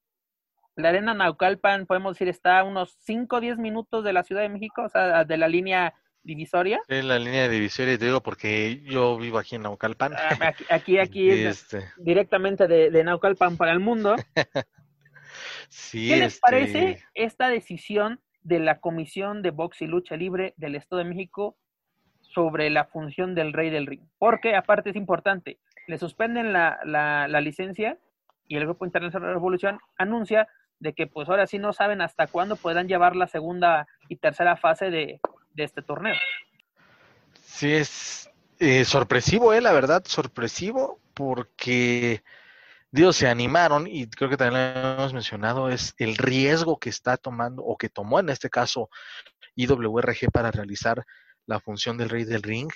[0.77, 4.43] La arena Naucalpan, podemos decir, está a unos 5 o 10 minutos de la Ciudad
[4.43, 6.81] de México, o sea, de la línea divisoria.
[6.89, 10.15] En la línea divisoria, te digo, porque yo vivo aquí en Naucalpan.
[10.40, 11.85] Aquí, aquí, aquí este...
[11.99, 14.16] directamente de, de, Naucalpan para el mundo.
[15.69, 16.40] sí, ¿Qué les este...
[16.40, 21.57] parece esta decisión de la Comisión de Box y Lucha Libre del Estado de México
[22.20, 24.03] sobre la función del Rey del Ring?
[24.19, 27.99] Porque aparte es importante, le suspenden la, la, la licencia
[28.47, 32.27] y el Grupo Internacional de Revolución anuncia de que pues ahora sí no saben hasta
[32.27, 35.20] cuándo podrán llevar la segunda y tercera fase de,
[35.54, 36.14] de este torneo.
[37.44, 38.22] Sí, es,
[38.64, 42.22] Eh, sorpresivo, eh, la verdad, sorpresivo, porque
[42.92, 47.16] Dios, se animaron y creo que también lo hemos mencionado, es el riesgo que está
[47.16, 48.88] tomando o que tomó en este caso
[49.56, 51.04] IWRG para realizar
[51.46, 52.70] la función del rey del ring,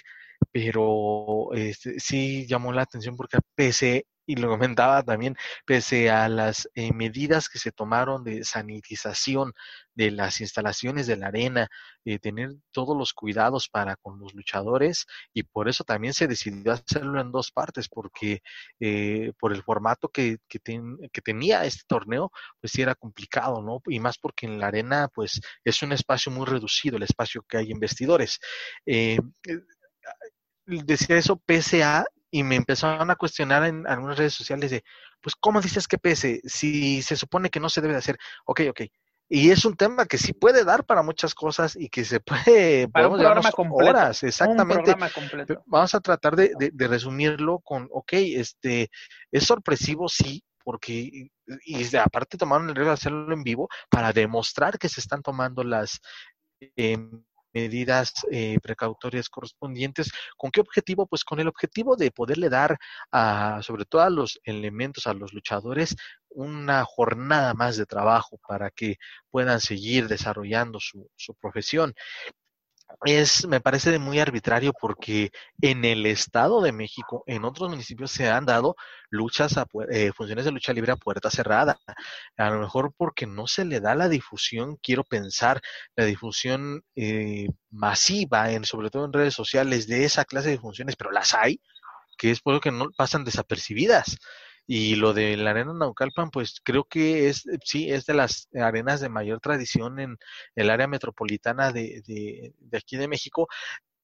[0.53, 6.69] pero este, sí llamó la atención porque pese y lo comentaba también, pese a las
[6.75, 9.53] eh, medidas que se tomaron de sanitización
[9.95, 11.69] de las instalaciones de la arena,
[12.05, 16.73] eh, tener todos los cuidados para con los luchadores y por eso también se decidió
[16.73, 18.43] hacerlo en dos partes, porque
[18.81, 22.31] eh, por el formato que, que, que, tenía este torneo,
[22.61, 23.81] pues sí era complicado, ¿no?
[23.87, 27.59] Y más porque en la arena, pues es un espacio muy reducido, el espacio que
[27.59, 28.39] hay en vestidores.
[30.67, 34.85] Decía eso pese a y me empezaron a cuestionar en algunas redes sociales de,
[35.21, 36.41] pues, ¿cómo dices que pese?
[36.45, 38.19] Si se supone que no se debe de hacer.
[38.45, 38.83] Ok, ok.
[39.29, 42.89] Y es un tema que sí puede dar para muchas cosas y que se puede,
[42.89, 44.95] para un programa completo, horas, exactamente.
[45.67, 48.89] Vamos a tratar de, de, resumirlo con, ok, este,
[49.33, 51.31] es sorpresivo, sí, porque,
[51.65, 55.65] y aparte tomaron el riesgo de hacerlo en vivo para demostrar que se están tomando
[55.65, 56.01] las
[56.77, 56.97] eh,
[57.57, 60.13] medidas eh, precautorias correspondientes.
[60.37, 61.07] ¿Con qué objetivo?
[61.07, 62.77] Pues con el objetivo de poderle dar
[63.11, 65.97] a, sobre todo a los elementos, a los luchadores,
[66.29, 68.97] una jornada más de trabajo para que
[69.31, 71.95] puedan seguir desarrollando su, su profesión
[73.05, 78.11] es, me parece de muy arbitrario porque en el Estado de México, en otros municipios
[78.11, 78.77] se han dado
[79.11, 81.79] luchas a eh, funciones de lucha libre a puerta cerrada.
[82.37, 85.61] A lo mejor porque no se le da la difusión, quiero pensar,
[85.95, 90.97] la difusión eh, masiva, en, sobre todo en redes sociales, de esa clase de funciones,
[90.97, 91.61] pero las hay,
[92.19, 94.17] que es por lo que no pasan desapercibidas.
[94.67, 98.49] Y lo de la arena Naucalpan, pues creo que es, eh, sí, es de las
[98.55, 100.17] arenas de mayor tradición en
[100.57, 103.49] el área metropolitana de, de, de aquí de México.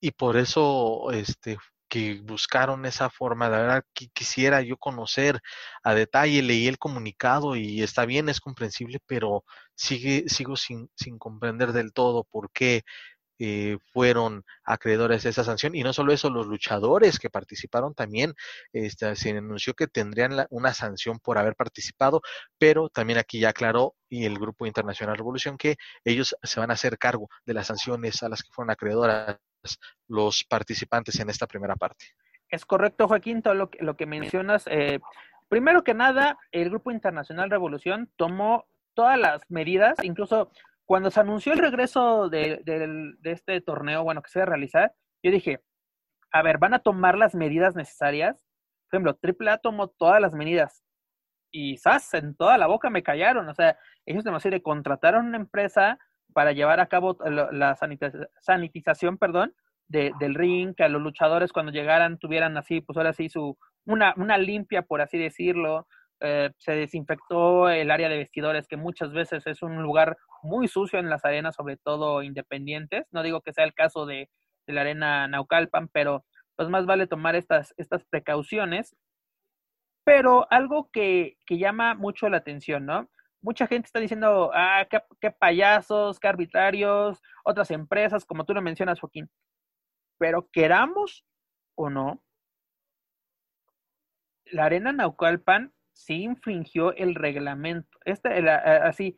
[0.01, 1.59] Y por eso, este,
[1.89, 5.41] que buscaron esa forma, la verdad que quisiera yo conocer
[5.83, 9.45] a detalle, leí el comunicado y está bien, es comprensible, pero
[9.75, 12.83] sigue, sigo sin, sin comprender del todo por qué
[13.45, 15.75] eh, fueron acreedores de esa sanción.
[15.75, 18.35] Y no solo eso, los luchadores que participaron también,
[18.73, 22.23] este, se anunció que tendrían una sanción por haber participado,
[22.57, 25.75] pero también aquí ya aclaró y el Grupo Internacional Revolución que
[26.05, 29.41] ellos se van a hacer cargo de las sanciones a las que fueron acreedoras
[30.07, 32.05] los participantes en esta primera parte.
[32.49, 34.69] Es correcto, Joaquín, todo lo que, lo que mencionas.
[34.69, 35.01] Eh,
[35.49, 40.53] primero que nada, el Grupo Internacional Revolución tomó todas las medidas, incluso
[40.93, 42.63] cuando se anunció el regreso de,
[43.25, 44.93] este torneo, bueno, que se iba a realizar,
[45.23, 45.63] yo dije,
[46.31, 48.37] a ver, ¿van a tomar las medidas necesarias?
[48.91, 50.85] Por ejemplo, AAA tomó todas las medidas
[51.51, 52.13] y ¡zas!
[52.13, 53.49] En toda la boca me callaron.
[53.49, 55.99] O sea, ellos demasiado contrataron una empresa
[56.35, 57.75] para llevar a cabo la
[58.43, 59.55] sanitización, perdón,
[59.89, 63.57] del ring, que a los luchadores cuando llegaran tuvieran así, pues ahora sí, su,
[63.87, 65.87] una limpia, por así decirlo,
[66.25, 71.01] eh, se desinfectó el área de vestidores, que muchas veces es un lugar muy sucio
[71.01, 73.07] en las arenas, sobre todo independientes.
[73.11, 74.31] No digo que sea el caso de,
[74.67, 76.25] la arena Naucalpan, pero
[76.55, 78.95] pues más vale tomar estas, estas precauciones.
[80.05, 83.09] Pero algo que, que llama mucho la atención, ¿no?
[83.41, 88.63] Mucha gente está diciendo, ah, qué, qué payasos, qué arbitrarios, otras empresas, como tú lo
[88.63, 89.29] mencionas, Joaquín.
[90.19, 91.25] Pero queramos
[91.75, 92.23] o no,
[94.47, 97.99] la arena Naucalpan sí infringió el reglamento.
[98.05, 99.17] Este, así,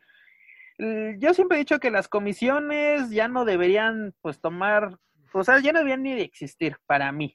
[1.17, 4.99] yo siempre he dicho que las comisiones ya no deberían, pues, tomar,
[5.33, 7.33] o sea, ya no deberían ni de existir para mí.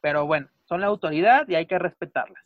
[0.00, 2.42] Pero bueno, son la autoridad y hay que respetarlas.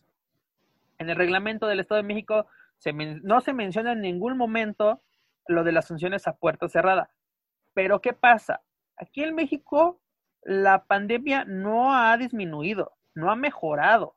[0.99, 2.47] En el reglamento del Estado de México
[2.79, 5.03] se no se menciona en ningún momento
[5.47, 7.11] lo de las funciones a puerta cerrada.
[7.75, 8.63] Pero ¿qué pasa?
[8.97, 10.01] Aquí en México
[10.43, 14.17] la pandemia no ha disminuido, no ha mejorado.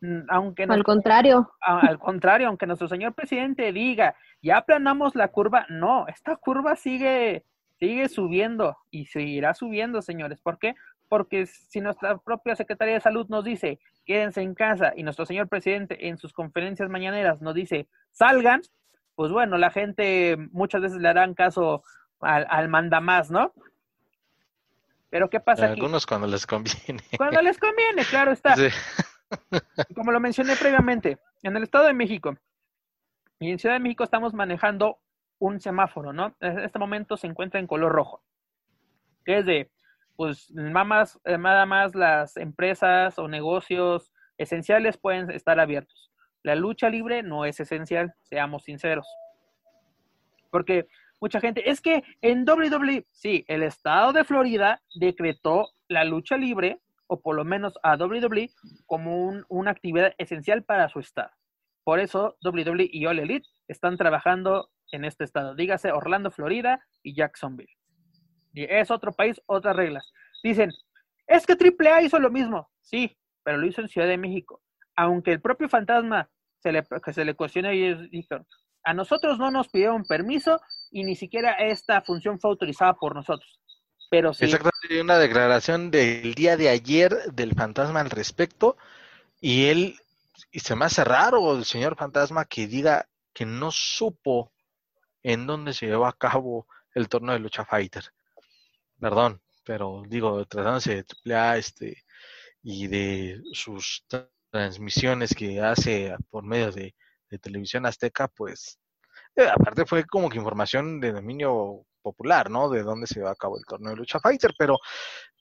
[0.00, 1.50] Mm, aunque al contrario.
[1.60, 7.44] al contrario, aunque nuestro señor presidente diga, ya aplanamos la curva, no, esta curva sigue,
[7.78, 10.40] sigue subiendo y seguirá subiendo, señores.
[10.40, 10.74] ¿Por qué?
[11.08, 15.48] Porque si nuestra propia Secretaría de Salud nos dice, quédense en casa, y nuestro señor
[15.48, 18.62] presidente en sus conferencias mañaneras nos dice, salgan,
[19.14, 21.82] pues bueno, la gente muchas veces le harán caso
[22.20, 23.52] al, al mandamás, ¿no?
[25.08, 25.66] Pero ¿qué pasa?
[25.66, 27.02] Algunos cuando les conviene.
[27.16, 28.54] Cuando les conviene, claro está.
[29.94, 32.36] Como lo mencioné previamente, en el Estado de México
[33.38, 34.98] y en Ciudad de México estamos manejando
[35.38, 36.34] un semáforo, ¿no?
[36.40, 38.22] En este momento se encuentra en color rojo,
[39.24, 39.70] que es de,
[40.16, 46.10] pues, nada más, eh, más las empresas o negocios esenciales pueden estar abiertos.
[46.42, 49.06] La lucha libre no es esencial, seamos sinceros.
[50.50, 50.86] Porque
[51.20, 56.80] mucha gente, es que en WWE, sí, el estado de Florida decretó la lucha libre
[57.06, 58.50] o por lo menos a WWE
[58.86, 61.30] como una actividad esencial para su estado.
[61.84, 65.54] Por eso WWE y All Elite están trabajando en este estado.
[65.54, 67.70] Dígase Orlando, Florida y Jacksonville.
[68.54, 70.10] Es otro país, otras reglas.
[70.42, 70.72] Dicen,
[71.26, 72.70] es que AAA hizo lo mismo.
[72.80, 74.62] Sí, pero lo hizo en Ciudad de México.
[74.96, 76.28] Aunque el propio fantasma
[76.58, 78.46] se le, que se le cuestionó y dijeron,
[78.84, 80.60] a nosotros no nos pidieron permiso
[80.90, 83.60] y ni siquiera esta función fue autorizada por nosotros.
[84.10, 84.44] Pero sí.
[84.44, 88.76] Exactamente, una declaración del día de ayer del fantasma al respecto
[89.40, 89.96] y él,
[90.50, 94.52] y se me hace raro el señor fantasma que diga que no supo
[95.22, 98.04] en dónde se llevó a cabo el torneo de lucha fighter.
[98.98, 102.04] Perdón, pero digo, tratándose de AAA este,
[102.62, 104.04] y de sus
[104.50, 106.94] transmisiones que hace por medio de,
[107.42, 108.78] televisión azteca, pues
[109.34, 112.70] eh, aparte fue como que información de dominio popular, ¿no?
[112.70, 114.78] De dónde se llevó a cabo el torneo de lucha fighter, pero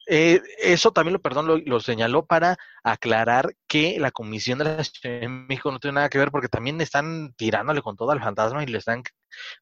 [0.07, 5.21] eh, eso también lo, perdón, lo, señaló para aclarar que la Comisión de la Ciudad
[5.21, 8.63] de México no tiene nada que ver porque también están tirándole con todo al fantasma
[8.63, 9.03] y le están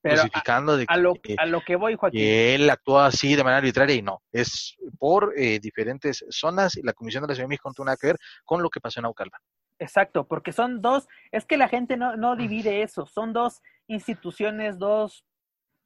[0.01, 2.19] crucificando de a, lo, a lo que voy, Joaquín.
[2.19, 6.84] que él actúa así de manera arbitraria y no, es por eh, diferentes zonas y
[6.84, 8.80] la Comisión de la Ciudad de México no tiene nada que ver con lo que
[8.80, 9.39] pasó en Aucalpa.
[9.80, 14.77] Exacto, porque son dos, es que la gente no, no divide eso, son dos instituciones,
[14.77, 15.25] dos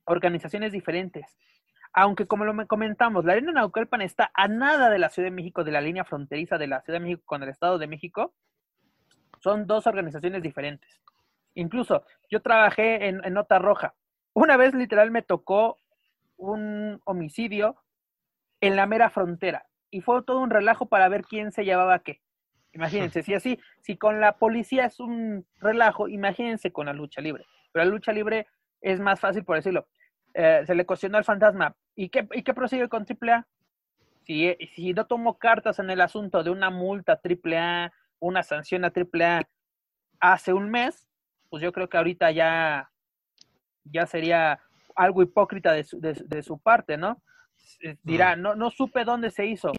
[0.08, 1.38] organizaciones diferentes
[2.00, 5.64] aunque como lo comentamos, la Arena Naucalpan está a nada de la Ciudad de México,
[5.64, 8.36] de la línea fronteriza de la Ciudad de México con el Estado de México,
[9.40, 11.02] son dos organizaciones diferentes.
[11.56, 13.96] Incluso yo trabajé en, Nota Roja.
[14.34, 15.80] Una vez literal me tocó
[16.36, 17.78] un homicidio
[18.62, 22.22] en la mera frontera y fue todo un relajo para ver quién se llevaba qué.
[22.74, 27.44] Imagínense, si así, si con la policía es un relajo, imagínense con la lucha libre.
[27.72, 28.46] Pero la lucha libre
[28.82, 29.88] es más fácil, por decirlo.
[30.40, 33.48] Eh, se le cuestionó al fantasma, ¿y qué, y qué prosigue con AAA?
[34.24, 38.94] Si, si no tomo cartas en el asunto de una multa AAA, una sanción a
[38.96, 39.50] AAA
[40.20, 41.08] hace un mes,
[41.50, 42.92] pues yo creo que ahorita ya,
[43.86, 44.60] ya sería
[44.96, 47.20] algo hipócrita de su, de, su parte, ¿no?
[47.82, 49.72] Eh, dirá, no, no supe dónde se hizo.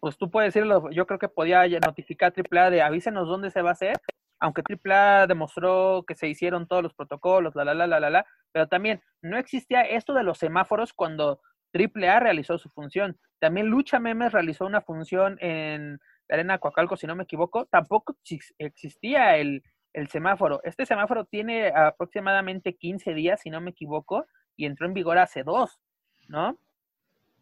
[0.00, 3.62] Pues tú puedes decirlo, yo creo que podía notificar a AAA de avísenos dónde se
[3.62, 3.94] va a hacer
[4.40, 8.26] aunque AAA demostró que se hicieron todos los protocolos, la, la, la, la, la, la,
[8.52, 11.40] pero también no existía esto de los semáforos cuando
[11.72, 13.18] AAA realizó su función.
[13.38, 18.16] También Lucha Memes realizó una función en la Arena Coacalco, si no me equivoco, tampoco
[18.58, 19.62] existía el,
[19.92, 20.60] el semáforo.
[20.64, 24.26] Este semáforo tiene aproximadamente 15 días, si no me equivoco,
[24.56, 25.78] y entró en vigor hace dos,
[26.28, 26.58] ¿no?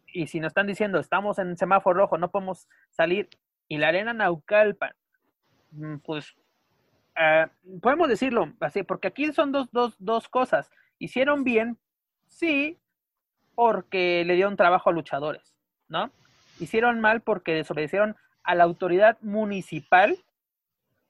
[0.07, 3.29] Y si nos están diciendo, estamos en semáforo rojo, no podemos salir,
[3.67, 4.93] y la Arena Naucalpan,
[5.71, 6.37] mm, pues
[7.19, 7.49] Ah,
[7.81, 10.69] podemos decirlo así, porque aquí son dos, dos, dos cosas.
[10.99, 11.77] Hicieron bien,
[12.27, 12.77] sí,
[13.55, 15.53] porque le dieron trabajo a luchadores,
[15.87, 16.11] ¿no?
[16.59, 20.17] Hicieron mal porque desobedecieron a la autoridad municipal,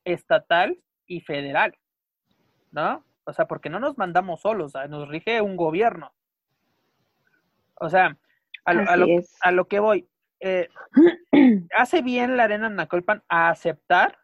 [0.05, 1.77] estatal y federal,
[2.71, 3.03] ¿no?
[3.25, 6.13] O sea, porque no nos mandamos solos, nos rige un gobierno.
[7.75, 8.17] O sea,
[8.65, 8.83] a lo,
[9.41, 10.07] a lo, que voy,
[10.39, 10.69] eh,
[11.77, 14.17] hace bien la Arena Nacolpan a aceptar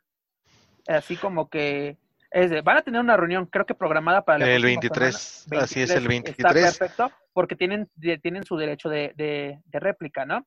[0.87, 1.97] así como que
[2.33, 6.07] es van a tener una reunión, creo que programada para el 23, así es el
[6.07, 6.37] 23.
[6.37, 7.89] Está perfecto, porque tienen,
[8.21, 10.45] tienen su derecho de, de, réplica, ¿no?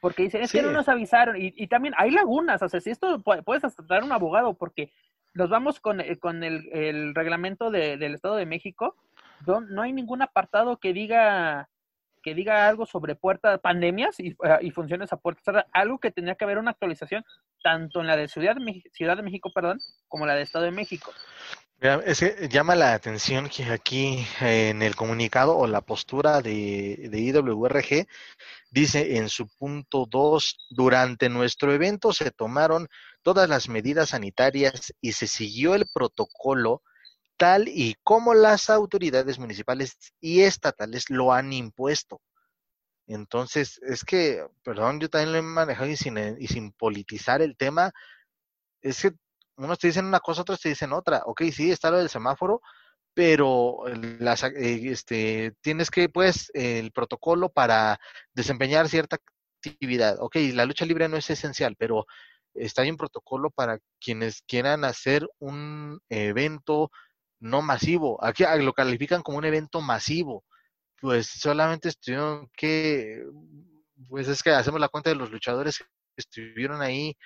[0.00, 2.90] Porque dicen, es que no nos avisaron, y, y, también hay lagunas, o sea, si
[2.90, 4.92] esto puedes hasta traer un abogado, porque
[5.34, 8.96] nos vamos con, eh, con el, el reglamento del Estado de México,
[9.46, 11.68] no, no hay ningún apartado que diga
[12.22, 16.34] que diga algo sobre puertas, pandemias y, ah, y, funciones a puerta algo que tenía
[16.34, 17.24] que haber una actualización
[17.62, 18.56] tanto en la de Ciudad
[18.92, 19.78] Ciudad de México, perdón,
[20.08, 21.12] como la de Estado de México.
[22.50, 28.06] llama la atención que aquí en el comunicado o la postura de, de IWRG
[28.70, 32.88] dice en su punto 2, durante nuestro evento se tomaron
[33.22, 36.82] todas las medidas sanitarias y se siguió el protocolo
[37.40, 42.20] tal y como las autoridades municipales y estatales lo han impuesto.
[43.06, 47.56] Entonces, es que, perdón, yo también lo he manejado y sin, y sin politizar el
[47.56, 47.92] tema,
[48.82, 49.12] es que
[49.56, 51.22] unos te dicen una cosa, otros te dicen otra.
[51.24, 52.60] Ok, sí, está lo del semáforo,
[53.14, 53.84] pero
[54.18, 57.98] las, eh, este, tienes que, pues, el protocolo para
[58.34, 59.16] desempeñar cierta
[59.64, 60.18] actividad.
[60.20, 62.04] Ok, la lucha libre no es esencial, pero
[62.52, 66.90] está ahí un protocolo para quienes quieran hacer un evento
[67.40, 68.22] no masivo.
[68.22, 70.44] Aquí ah, lo califican como un evento masivo.
[71.00, 73.24] Pues solamente estuvieron que,
[74.08, 75.86] pues es que hacemos la cuenta de los luchadores que
[76.16, 77.16] estuvieron ahí,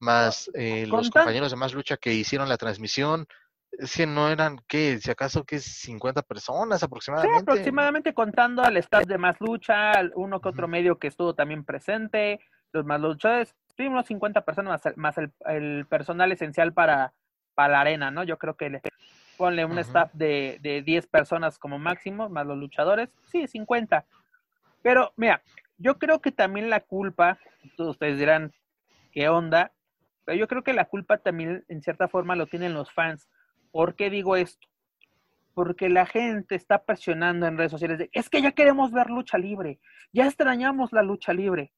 [0.00, 3.26] más eh, los compañeros de más lucha que hicieron la transmisión.
[3.70, 4.98] Es que no eran, ¿qué?
[4.98, 7.40] Si acaso que 50 personas aproximadamente.
[7.40, 12.40] aproximadamente contando al staff de más lucha, uno que otro medio que estuvo también presente,
[12.72, 17.12] los más luchadores, sí, unos 50 personas más, el, el, personal esencial para,
[17.54, 18.24] para la arena, ¿no?
[18.24, 18.80] Yo creo que le
[19.40, 24.04] ponle un staff de, de 10 personas como máximo, más los luchadores, sí, 50.
[24.82, 25.42] Pero mira,
[25.78, 27.38] yo creo que también la culpa,
[27.74, 28.52] todos ustedes dirán,
[29.12, 29.72] ¿qué onda?
[30.26, 33.30] Pero yo creo que la culpa también en cierta forma lo tienen los fans.
[33.72, 34.68] ¿Por qué digo esto?
[35.54, 39.38] Porque la gente está presionando en redes sociales de, es que ya queremos ver lucha
[39.38, 39.80] libre,
[40.12, 41.72] ya extrañamos la lucha libre.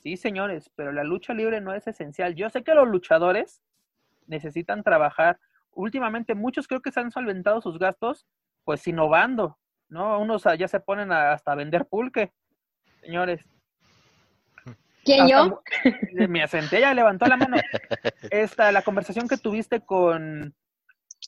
[0.00, 2.34] Sí, señores, pero la lucha libre no es esencial.
[2.34, 3.62] Yo sé que los luchadores
[4.26, 5.38] necesitan trabajar.
[5.74, 8.26] Últimamente muchos creo que se han solventado sus gastos
[8.64, 10.18] pues innovando, ¿no?
[10.18, 12.32] Unos ya se ponen hasta a vender pulque,
[13.00, 13.44] señores.
[15.04, 15.62] ¿Quién yo?
[16.28, 17.56] Me asenté, ya levantó la mano.
[18.30, 20.54] Esta, la conversación que tuviste con,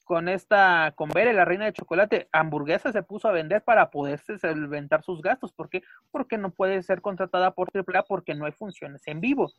[0.04, 4.38] con esta, con Bere, la reina de chocolate, hamburguesa se puso a vender para poderse
[4.38, 5.52] solventar sus gastos.
[5.52, 5.82] ¿Por qué?
[6.10, 9.52] Porque no puede ser contratada por AAA porque no hay funciones en vivo.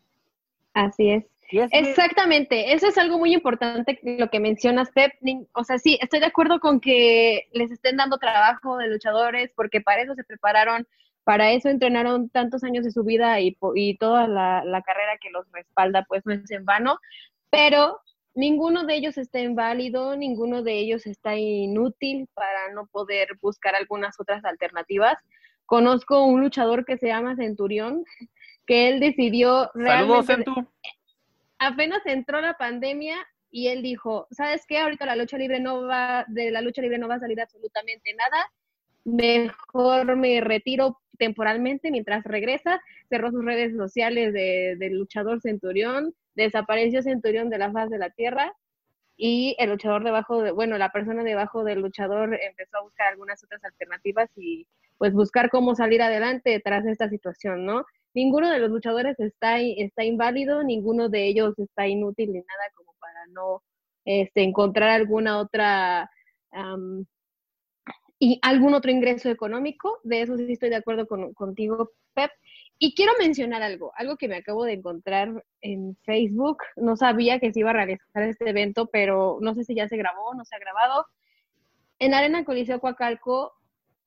[0.78, 1.26] Así es.
[1.72, 5.14] Exactamente, eso es algo muy importante lo que mencionas, Pep.
[5.54, 9.82] O sea, sí, estoy de acuerdo con que les estén dando trabajo de luchadores porque
[9.82, 10.86] para eso se prepararon,
[11.24, 15.32] para eso entrenaron tantos años de su vida y, y toda la, la, carrera que
[15.32, 17.00] los respalda, pues no es en vano,
[17.50, 18.02] pero
[18.36, 24.20] ninguno de ellos está inválido, ninguno de ellos está inútil para no poder buscar algunas
[24.20, 25.18] otras alternativas.
[25.66, 28.04] Conozco un luchador que se llama Centurión,
[28.68, 30.36] que él decidió realmente...
[31.60, 33.18] Apenas entró la pandemia
[33.50, 34.78] y él dijo, ¿sabes qué?
[34.78, 38.14] Ahorita la lucha libre no va, de la lucha libre no va a salir absolutamente
[38.14, 38.52] nada.
[39.06, 42.80] Mejor me retiro temporalmente mientras regresa.
[43.10, 48.54] Cerró sus redes sociales de, luchador Centurión, desapareció Centurión de la faz de la tierra
[49.16, 53.44] y el luchador debajo de, bueno, la persona debajo del luchador empezó a buscar algunas
[53.44, 54.68] otras alternativas y
[55.00, 57.86] pues buscar cómo salir adelante tras esta situación, ¿no?
[58.18, 62.94] Ninguno de los luchadores está, está inválido, ninguno de ellos está inútil ni nada como
[63.00, 63.62] para no
[64.06, 66.10] este, encontrar alguna otra
[68.18, 70.00] y algún otro ingreso económico.
[70.04, 72.32] De eso sí estoy de acuerdo con, contigo, Pep.
[72.80, 76.58] Y quiero mencionar algo, algo que me acabo de encontrar en Facebook.
[76.76, 79.98] No sabía que se iba a realizar este evento, pero no sé si ya se
[79.98, 81.06] grabó, no se ha grabado.
[82.00, 83.54] En Arena Coliseo Coacalco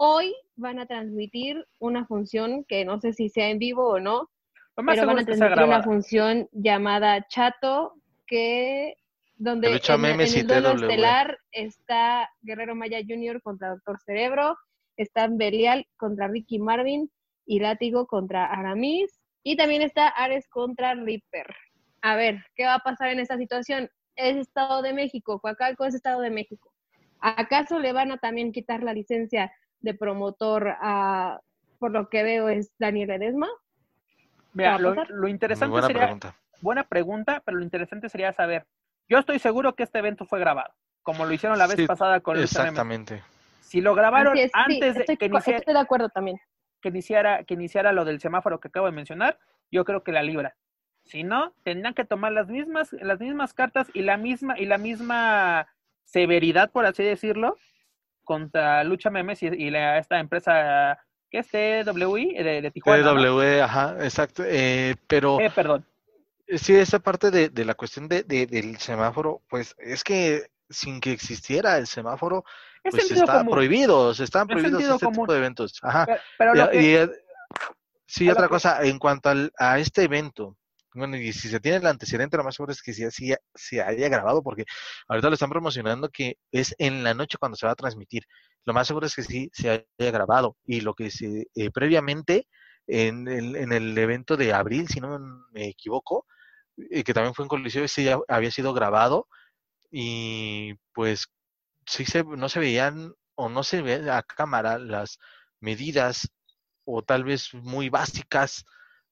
[0.02, 4.30] Hoy van a transmitir una función que no sé si sea en vivo o no,
[4.74, 7.92] pero van a transmitir una función llamada Chato
[8.26, 8.94] que
[9.36, 13.42] donde en, en, el duelo estelar está Guerrero Maya Jr.
[13.42, 14.56] contra Doctor Cerebro,
[14.96, 17.10] está Belial contra Ricky Marvin
[17.44, 21.54] y Látigo contra Aramis y también está Ares contra Ripper.
[22.00, 23.90] A ver, ¿qué va a pasar en esta situación?
[24.16, 26.72] Es Estado de México, Coacalco es Estado de México.
[27.20, 31.40] ¿Acaso le van a también quitar la licencia de promotor a,
[31.78, 33.48] por lo que veo, es Daniel Edesma.
[34.52, 36.36] Mira, lo, interesante buena sería, pregunta.
[36.60, 38.66] buena pregunta, pero lo interesante sería saber,
[39.08, 42.38] yo estoy seguro que este evento fue grabado, como lo hicieron la vez pasada con
[42.38, 43.22] Exactamente.
[43.60, 46.40] Si lo grabaron antes de que iniciara, estoy de acuerdo también.
[46.80, 49.38] Que iniciara, que iniciara lo del semáforo que acabo de mencionar,
[49.70, 50.56] yo creo que la libra.
[51.04, 54.78] Si no, tendrían que tomar las mismas, las mismas cartas y la misma, y la
[54.78, 55.68] misma
[56.04, 57.56] severidad, por así decirlo,
[58.30, 60.96] contra Lucha Memes y, esta empresa
[61.28, 63.12] que es TWI de, de Tijuana.
[63.12, 64.44] TWE, ajá, exacto.
[64.46, 65.40] Eh, pero.
[65.40, 65.84] Eh, perdón.
[66.46, 71.00] Eh, sí, esa parte de, de la cuestión de, del semáforo, pues es que sin
[71.00, 72.44] que existiera el semáforo,
[72.88, 75.80] pues está prohibido, se están prohibidos este tipo de eventos.
[75.82, 76.06] Ajá.
[76.38, 76.52] Pero,
[78.06, 80.56] sí, otra cosa, en cuanto al, a este evento,
[80.94, 83.04] bueno, y si se tiene el antecedente, lo más seguro es que sí,
[83.54, 84.64] se haya grabado, porque
[85.08, 88.24] ahorita lo están promocionando que es en la noche cuando se va a transmitir.
[88.64, 90.56] Lo más seguro es que sí se haya grabado.
[90.64, 92.48] Y lo que se eh, previamente,
[92.86, 95.18] en el, en el evento de abril, si no
[95.52, 96.26] me equivoco,
[96.90, 99.28] eh, que también fue en Coliseo, sí había sido grabado.
[99.90, 101.26] Y pues
[101.86, 105.18] sí se, no se veían o no se ve a cámara las
[105.60, 106.28] medidas
[106.84, 108.64] o tal vez muy básicas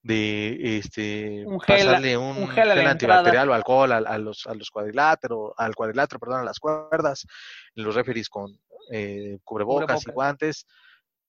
[0.02, 5.52] de este un gel, pasarle un, gel, antibacterial o alcohol a, los a los cuadriláteros,
[5.56, 7.26] al cuadrilátero, perdón, a las cuerdas,
[7.74, 8.58] los referees con
[8.90, 10.66] eh, cubrebocas, y guantes,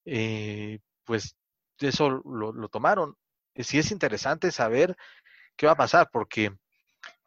[0.05, 1.35] eh, pues
[1.79, 3.15] eso lo, lo tomaron.
[3.55, 4.95] Sí es interesante saber
[5.55, 6.51] qué va a pasar, porque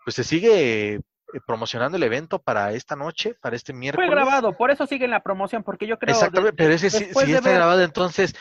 [0.04, 4.08] pues se sigue eh, promocionando el evento para esta noche, para este miércoles.
[4.08, 6.14] Fue grabado, por eso sigue en la promoción, porque yo creo...
[6.14, 8.34] Exactamente, pero ese sí, está grabado, entonces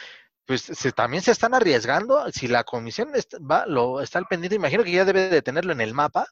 [0.51, 2.29] pues se, también se están arriesgando.
[2.33, 5.71] Si la comisión está, va, lo, está al pendiente, imagino que ya debe de tenerlo
[5.71, 6.25] en el mapa.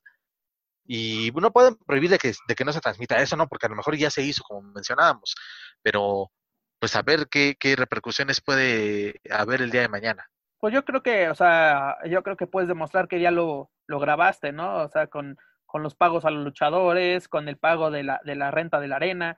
[0.85, 3.47] Y no pueden prohibir de que, de que no se transmita eso, ¿no?
[3.47, 5.35] Porque a lo mejor ya se hizo, como mencionábamos.
[5.81, 6.31] Pero,
[6.79, 10.29] pues a ver qué, qué repercusiones puede haber el día de mañana.
[10.59, 13.99] Pues yo creo que, o sea, yo creo que puedes demostrar que ya lo, lo
[14.01, 14.83] grabaste, ¿no?
[14.83, 18.35] O sea, con, con los pagos a los luchadores, con el pago de la, de
[18.35, 19.37] la renta de la arena.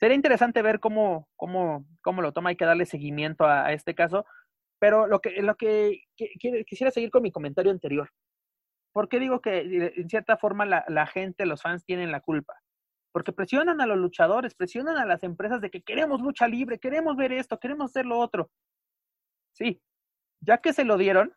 [0.00, 4.24] Sería interesante ver cómo, cómo, cómo lo toma, hay que darle seguimiento a, este caso.
[4.78, 6.04] Pero lo que, lo que,
[6.66, 8.10] quisiera seguir con mi comentario anterior.
[8.92, 12.20] ¿Por qué digo que eh, en cierta forma la, la gente, los fans tienen la
[12.20, 12.54] culpa?
[13.12, 17.14] Porque presionan a los luchadores, presionan a las empresas de que queremos lucha libre, queremos
[17.16, 18.50] ver esto, queremos hacer lo otro.
[19.52, 19.82] Sí,
[20.40, 21.34] ya que se lo dieron,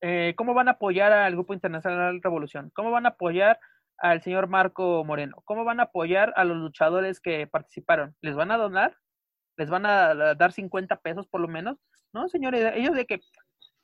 [0.00, 2.70] eh, ¿cómo van a apoyar al Grupo Internacional Revolución?
[2.74, 3.58] ¿Cómo van a apoyar
[4.00, 5.42] al señor Marco Moreno?
[5.44, 8.16] ¿Cómo van a apoyar a los luchadores que participaron?
[8.20, 8.96] ¿Les van a donar?
[9.56, 11.78] ¿Les van a dar 50 pesos por lo menos?
[12.12, 13.14] No, señores, ellos de que,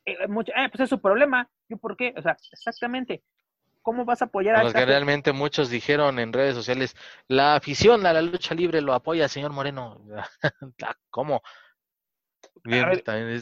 [0.07, 1.49] eh, eh, pues es su problema.
[1.69, 2.15] ¿Yo por qué?
[2.17, 3.23] O sea, exactamente.
[3.83, 6.97] ¿Cómo vas a apoyar a Porque realmente muchos dijeron en redes sociales,
[7.29, 10.03] la afición a la lucha libre lo apoya, señor Moreno.
[10.85, 11.43] Ah, ¿Cómo?
[12.65, 13.41] Bien, también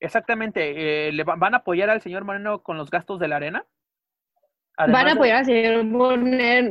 [0.00, 1.08] Exactamente.
[1.08, 3.66] Eh, ¿Le van a apoyar al señor Moreno con los gastos de la arena?
[4.78, 5.84] Van a apoyar al señor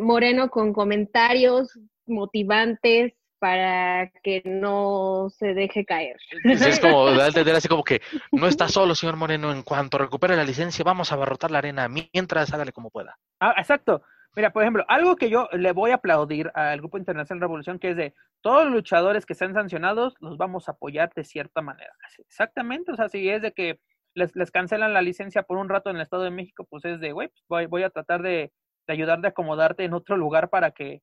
[0.01, 6.17] Moreno con comentarios motivantes para que no se deje caer.
[6.43, 7.07] Es como
[7.55, 8.01] así como que
[8.31, 9.51] no está solo, señor Moreno.
[9.51, 13.17] En cuanto recupere la licencia, vamos a abarrotar la arena mientras hágale como pueda.
[13.39, 14.01] Ah, exacto.
[14.35, 17.91] Mira, por ejemplo, algo que yo le voy a aplaudir al Grupo Internacional Revolución, que
[17.91, 21.91] es de todos los luchadores que sean sancionados, los vamos a apoyar de cierta manera.
[22.19, 23.79] Exactamente, o sea, si es de que
[24.17, 27.11] les, cancelan la licencia por un rato en el Estado de México, pues es de,
[27.11, 28.51] güey, pues voy, a tratar de,
[28.87, 31.01] de ayudar de acomodarte en otro lugar para que,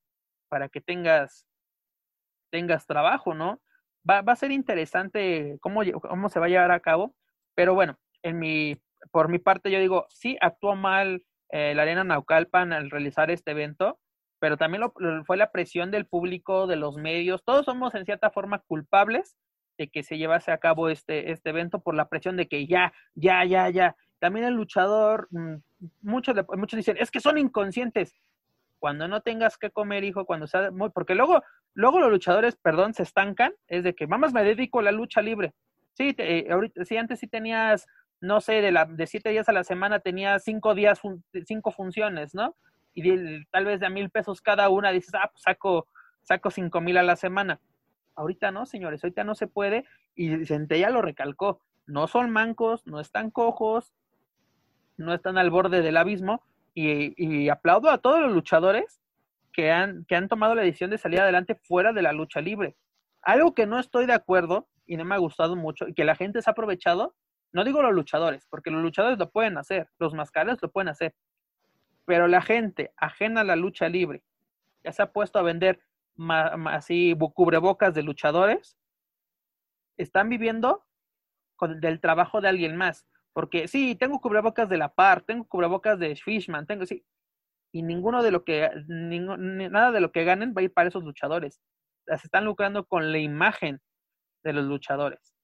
[0.48, 1.46] para que tengas,
[2.50, 3.60] tengas trabajo, ¿no?
[4.08, 7.14] Va, va a ser interesante cómo, cómo se va a llevar a cabo,
[7.54, 8.76] pero bueno, en mi,
[9.12, 13.52] por mi parte yo digo, sí, actuó mal eh, la Arena Naucalpan al realizar este
[13.52, 14.00] evento,
[14.40, 14.82] pero también
[15.24, 19.36] fue la presión del público, de los medios, todos somos en cierta forma culpables
[19.78, 22.92] de que se llevase a cabo este, este evento por la presión de que ya,
[23.14, 23.96] ya, ya, ya.
[24.18, 25.56] También el luchador, mm,
[26.02, 28.14] muchos, muchos dicen, es que son inconscientes.
[28.78, 31.42] Cuando no tengas que comer, hijo, cuando sea porque luego,
[31.72, 35.22] luego los luchadores, perdón, se estancan, es de que, vamos, me dedico a la lucha
[35.22, 35.54] libre.
[35.94, 37.86] Sí, eh, ahorita, sí, antes sí tenías
[38.24, 41.00] no sé, de, la, de siete días a la semana tenía cinco días,
[41.44, 42.56] cinco funciones, ¿no?
[42.94, 45.88] Y tal vez de a mil pesos cada una, dices, ah, pues saco,
[46.22, 47.60] saco cinco mil a la semana.
[48.16, 49.84] Ahorita no, señores, ahorita no se puede.
[50.14, 53.92] Y Centella lo recalcó, no son mancos, no están cojos,
[54.96, 56.42] no están al borde del abismo.
[56.76, 59.00] Y, aplaudo a todos los luchadores
[59.52, 62.76] que han, que han tomado la decisión de salir adelante fuera de la lucha libre.
[63.22, 66.16] Algo que no estoy de acuerdo y no me ha gustado mucho y que la
[66.16, 67.14] gente se ha aprovechado
[67.54, 71.14] no digo los luchadores, porque los luchadores lo pueden hacer, los mascareros lo pueden hacer,
[72.04, 74.24] pero la gente ajena a la lucha libre,
[74.82, 75.80] ya se ha puesto a vender
[76.66, 78.76] así cubrebocas de luchadores,
[79.96, 80.84] están viviendo
[81.56, 83.06] con, del trabajo de alguien más.
[83.32, 87.04] Porque sí, tengo cubrebocas de la par, tengo cubrebocas de Fishman, tengo sí.
[87.72, 91.02] Y ninguno de lo que, nada de lo que ganen va a ir para esos
[91.02, 91.60] luchadores.
[92.06, 93.80] Se están lucrando con la imagen
[94.44, 95.34] de los luchadores.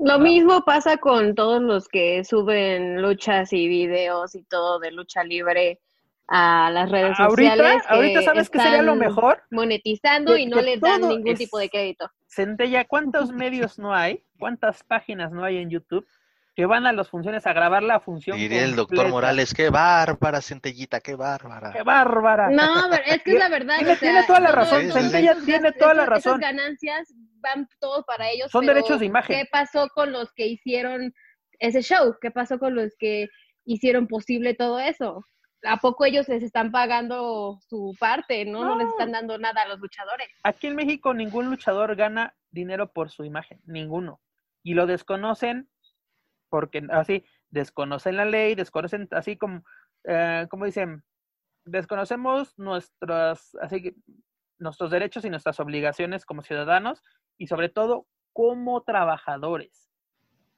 [0.00, 5.24] Lo mismo pasa con todos los que suben luchas y videos y todo de lucha
[5.24, 5.80] libre
[6.28, 7.82] a las redes sociales.
[7.88, 9.42] Ahorita, ¿sabes qué sería lo mejor?
[9.50, 12.10] Monetizando y no les dan ningún tipo de crédito.
[12.26, 14.22] Centella, ¿cuántos medios no hay?
[14.38, 16.06] ¿Cuántas páginas no hay en YouTube
[16.58, 18.36] que van a las funciones a grabar la función.
[18.36, 21.70] Diría el doctor Morales, qué bárbara, Centellita, qué bárbara.
[21.72, 22.50] Qué bárbara.
[22.50, 23.76] No, es que es la verdad.
[24.00, 26.40] Tiene, toda la razón, Centella tiene toda la razón.
[26.40, 28.50] Esas ganancias van todos para ellos.
[28.50, 29.36] Son derechos de imagen.
[29.36, 31.14] ¿Qué pasó con los que hicieron
[31.60, 32.16] ese show?
[32.20, 33.28] ¿Qué pasó con los que
[33.64, 35.24] hicieron posible todo eso?
[35.64, 38.62] ¿A poco ellos les están pagando su parte, ¿no?
[38.62, 40.28] No, no les están dando nada a los luchadores.
[40.44, 44.20] Aquí en México ningún luchador gana dinero por su imagen, ninguno.
[44.62, 45.68] Y lo desconocen
[46.48, 49.62] porque así desconocen la ley, desconocen así como,
[50.04, 51.04] eh, como dicen,
[51.64, 53.94] desconocemos nuestros, así,
[54.58, 57.02] nuestros derechos y nuestras obligaciones como ciudadanos
[57.36, 59.90] y sobre todo como trabajadores.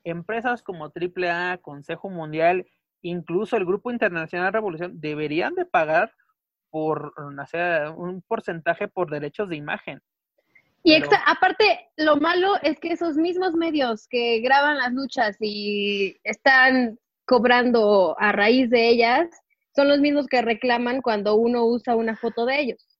[0.05, 2.67] Empresas como AAA, Consejo Mundial,
[3.03, 6.13] incluso el Grupo Internacional Revolución deberían de pagar
[6.71, 7.13] por
[7.97, 10.01] un porcentaje por derechos de imagen.
[10.83, 10.95] Y
[11.27, 18.17] aparte, lo malo es que esos mismos medios que graban las luchas y están cobrando
[18.19, 19.29] a raíz de ellas,
[19.75, 22.99] son los mismos que reclaman cuando uno usa una foto de ellos,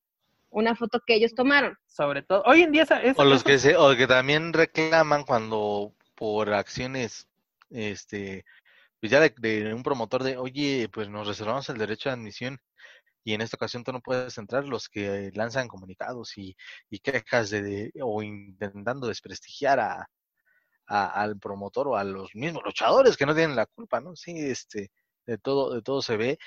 [0.51, 1.77] una foto que ellos tomaron.
[1.87, 5.93] Sobre todo, hoy en día es, o los que se, o que también reclaman cuando
[6.15, 7.27] por acciones,
[7.71, 8.45] este,
[9.01, 12.61] pues ya de, de un promotor de, oye, pues nos reservamos el derecho de admisión
[13.25, 16.57] y en esta ocasión tú no puedes entrar los que lanzan comunicados y,
[16.89, 20.09] y quejas de, o intentando desprestigiar a,
[20.87, 24.17] al promotor o a los mismos luchadores que no tienen la culpa, ¿no?
[24.17, 24.91] Sí, este,
[25.27, 26.39] de todo, de todo se ve.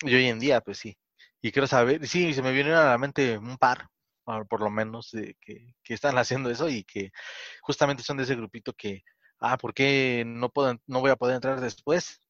[0.00, 0.96] Y hoy en día, pues sí.
[1.42, 3.88] Y quiero saber, sí, se me vinieron a la mente un par,
[4.24, 7.10] por lo menos, de, que están haciendo eso y que
[7.62, 9.02] justamente son de ese grupito que,
[9.40, 12.20] ah, ¿por qué no, puedo, no voy a poder entrar después?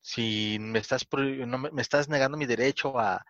[0.00, 3.24] Si me estás, no, me estás negando mi derecho a,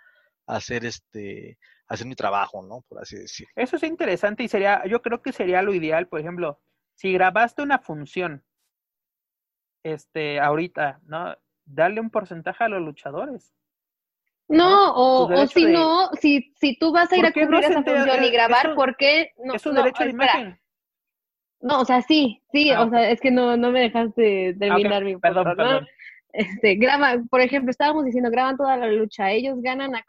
[0.47, 2.83] hacer este hacer mi trabajo, ¿no?
[2.89, 3.47] Por así decir.
[3.55, 6.61] Eso es interesante y sería, yo creo que sería lo ideal, por ejemplo,
[6.95, 8.45] si grabaste una función,
[9.83, 11.37] este, ahorita, ¿no?
[11.65, 13.55] Darle un porcentaje a los luchadores.
[14.49, 18.31] No, o, si no, si, si tú vas a ir a cubrir esa función y
[18.31, 19.55] grabar, ¿por qué no?
[19.55, 20.61] Es un derecho de imagen.
[21.61, 25.05] No, o sea, sí, sí, ah, o sea, es que no, no me dejaste terminar
[25.05, 25.87] mi perdón, perdón.
[26.33, 30.05] Este, graba, por ejemplo, estábamos diciendo, graban toda la lucha, ellos ganan a,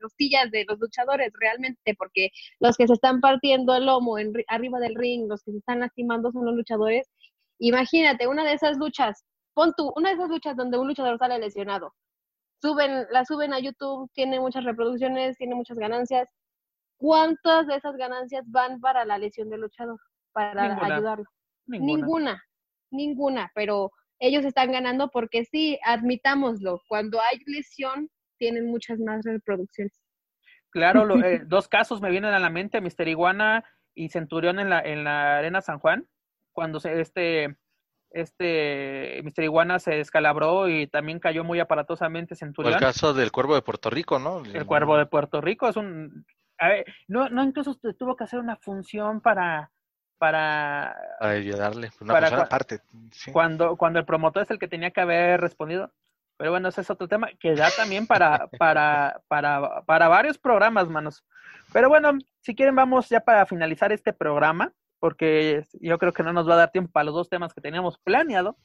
[0.00, 2.28] costillas de los luchadores realmente, porque
[2.60, 5.80] los que se están partiendo el lomo en, arriba del ring, los que se están
[5.80, 7.08] lastimando son los luchadores.
[7.58, 9.24] Imagínate, una de esas luchas,
[9.54, 11.94] pon tú, una de esas luchas donde un luchador sale lesionado,
[12.60, 16.28] suben, la suben a YouTube, tiene muchas reproducciones, tiene muchas ganancias.
[16.98, 19.98] ¿Cuántas de esas ganancias van para la lesión del luchador?
[20.32, 21.24] Para ayudarlo.
[21.66, 22.42] ninguna,
[22.90, 23.90] ninguna pero
[24.22, 30.00] ellos están ganando porque sí, admitámoslo, cuando hay lesión tienen muchas más reproducciones.
[30.70, 33.64] Claro, eh, dos casos me vienen a la mente, Mister Iguana
[33.94, 36.06] y Centurión en la, en la Arena San Juan,
[36.52, 37.56] cuando se, este,
[38.10, 42.74] este Mister Iguana se descalabró y también cayó muy aparatosamente Centurión.
[42.74, 44.44] el caso del Cuervo de Puerto Rico, ¿no?
[44.44, 46.24] El Cuervo de Puerto Rico es un...
[46.58, 49.72] A ver, no, no incluso tuvo que hacer una función para
[50.22, 52.78] para, ayudarle, una para aparte.
[53.32, 55.92] Cuando, cuando el promotor es el que tenía que haber respondido.
[56.36, 60.88] Pero bueno, ese es otro tema que da también para, para, para, para varios programas,
[60.88, 61.24] manos.
[61.72, 66.32] Pero bueno, si quieren vamos ya para finalizar este programa, porque yo creo que no
[66.32, 68.56] nos va a dar tiempo para los dos temas que teníamos planeado.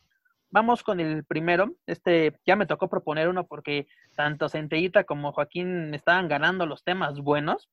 [0.52, 1.74] Vamos con el primero.
[1.88, 7.20] Este ya me tocó proponer uno porque tanto Centellita como Joaquín estaban ganando los temas
[7.20, 7.68] buenos.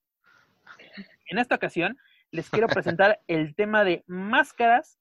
[1.27, 1.98] En esta ocasión
[2.35, 4.98] les quiero presentar el tema de máscaras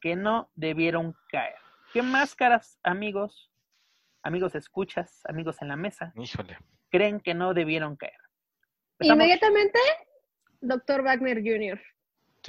[0.00, 1.56] que no debieron caer.
[1.92, 3.50] ¿Qué máscaras, amigos,
[4.22, 6.56] amigos escuchas, amigos en la mesa, Híjole.
[6.88, 8.14] creen que no debieron caer?
[9.00, 9.78] Inmediatamente,
[10.60, 11.80] Doctor Wagner Jr.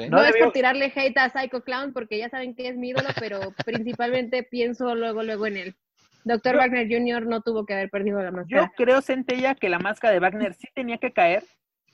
[0.09, 3.09] No, es por tirarle hate a Psycho Clown, porque ya saben que es mi ídolo,
[3.19, 5.75] pero principalmente pienso luego, luego en él.
[6.23, 7.25] Doctor Wagner Jr.
[7.25, 8.65] no tuvo que haber perdido la máscara.
[8.65, 11.43] Yo creo, Centella, que la máscara de Wagner sí tenía que caer,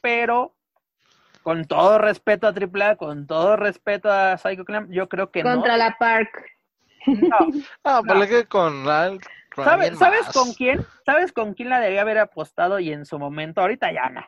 [0.02, 0.57] pero
[1.48, 5.56] con todo respeto a AAA, con todo respeto a Psycho Clan, yo creo que Contra
[5.56, 5.62] no.
[5.62, 6.30] Contra la Park.
[7.06, 7.40] No,
[7.86, 8.28] no, no.
[8.28, 9.18] que con la,
[9.56, 10.86] ¿Sabes, ¿Sabes con quién?
[11.06, 13.62] ¿Sabes con quién la debía haber apostado y en su momento?
[13.62, 14.26] Ahorita ya no.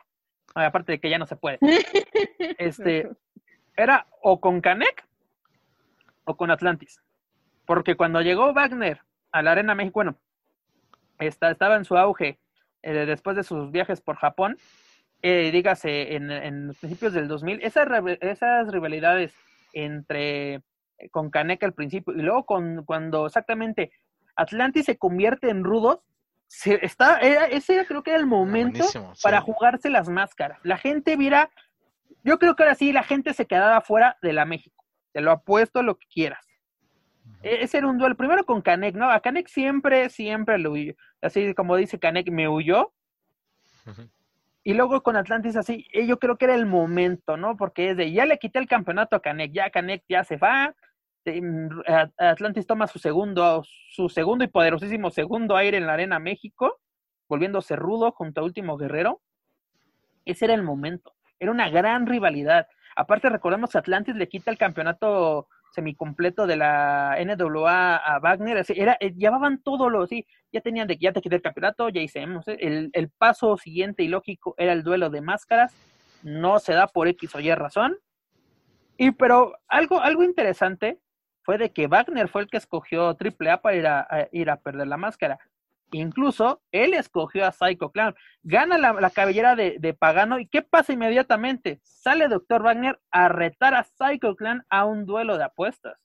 [0.54, 1.58] Aparte de que ya no se puede.
[2.56, 3.10] Este,
[3.76, 5.06] era o con Canek
[6.24, 7.02] o con Atlantis.
[7.66, 10.16] Porque cuando llegó Wagner a la Arena México, bueno,
[11.18, 12.40] estaba en su auge
[12.80, 14.56] eh, después de sus viajes por Japón,
[15.22, 17.88] eh, dígase, en, en, los principios del 2000, esas,
[18.20, 19.34] esas rivalidades
[19.72, 20.62] entre eh,
[21.10, 23.92] con Caneca al principio y luego con cuando exactamente
[24.36, 26.00] Atlantis se convierte en rudos,
[26.46, 28.84] se, está, ese creo que era el momento
[29.22, 30.58] para jugarse las máscaras.
[30.64, 31.50] La gente viera,
[32.24, 34.84] yo creo que ahora sí la gente se quedaba fuera de la México.
[35.12, 36.44] Te lo apuesto lo que quieras.
[37.42, 39.10] E, ese era un duelo, primero con Canek, ¿no?
[39.10, 40.94] A Canek siempre, siempre lo huyó.
[41.20, 42.92] Así como dice Canek, me huyó.
[44.70, 47.56] Y luego con Atlantis así, eh, yo creo que era el momento, ¿no?
[47.56, 50.76] Porque es de, ya le quité el campeonato a Canek, ya Canek ya se va,
[51.26, 51.80] mm,
[52.16, 56.78] Atlantis toma su segundo, su segundo y poderosísimo segundo aire en la Arena México,
[57.28, 59.20] volviéndose rudo junto a Último Guerrero.
[60.24, 62.68] Ese era el momento, era una gran rivalidad.
[62.94, 68.96] Aparte recordemos que Atlantis le quita el campeonato semicompleto de la NWA a Wagner, era,
[69.00, 72.00] eh, llevaban todo lo, sí, ya tenían de que ya te quité el campeonato, ya
[72.00, 72.08] ¿eh?
[72.58, 75.74] el, el, paso siguiente y lógico era el duelo de máscaras,
[76.22, 77.96] no se da por X o Y razón,
[78.96, 81.00] y pero algo, algo interesante
[81.42, 84.86] fue de que Wagner fue el que escogió AAA para ir a, ir a perder
[84.88, 85.38] la máscara.
[85.92, 88.14] Incluso él escogió a Psycho Clown.
[88.42, 90.38] Gana la, cabellera de, Pagano.
[90.38, 91.80] ¿Y qué pasa inmediatamente?
[91.82, 92.62] Sale Dr.
[92.62, 95.98] Wagner a retar a Psycho Clown a un duelo de apuestas.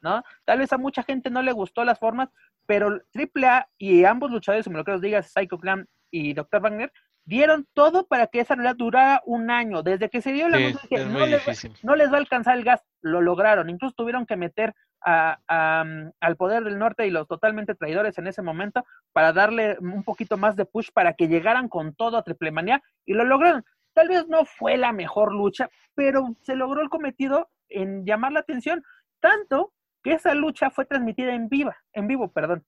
[0.00, 0.22] ¿No?
[0.44, 2.28] Tal vez a mucha gente no le gustó las formas,
[2.66, 6.60] pero AAA y ambos luchadores, como lo que os diga, Psycho Clown y Dr.
[6.60, 6.92] Wagner,
[7.24, 9.82] dieron todo para que esa realidad durara un año.
[9.82, 11.42] Desde que se dio la sí, que no les,
[11.82, 13.70] no les, va a alcanzar el gas, lo lograron.
[13.70, 18.26] Incluso tuvieron que meter a, mm, al poder del norte y los totalmente traidores en
[18.26, 22.22] ese momento para darle un poquito más de push para que llegaran con todo a
[22.22, 23.64] Triple Manía y lo lograron.
[23.92, 28.40] Tal vez no fue la mejor lucha, pero se logró el cometido en llamar la
[28.40, 28.82] atención.
[29.20, 29.72] Tanto
[30.02, 32.64] que esa lucha fue transmitida en viva, en vivo, perdón.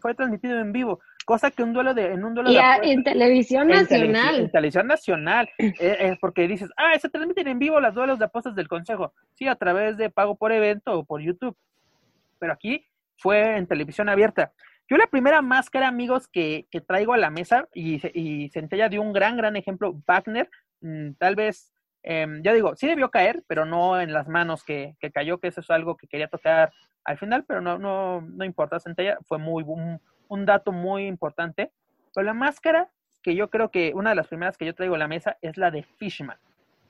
[0.00, 3.04] Fue transmitido en vivo, cosa que un duelo de, en un duelo y de en
[3.04, 4.40] televisión nacional.
[4.40, 8.24] en televisión nacional, eh, eh, porque dices, ah, se transmiten en vivo los duelos de
[8.24, 9.12] apuestas del Consejo.
[9.34, 11.54] Sí, a través de pago por evento o por YouTube.
[12.38, 12.86] Pero aquí
[13.18, 14.52] fue en televisión abierta.
[14.88, 19.02] Yo la primera máscara, amigos, que, que traigo a la mesa, y, y Centella dio
[19.02, 20.48] un gran, gran ejemplo, Wagner,
[20.80, 21.74] mm, tal vez,
[22.04, 25.48] eh, ya digo, sí debió caer, pero no en las manos que, que, cayó, que
[25.48, 26.72] eso es algo que quería tocar
[27.04, 29.62] al final, pero no, no, no importa, Centella fue muy,
[30.28, 31.72] un dato muy importante.
[32.14, 32.88] Pero la máscara,
[33.22, 35.56] que yo creo que una de las primeras que yo traigo a la mesa es
[35.56, 36.38] la de Fishman,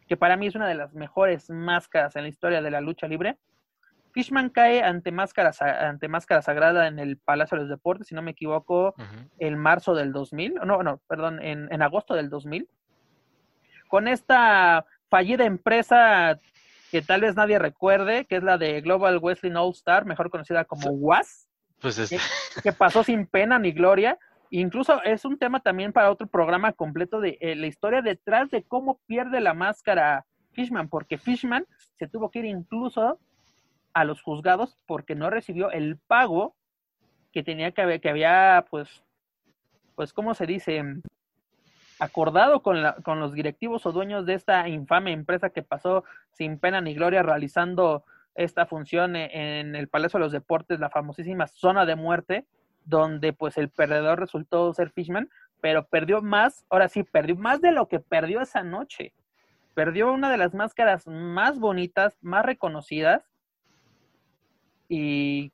[0.07, 3.09] que para mí es una de las mejores máscaras en la historia de la lucha
[3.09, 3.39] libre
[4.13, 5.53] Fishman cae ante máscara,
[5.89, 8.95] ante máscara sagrada en el Palacio de los Deportes, si no me equivoco,
[9.39, 12.69] en marzo del 2000, no, no, perdón, en, en agosto del 2000.
[13.89, 16.41] Con esta fallida empresa
[16.91, 20.65] que tal vez nadie recuerde, que es la de Global Wrestling All Star, mejor conocida
[20.65, 21.48] como WAS,
[21.81, 22.11] pues
[22.63, 24.19] que, pasó sin pena ni gloria.
[24.51, 28.63] Incluso es un tema también para otro programa completo de eh, la historia detrás de
[28.63, 31.67] cómo pierde la máscara Fishman, porque Fishman
[31.99, 33.19] se tuvo que ir incluso
[33.93, 36.57] a los juzgados porque no recibió el pago
[37.33, 39.05] que tenía que haber, que había, pues,
[39.95, 40.83] pues, ¿cómo se dice?
[41.99, 46.59] acordado con, la, con los directivos o dueños de esta infame empresa que pasó sin
[46.59, 48.05] pena ni gloria realizando
[48.39, 52.47] esta función e, en el Palacio de los Deportes, la famosísima zona de muerte,
[52.85, 55.29] donde pues el perdedor resultó ser Fishman,
[55.61, 59.13] pero perdió más, ahora sí, perdió más de lo que perdió esa noche.
[59.75, 63.29] Perdió una de las máscaras más bonitas, más reconocidas,
[64.89, 65.53] y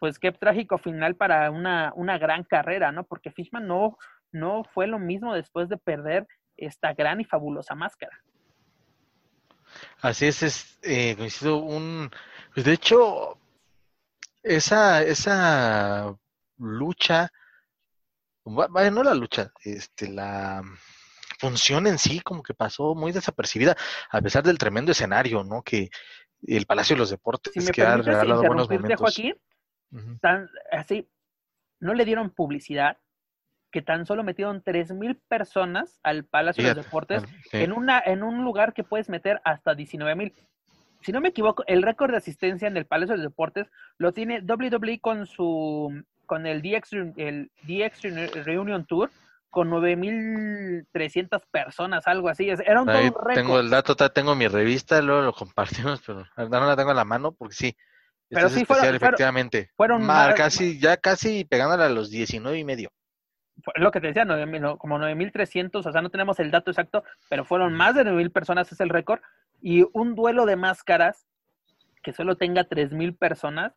[0.00, 3.04] pues qué trágico final para una, una gran carrera, ¿no?
[3.04, 3.96] Porque Fishman no,
[4.32, 6.26] no fue lo mismo después de perder
[6.56, 8.20] esta gran y fabulosa máscara.
[10.00, 12.10] Así es, es eh, coincido un...
[12.52, 13.38] Pues de hecho,
[14.42, 16.16] esa, esa
[16.58, 17.32] lucha,
[18.44, 20.62] vaya, no la lucha, este, la
[21.38, 23.76] función en sí como que pasó muy desapercibida,
[24.10, 25.62] a pesar del tremendo escenario, ¿no?
[25.62, 25.90] Que,
[26.46, 29.20] el Palacio de los Deportes, que ha regalado buenos momentos.
[30.20, 31.08] tan, así,
[31.80, 32.98] no le dieron publicidad,
[33.74, 38.22] que tan solo metieron tres mil personas al Palacio de los Deportes en, una, en
[38.22, 40.32] un lugar que puedes meter hasta 19 mil.
[41.00, 43.66] Si no me equivoco, el récord de asistencia en el Palacio de los Deportes
[43.98, 49.10] lo tiene WWE con su con el DX, el DX Reunion Tour,
[49.50, 52.48] con 9.300 personas, algo así.
[52.48, 56.76] Era un, Ahí Tengo el dato, tengo mi revista, luego lo compartimos, pero no la
[56.76, 57.76] tengo en la mano porque sí.
[58.28, 59.72] Pero sí fueron, efectivamente.
[59.76, 62.92] Fueron casi, ya casi pegándole a los 19 y medio.
[63.76, 67.44] Lo que te decía, 9, como 9.300, o sea, no tenemos el dato exacto, pero
[67.44, 69.20] fueron más de 9.000 personas, es el récord.
[69.60, 71.26] Y un duelo de máscaras
[72.02, 73.72] que solo tenga 3.000 personas,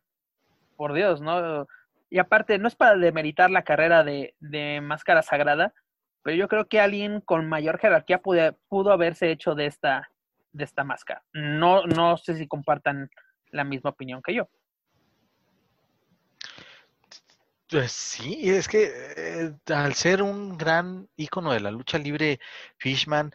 [0.76, 1.66] por Dios, ¿no?
[2.10, 5.74] Y aparte, no es para demeritar la carrera de, de Máscara Sagrada,
[6.22, 10.10] pero yo creo que alguien con mayor jerarquía pudo, pudo haberse hecho de esta,
[10.52, 11.22] de esta máscara.
[11.32, 13.10] No, no sé si compartan
[13.50, 14.48] la misma opinión que yo.
[17.70, 22.40] Pues sí, es que eh, al ser un gran ícono de la lucha libre,
[22.78, 23.30] Fishman,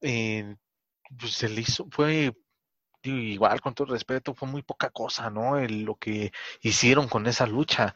[0.00, 0.56] eh,
[1.18, 2.32] pues se le hizo, fue
[3.02, 5.58] igual con todo respeto, fue muy poca cosa, ¿no?
[5.60, 6.32] lo que
[6.62, 7.94] hicieron con esa lucha.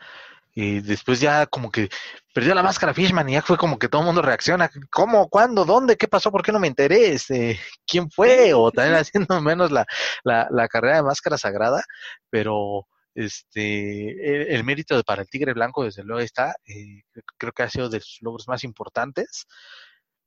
[0.55, 1.89] Y después ya como que
[2.35, 4.71] perdió la máscara Fishman y ya fue como que todo el mundo reacciona.
[4.91, 5.29] ¿Cómo?
[5.29, 5.65] ¿Cuándo?
[5.65, 5.97] ¿Dónde?
[5.97, 6.31] ¿Qué pasó?
[6.31, 7.13] ¿Por qué no me enteré?
[7.15, 8.55] Este, ¿Quién fue?
[8.55, 9.87] O también haciendo menos la,
[10.25, 11.83] la, la carrera de máscara sagrada.
[12.31, 16.57] Pero este el, mérito para el Tigre Blanco desde luego está.
[16.67, 17.03] Eh,
[17.39, 19.47] creo que ha sido de sus logros más importantes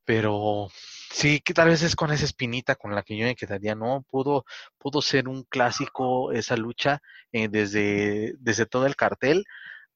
[0.08, 0.70] pero
[1.12, 4.06] sí que tal vez es con esa espinita con la que yo me quedaría, ¿no?
[4.10, 4.46] Pudo,
[4.78, 7.02] pudo ser un clásico esa lucha
[7.34, 9.44] eh, desde, desde todo el cartel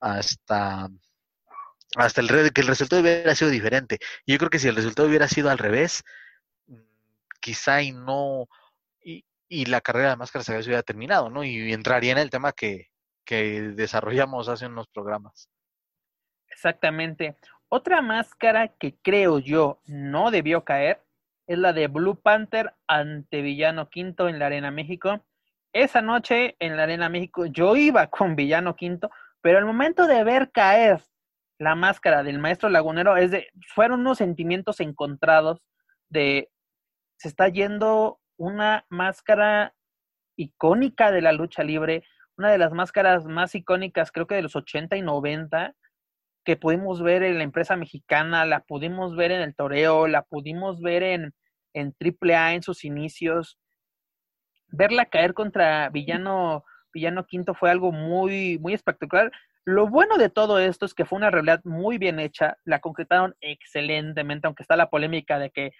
[0.01, 0.89] hasta,
[1.95, 3.99] hasta el que el resultado hubiera sido diferente.
[4.27, 6.03] Yo creo que si el resultado hubiera sido al revés,
[6.67, 6.75] mm,
[7.39, 8.49] quizá y no,
[9.51, 11.43] y, la carrera de máscaras se hubiera terminado, ¿no?
[11.43, 12.87] Y entraría en el tema que,
[13.25, 15.49] que desarrollamos hace unos programas.
[16.47, 17.35] Exactamente.
[17.67, 21.03] Otra máscara que creo yo no debió caer
[21.47, 25.21] es la de Blue Panther ante Villano Quinto en la Arena México.
[25.73, 29.11] Esa noche en la Arena México yo iba con Villano Quinto,
[29.41, 31.01] pero al momento de ver caer
[31.59, 35.61] la máscara del maestro lagunero es de, fueron unos sentimientos encontrados
[36.09, 36.49] de
[37.17, 39.75] se está yendo una máscara
[40.35, 42.03] icónica de la lucha libre,
[42.37, 45.75] una de las máscaras más icónicas creo que de los 80 y 90
[46.43, 50.81] que pudimos ver en la empresa mexicana, la pudimos ver en el toreo, la pudimos
[50.81, 51.35] ver en,
[51.73, 53.59] en AAA en sus inicios.
[54.69, 59.31] verla caer contra Villano, Villano Quinto fue algo muy, muy espectacular.
[59.65, 63.35] Lo bueno de todo esto es que fue una realidad muy bien hecha, la concretaron
[63.39, 65.73] excelentemente, aunque está la polémica de que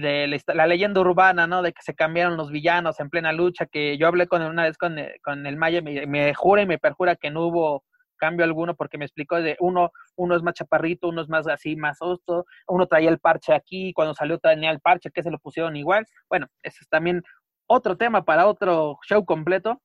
[0.00, 1.62] de la, leyenda urbana, ¿no?
[1.62, 4.76] De que se cambiaron los villanos en plena lucha, que yo hablé con una vez
[4.78, 7.84] con, el, con el Maya, me, me jura y me perjura que no hubo
[8.16, 11.76] cambio alguno porque me explicó de uno, uno es más chaparrito, uno es más así,
[11.76, 15.38] más osto, uno traía el parche aquí, cuando salió tenía el parche, que se lo
[15.38, 16.06] pusieron igual.
[16.28, 17.22] Bueno, eso es también
[17.66, 19.82] otro tema para otro show completo.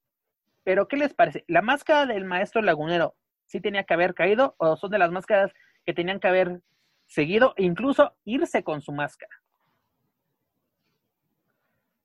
[0.64, 1.44] Pero, ¿qué les parece?
[1.48, 3.16] ¿La máscara del maestro lagunero
[3.48, 5.52] sí tenía que haber caído o son de las máscaras
[5.86, 6.62] que tenían que haber
[7.08, 9.41] seguido e incluso irse con su máscara?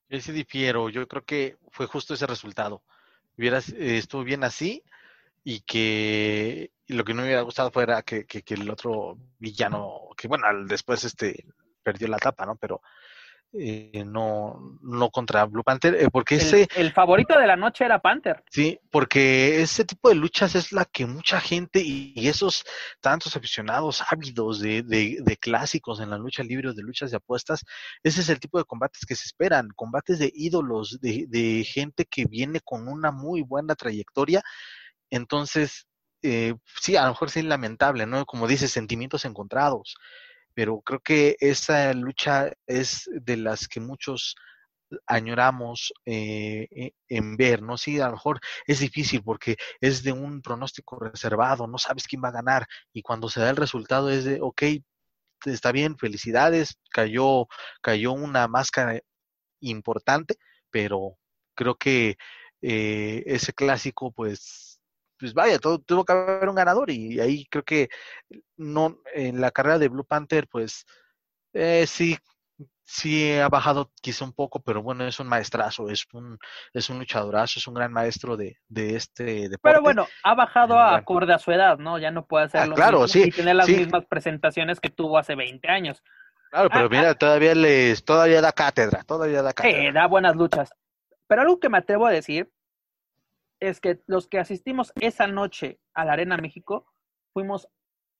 [0.08, 2.82] Yo sí difiero, yo creo que fue justo ese resultado.
[3.36, 4.82] Hubiera, eh, estuvo bien así
[5.44, 10.46] y que lo que no me hubiera gustado fuera que el otro villano, que bueno,
[10.66, 11.44] después este
[11.82, 12.56] perdió la tapa, ¿no?
[12.56, 12.82] Pero
[13.52, 16.68] eh, no, no contra Blue Panther, eh, porque el, ese...
[16.77, 18.44] El favorito de la noche era Panther.
[18.51, 22.64] Sí, porque ese tipo de luchas es la que mucha gente y, esos
[23.01, 27.16] tantos aficionados ávidos de, de, de, clásicos en la lucha libre o de luchas de
[27.18, 27.64] apuestas,
[28.02, 32.05] ese es el tipo de combates que se esperan, combates de ídolos, de, de gente
[32.05, 34.43] que viene con una muy buena trayectoria.
[35.10, 35.86] Entonces,
[36.23, 38.27] eh, sí, a lo mejor sí es lamentable, ¿no?
[38.27, 39.97] Como dice, sentimientos encontrados
[40.56, 44.34] pero creo que esa lucha es de las que muchos
[45.06, 47.76] añoramos eh, e, en ver, ¿no?
[47.76, 52.22] Sí, a lo mejor es difícil porque es de un pronóstico reservado, no sabes quién
[52.24, 54.62] va a ganar y cuando se da el resultado es de, ok,
[55.44, 57.48] está bien, felicidades, cayó,
[57.82, 58.98] cayó una máscara
[59.60, 60.36] importante,
[60.70, 61.18] pero
[61.54, 62.16] creo que
[62.62, 64.76] eh, ese clásico pues
[65.18, 67.88] pues vaya, todo, tuvo que haber un ganador y ahí creo que
[68.56, 70.84] no en la carrera de Blue Panther, pues
[71.52, 72.16] eh, sí,
[72.86, 76.38] sí ha bajado quizá un poco, pero bueno, es un maestrazo, es un,
[76.72, 79.59] es un luchadorazo, es un gran maestro de, de este deporte.
[79.62, 81.98] Pero bueno, ha bajado a acorde a su edad, ¿no?
[81.98, 85.34] Ya no puede hacer ah, claro, sí, y tener las mismas presentaciones que tuvo hace
[85.34, 86.02] 20 años.
[86.51, 87.14] Claro, pero ah, mira, ah.
[87.14, 89.80] todavía les, todavía da cátedra, todavía da cátedra.
[89.80, 90.70] Sí, da buenas luchas.
[91.26, 92.51] Pero algo que me atrevo a decir
[93.60, 96.86] es que los que asistimos esa noche a la Arena México
[97.32, 97.68] fuimos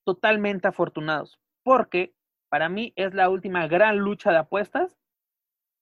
[0.05, 2.15] totalmente afortunados, porque
[2.49, 4.97] para mí es la última gran lucha de apuestas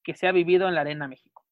[0.02, 1.44] que se ha vivido en la Arena México.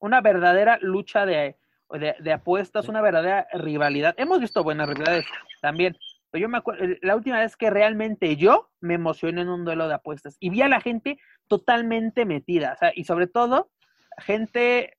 [0.00, 1.58] Una verdadera lucha de,
[1.90, 4.14] de, apuestas, una verdadera rivalidad.
[4.18, 5.26] Hemos visto buenas rivalidades
[5.60, 5.96] también,
[6.30, 9.88] pero yo me acuerdo, la última vez que realmente yo me emocioné en un duelo
[9.88, 11.18] de apuestas y vi a la gente
[11.48, 13.70] totalmente metida, o sea, y sobre todo
[14.18, 14.97] gente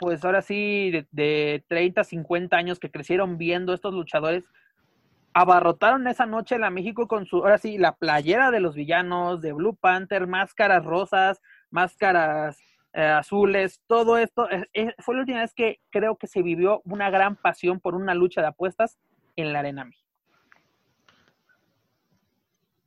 [0.00, 4.44] pues ahora sí, de, de 30, 50 años que crecieron viendo estos luchadores,
[5.34, 9.52] abarrotaron esa noche la México con su, ahora sí, la playera de los villanos, de
[9.52, 12.58] Blue Panther, máscaras rosas, máscaras
[12.94, 14.48] eh, azules, todo esto.
[15.00, 18.40] fue la última vez que creo que se vivió una gran pasión por una lucha
[18.40, 18.98] de apuestas
[19.36, 20.08] en la Arena México.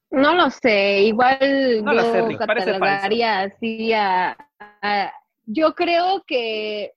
[0.09, 4.35] No lo sé, igual no yo catalogaría así a,
[5.45, 6.93] yo creo que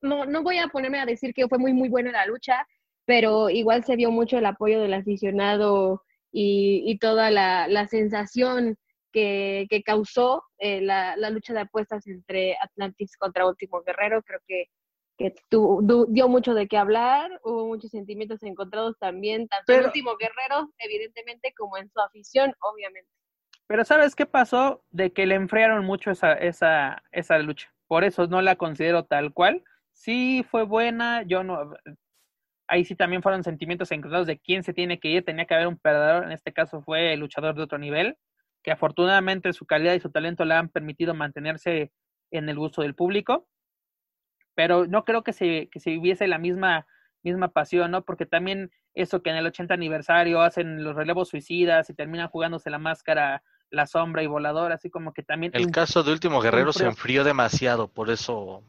[0.00, 2.66] no, no voy a ponerme a decir que fue muy, muy buena la lucha,
[3.04, 6.02] pero igual se vio mucho el apoyo del aficionado
[6.32, 8.76] y, toda la, sensación
[9.12, 14.22] que, causó eh, la, lucha de apuestas entre Atlantis contra Último Guerrero.
[14.22, 14.66] Creo que,
[15.16, 15.34] que
[16.08, 21.54] dio mucho de qué hablar, hubo muchos sentimientos encontrados también, tanto en Último Guerrero, evidentemente,
[21.56, 23.10] como en su afición, obviamente.
[23.68, 24.84] Pero ¿sabes qué pasó?
[24.90, 27.72] De que le enfriaron mucho esa, esa, esa lucha.
[27.88, 29.64] Por eso no la considero tal cual
[29.96, 31.74] sí fue buena, yo no,
[32.68, 35.66] ahí sí también fueron sentimientos encontrados de quién se tiene que ir, tenía que haber
[35.66, 38.16] un perdedor, en este caso fue el luchador de otro nivel,
[38.62, 41.92] que afortunadamente su calidad y su talento le han permitido mantenerse
[42.30, 43.48] en el gusto del público,
[44.54, 46.86] pero no creo que se, que se viviese la misma,
[47.22, 48.04] misma pasión, ¿no?
[48.04, 52.70] Porque también eso que en el 80 aniversario hacen los relevos suicidas y terminan jugándose
[52.70, 55.52] la máscara la sombra y volador, así como que también...
[55.54, 58.62] El caso de Último Guerrero se enfrió demasiado, por eso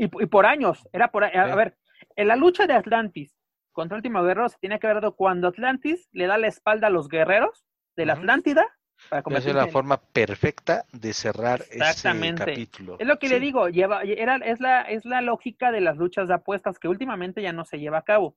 [0.00, 1.76] y, por años, era por a, ver,
[2.16, 3.36] en la lucha de Atlantis
[3.72, 7.08] contra último guerrero se tiene que ver cuando Atlantis le da la espalda a los
[7.08, 7.66] guerreros
[7.96, 8.66] de la Atlántida
[9.08, 12.42] para es la forma perfecta de cerrar Exactamente.
[12.42, 12.96] ese capítulo.
[12.98, 16.28] Es lo que le digo, lleva, era, es, la, es la lógica de las luchas
[16.28, 18.36] de apuestas que últimamente ya no se lleva a cabo.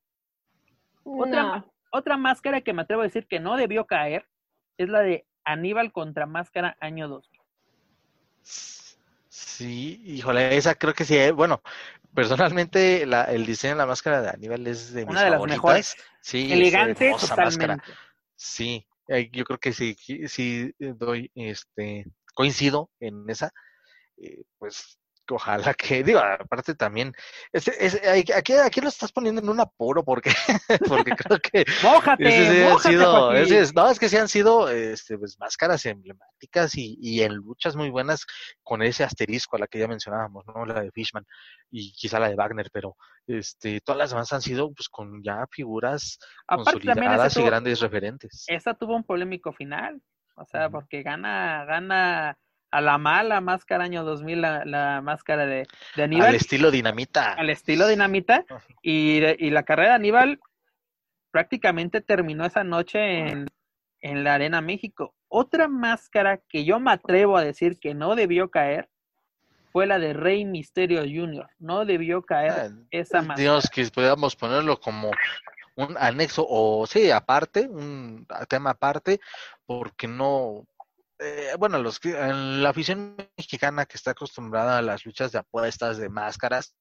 [1.03, 4.25] Otra, otra máscara que me atrevo a decir que no debió caer
[4.77, 7.41] es la de Aníbal contra Máscara año 2000.
[9.35, 11.17] Sí, híjole, esa creo que sí.
[11.17, 11.63] Eh, bueno,
[12.13, 15.41] personalmente la, el diseño de la máscara de Aníbal es de mis Una de las
[15.41, 15.95] mejores.
[16.21, 17.81] Sí, elegante totalmente.
[18.35, 19.97] Sí, eh, yo creo que sí,
[20.27, 22.05] sí doy, este,
[22.35, 23.51] coincido en esa.
[24.17, 27.13] Eh, pues ojalá que, digo, aparte también,
[27.51, 30.31] es, es, aquí, aquí lo estás poniendo en un apuro porque,
[30.87, 35.17] porque creo que ¡Mójate, ese mójate, sido, ese no, es que sí han sido este,
[35.17, 38.25] pues, máscaras emblemáticas y, y en luchas muy buenas
[38.63, 40.65] con ese asterisco a la que ya mencionábamos, ¿no?
[40.65, 41.25] La de Fishman
[41.71, 42.95] y quizá la de Wagner, pero
[43.27, 48.45] este, todas las demás han sido pues con ya figuras Aparte consolidadas y grandes referentes.
[48.47, 50.01] esa tuvo un polémico final,
[50.35, 52.37] o sea, porque gana, gana
[52.73, 57.33] a la mala máscara año 2000, la, la máscara de, de Aníbal, Al estilo dinamita.
[57.33, 58.45] al estilo dinamita,
[58.81, 60.39] y, de- y la carrera de Aníbal
[61.31, 63.47] prácticamente terminó esa noche en,
[64.01, 65.15] en la Arena México.
[65.27, 68.89] Otra máscara que yo me atrevo a decir que no debió caer
[69.71, 71.49] fue la de Rey Misterio Jr.
[71.57, 73.39] No debió caer Ah, esa máscara.
[73.39, 75.11] Digamos que podríamos ponerlo como
[75.75, 79.19] un anexo o sí, aparte, un tema aparte,
[79.65, 80.65] porque no,
[81.23, 86.09] eh, bueno, los la afición mexicana que está acostumbrada a las luchas de apuestas, de
[86.09, 86.75] máscaras,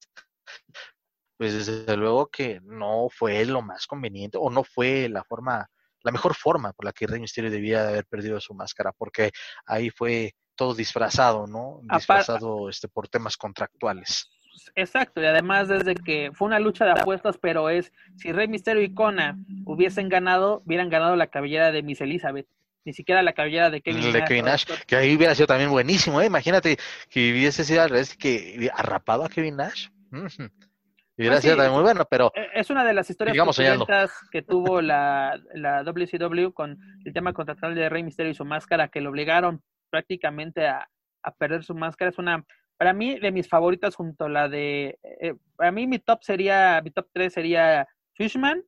[1.38, 5.68] pues desde luego que no fue lo más conveniente o no fue la forma,
[6.02, 9.30] la mejor forma por la que Rey Mysterio debía de haber perdido su máscara, porque
[9.66, 11.80] ahí fue todo disfrazado, ¿no?
[11.82, 14.28] Disfrazado este por temas contractuales.
[14.74, 18.82] Exacto, y además desde que fue una lucha de apuestas, pero es, si Rey Misterio
[18.82, 22.46] y Kona hubiesen ganado, hubieran ganado la cabellera de Miss Elizabeth,
[22.84, 24.28] ni siquiera la cabellera de Kevin de Nash.
[24.28, 26.26] Kevin Nash, que ahí hubiera sido también buenísimo, ¿eh?
[26.26, 26.76] Imagínate
[27.08, 29.88] que hubiese sido al revés, que arrapado a Kevin Nash.
[30.10, 31.58] Hubiera Pues sido sí.
[31.58, 35.82] también muy bueno, pero Eh, Es una de las historias truculentas que tuvo la, la
[35.84, 40.66] WCW con el tema contractual de Rey Misterio y su máscara, que lo obligaron prácticamente
[40.66, 40.88] a,
[41.22, 42.10] a perder su máscara.
[42.10, 42.44] Es una,
[42.78, 46.80] para mí, de mis favoritas junto a la de, eh, para mí mi top sería,
[46.82, 48.64] mi top 3 sería Fishman,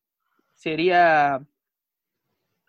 [0.52, 1.40] sería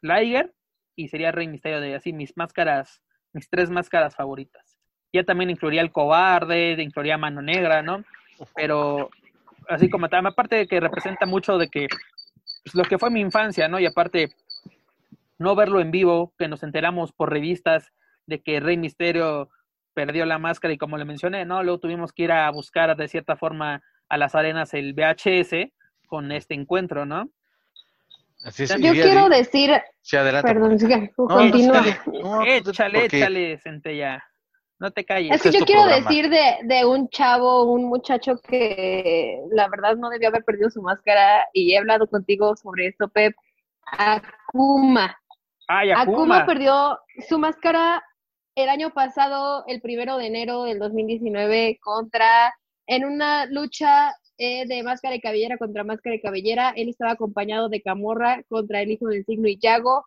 [0.02, 0.54] Liger
[0.96, 3.02] y sería Rey Misterio de así mis máscaras,
[3.34, 4.78] mis tres máscaras favoritas.
[5.14, 8.04] Ya también incluiría el cobarde, incluiría Mano Negra, ¿no?
[8.56, 9.10] Pero
[9.70, 11.88] así como tal, aparte de que representa mucho de que
[12.64, 13.80] pues, lo que fue mi infancia, ¿no?
[13.80, 14.30] Y aparte
[15.38, 17.92] no verlo en vivo, que nos enteramos por revistas
[18.26, 19.50] de que Rey Misterio
[19.94, 21.64] perdió la máscara y como le mencioné, ¿no?
[21.64, 25.72] Luego tuvimos que ir a buscar de cierta forma a las arenas el VHS
[26.08, 27.30] con este encuentro, ¿no?
[28.46, 28.76] Así es.
[28.80, 30.48] Yo quiero de- decir, sí, adelante.
[30.54, 31.80] perdón, siga, No, continúa.
[31.80, 34.24] échale, no, pues, échale, porque- échale, Centella.
[34.78, 35.32] No te calles.
[35.36, 36.10] Es que Este es yo quiero programa.
[36.10, 40.82] decir de, de un chavo, un muchacho que la verdad no debió haber perdido su
[40.82, 43.34] máscara y he hablado contigo sobre esto, Pep.
[43.98, 45.18] Akuma.
[45.68, 46.46] Ay, Akuma Akuma.
[46.46, 48.04] perdió su máscara
[48.56, 52.54] el año pasado, el primero de enero del 2019, contra,
[52.88, 56.74] en una lucha eh, de máscara y cabellera contra máscara y cabellera.
[56.76, 60.06] Él estaba acompañado de Camorra contra el hijo del signo y Yago.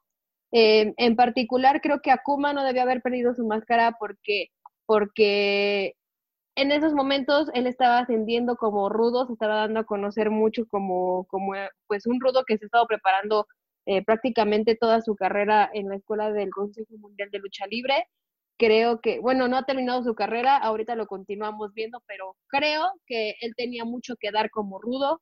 [0.53, 4.49] Eh, en particular, creo que Akuma no debió haber perdido su máscara porque,
[4.87, 5.95] porque
[6.57, 11.25] en esos momentos él estaba ascendiendo como rudo, se estaba dando a conocer mucho como,
[11.27, 11.53] como
[11.87, 13.47] pues un rudo que se estaba preparando
[13.87, 18.07] eh, prácticamente toda su carrera en la escuela del Consejo Mundial de Lucha Libre.
[18.59, 23.37] Creo que, bueno, no ha terminado su carrera, ahorita lo continuamos viendo, pero creo que
[23.41, 25.21] él tenía mucho que dar como rudo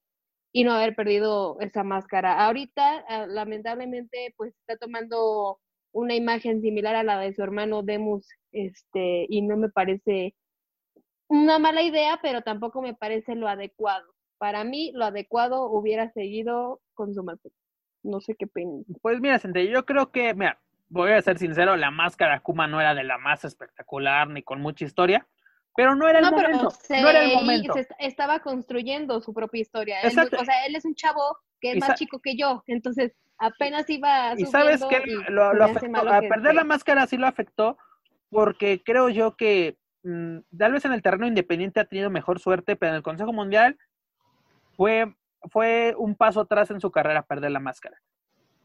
[0.52, 2.44] y no haber perdido esa máscara.
[2.46, 5.58] Ahorita, ah, lamentablemente, pues está tomando
[5.92, 10.34] una imagen similar a la de su hermano Demus, este, y no me parece
[11.28, 14.06] una mala idea, pero tampoco me parece lo adecuado.
[14.38, 17.54] Para mí, lo adecuado hubiera seguido con su máscara.
[18.02, 18.82] No sé qué pena.
[19.02, 20.58] Pues mira, Centella, yo creo que, mira,
[20.88, 24.42] voy a ser sincero, la máscara de Akuma no era de la más espectacular ni
[24.42, 25.26] con mucha historia,
[25.76, 26.70] pero no era el No, momento.
[26.70, 27.74] se, no era el momento.
[27.74, 30.00] se estaba construyendo su propia historia.
[30.02, 33.12] Él- o sea, él es un chavo que es Y más chico que yo, entonces
[33.38, 37.16] apenas iba Y sabes subiendo que y lo, afectó, a que perder la máscara sí
[37.16, 37.76] lo afectó,
[38.30, 42.76] porque creo yo que mm, tal vez en el terreno independiente ha tenido mejor suerte,
[42.76, 43.78] pero en el Consejo Mundial
[44.76, 45.14] fue,
[45.50, 47.98] fue un paso atrás en su carrera perder la máscara.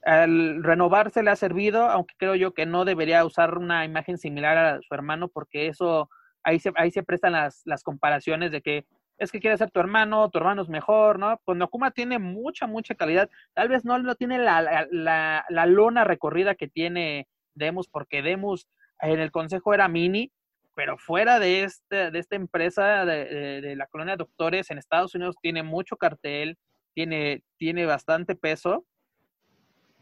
[0.03, 4.57] Al renovarse le ha servido, aunque creo yo que no debería usar una imagen similar
[4.57, 6.09] a su hermano, porque eso
[6.43, 8.85] ahí se, ahí se prestan las, las comparaciones de que
[9.17, 11.39] es que quiere ser tu hermano, tu hermano es mejor, ¿no?
[11.43, 15.65] Cuando Akuma tiene mucha, mucha calidad, tal vez no, no tiene la, la, la, la
[15.67, 18.67] lona recorrida que tiene Demus, porque Demus
[18.99, 20.31] en el consejo era mini,
[20.73, 24.79] pero fuera de, este, de esta empresa de, de, de la colonia de doctores en
[24.79, 26.57] Estados Unidos tiene mucho cartel,
[26.95, 28.85] tiene, tiene bastante peso,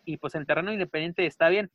[0.09, 1.71] y pues en terreno independiente está bien.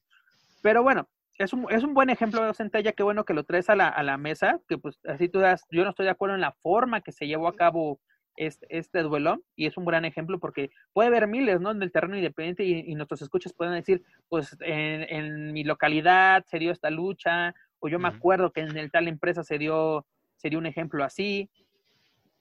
[0.62, 1.08] Pero bueno,
[1.38, 4.02] es un, es un buen ejemplo, Centella, qué bueno que lo traes a la, a
[4.02, 7.00] la mesa, que pues así tú das, yo no estoy de acuerdo en la forma
[7.00, 8.00] que se llevó a cabo
[8.36, 11.70] este, este duelo, y es un gran ejemplo porque puede haber miles, ¿no?
[11.70, 16.44] En el terreno independiente y, y nuestros escuchas pueden decir, pues en, en, mi localidad
[16.46, 20.06] se dio esta lucha, o yo me acuerdo que en el tal empresa se dio
[20.36, 21.50] sería un ejemplo así.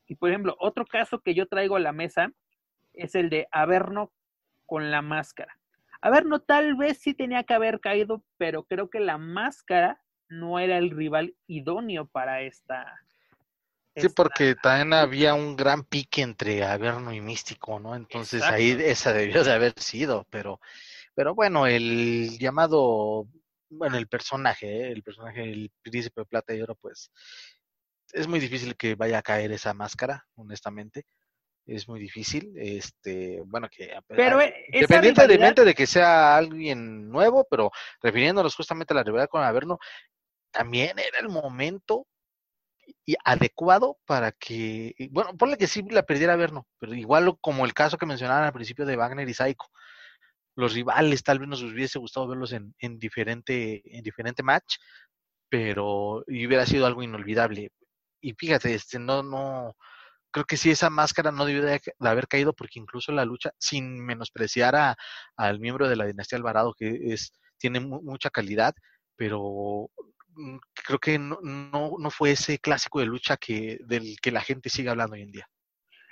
[0.07, 2.31] Y por ejemplo, otro caso que yo traigo a la mesa
[2.93, 4.11] es el de Averno
[4.65, 5.57] con la máscara.
[6.03, 10.77] Averno tal vez sí tenía que haber caído, pero creo que la máscara no era
[10.77, 12.93] el rival idóneo para esta.
[13.95, 17.95] Sí, esta- porque también había un gran pique entre Averno y Místico, ¿no?
[17.95, 20.59] Entonces ahí esa debió de haber sido, pero,
[21.15, 23.27] pero bueno, el llamado,
[23.69, 24.91] bueno, el personaje, ¿eh?
[24.91, 27.11] el personaje, el príncipe de plata y oro, pues
[28.11, 31.05] es muy difícil que vaya a caer esa máscara, honestamente.
[31.65, 37.71] Es muy difícil, este, bueno, que Pero Independientemente rivalidad- de que sea alguien nuevo, pero
[38.01, 39.79] refiriéndonos justamente a la rivalidad con Averno,
[40.51, 42.05] también era el momento
[43.05, 47.73] y adecuado para que, bueno, ponle que sí la perdiera Averno, pero igual como el
[47.73, 49.69] caso que mencionaban al principio de Wagner y Saiko,
[50.55, 54.75] los rivales tal vez nos hubiese gustado verlos en, en diferente, en diferente match,
[55.49, 57.71] pero y hubiera sido algo inolvidable.
[58.21, 59.75] Y fíjate, este, no, no,
[60.33, 64.03] creo que sí esa máscara no debió de, haber caído porque incluso la lucha, sin
[64.03, 64.97] menospreciar a,
[65.37, 68.73] al miembro de la dinastía Alvarado, que es, tiene mu- mucha calidad,
[69.15, 69.89] pero
[70.29, 74.41] mm, creo que no, no, no fue ese clásico de lucha que, del que la
[74.41, 75.47] gente sigue hablando hoy en día.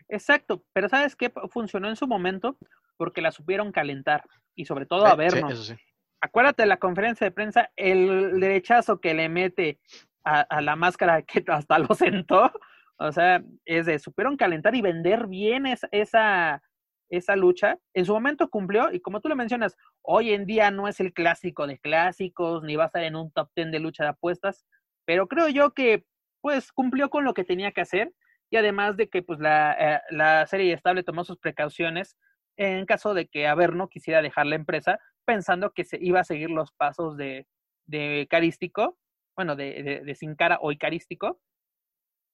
[0.08, 1.32] Exacto, pero ¿sabes qué?
[1.50, 2.58] Funcionó en su momento
[2.98, 4.24] porque la supieron calentar
[4.56, 5.76] y sobre todo a sí, sí.
[6.22, 9.80] acuérdate de la conferencia de prensa, el derechazo que le mete
[10.24, 12.52] a, a la máscara que hasta lo sentó,
[13.02, 16.62] o sea, es de supieron calentar y vender bien esa,
[17.10, 17.78] esa, lucha.
[17.94, 21.14] En su momento cumplió, y como tú lo mencionas, hoy en día no es el
[21.14, 24.66] clásico de clásicos, ni va a estar en un top 10 de lucha de apuestas,
[25.06, 26.06] pero creo yo que
[26.42, 28.14] pues cumplió con lo que tenía que hacer,
[28.52, 32.18] y además de que pues la, eh, la serie estable tomó sus precauciones
[32.58, 36.50] en caso de que Averno quisiera dejar la empresa, pensando que se iba a seguir
[36.50, 37.48] los pasos de,
[37.86, 38.98] de Carístico,
[39.36, 41.40] bueno, de, de, de Sin Cara o Icarístico,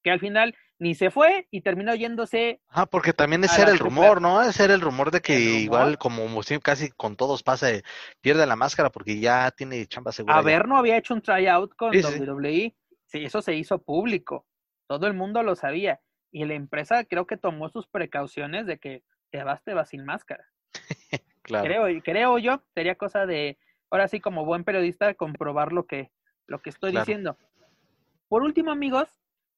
[0.03, 2.61] que al final ni se fue y terminó yéndose.
[2.69, 4.41] Ah, porque también a ese era el rumor, ¿no?
[4.43, 6.23] Ese era el rumor de que igual como
[6.61, 7.83] casi con todos pasa, eh,
[8.21, 10.35] pierde la máscara porque ya tiene chamba segura.
[10.35, 10.39] ya.
[10.39, 12.19] Averno había hecho un tryout con Sí, sí.
[12.19, 12.75] WWE,
[13.05, 14.45] sí, eso se hizo público,
[14.87, 15.99] todo el mundo lo sabía,
[16.31, 20.05] y la empresa creo que tomó sus precauciones de que te vas, te vas sin
[20.05, 20.45] máscara.
[21.41, 21.63] Claro.
[21.65, 23.57] Creo, creo yo, sería cosa de,
[23.89, 26.11] ahora sí, como buen periodista, comprobar lo que,
[26.45, 27.05] lo que estoy Claro.
[27.05, 27.37] diciendo.
[28.27, 29.07] Por último, amigos,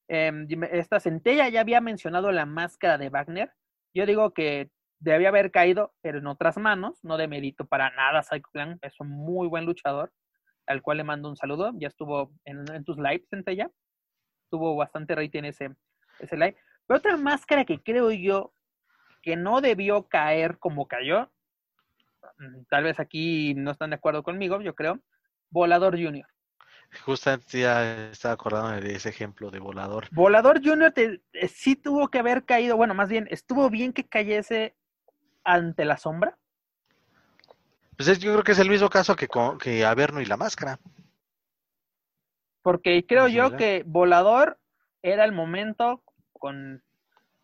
[0.10, 3.54] em, esta centella ya había mencionado la máscara de Wagner.
[3.94, 4.70] Yo digo que
[5.00, 8.24] debía haber caído, pero en otras manos, no de mérito para nada.
[8.24, 10.12] Psycho Clan es un muy buen luchador,
[10.68, 11.72] al cual le mando un saludo.
[11.76, 13.72] Ya estuvo en, en tus lives, centella.
[14.50, 15.70] Tuvo bastante rating ese,
[16.20, 16.58] ese live.
[16.88, 18.54] Pero otra máscara que creo yo
[19.22, 21.32] que no debió caer como cayó,
[22.40, 25.00] mm, tal vez aquí no están de acuerdo conmigo, yo creo,
[25.50, 26.28] Volador Junior.
[27.06, 30.08] Justamente ya estaba acordándome de ese ejemplo de volador.
[30.12, 34.08] Volador Junior te- eh, sí tuvo que haber caído, bueno, más bien, estuvo bien que
[34.08, 34.76] cayese
[35.44, 36.38] ante la sombra.
[37.96, 39.28] Pues es- yo creo que es el mismo caso que,
[39.62, 40.80] que Averno y la máscara.
[42.62, 44.60] Porque creo yo que Volador
[45.02, 46.04] era el momento
[46.34, 46.84] con,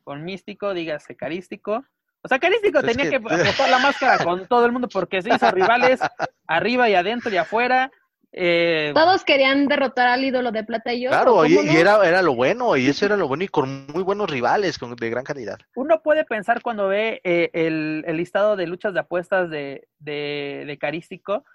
[0.03, 1.85] con Místico, dígase Carístico.
[2.21, 5.33] O sea, Carístico tenía que, que- apostar la máscara con todo el mundo porque se
[5.33, 5.99] hizo rivales
[6.47, 7.91] arriba y adentro y afuera.
[8.37, 11.09] Eh, Todos querían derrotar al ídolo de plata y yo.
[11.09, 14.03] Claro, y, y era, era lo bueno, y eso era lo bueno, y con muy
[14.03, 15.57] buenos rivales, con, de gran calidad.
[15.75, 20.65] uno puede pensar cuando ve eh, el, el listado de luchas de apuestas de, de,
[20.67, 21.45] de Carístico,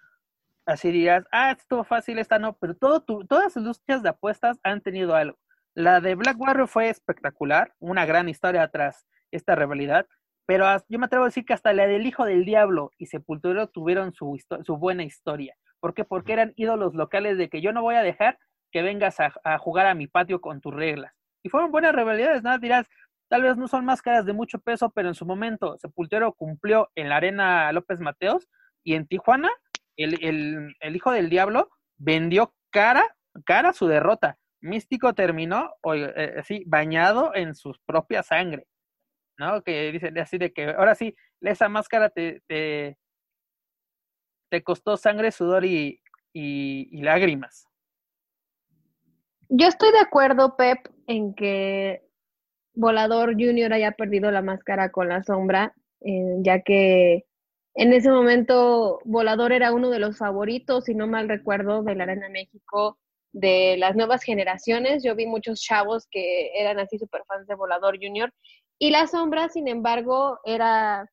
[0.64, 4.58] así dirías, ah, estuvo fácil, esta no, pero todo tu- todas las luchas de apuestas
[4.62, 5.38] han tenido algo.
[5.74, 10.06] La de Black Warrior fue espectacular, una gran historia tras esta rivalidad,
[10.46, 13.04] pero as- yo me atrevo a decir que hasta la del Hijo del Diablo y
[13.06, 15.54] Sepultura tuvieron su, su buena historia.
[15.80, 16.04] ¿Por qué?
[16.04, 18.38] Porque eran ídolos locales de que yo no voy a dejar
[18.70, 21.12] que vengas a, jugar a mi patio con tus reglas.
[21.42, 22.86] Y fueron buenas rivalidades, nada, dirás,
[23.28, 27.08] tal vez no son máscaras de mucho peso, pero en su momento Sepultero cumplió en
[27.08, 28.48] la arena López Mateos
[28.84, 29.50] y en Tijuana
[29.96, 34.38] el, el, el hijo del diablo vendió cara, cara su derrota.
[34.60, 38.66] Místico terminó eh, así bañado en su propia sangre,
[39.38, 39.62] ¿no?
[39.62, 42.98] Que dicen así de que ahora sí, esa máscara te, te,
[44.50, 46.02] te costó sangre, sudor y,
[46.32, 47.66] y, lágrimas.
[49.48, 52.02] Yo estoy de acuerdo, Pep, en que
[52.74, 57.24] Volador Junior haya perdido la máscara con la sombra, eh, ya que
[57.74, 62.04] en ese momento Volador era uno de los favoritos, si no mal recuerdo, de la
[62.04, 62.98] Arena México
[63.32, 65.02] de las nuevas generaciones.
[65.02, 68.32] Yo vi muchos chavos que eran así super fans de Volador Junior.
[68.78, 71.10] Y la sombra, sin embargo, era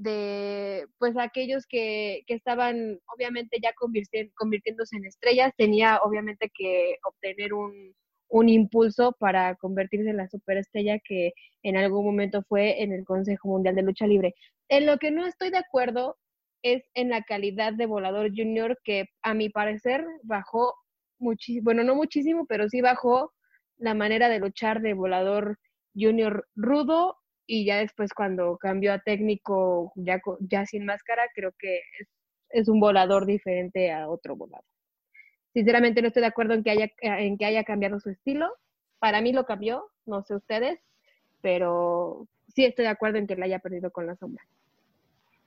[0.00, 6.96] de pues aquellos que, que estaban obviamente ya convirti- convirtiéndose en estrellas, tenía obviamente que
[7.04, 7.94] obtener un,
[8.28, 11.32] un impulso para convertirse en la superestrella que
[11.62, 14.34] en algún momento fue en el Consejo Mundial de Lucha Libre.
[14.70, 16.16] En lo que no estoy de acuerdo
[16.62, 20.74] es en la calidad de Volador Junior, que a mi parecer bajó
[21.18, 23.34] muchísimo, bueno, no muchísimo, pero sí bajó
[23.76, 25.58] la manera de luchar de Volador
[25.94, 27.19] Junior rudo
[27.52, 31.80] y ya después cuando cambió a técnico ya, ya sin máscara, creo que
[32.48, 34.64] es, un volador diferente a otro volador.
[35.52, 38.52] Sinceramente no estoy de acuerdo en que haya, en que haya cambiado su estilo.
[39.00, 40.78] Para mí lo cambió, no sé ustedes,
[41.40, 44.44] pero sí estoy de acuerdo en que la haya perdido con la sombra.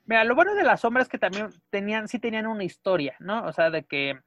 [0.06, 3.46] Mira, lo bueno de la sombra es que también tenían, sí tenían una historia, ¿no?
[3.46, 4.20] O sea, de que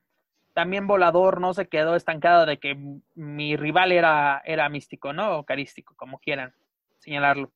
[0.55, 2.75] también Volador no se quedó estancado de que
[3.15, 5.41] mi rival era, era místico, ¿no?
[5.41, 6.55] O carístico, como quieran
[7.01, 7.53] señalarlo.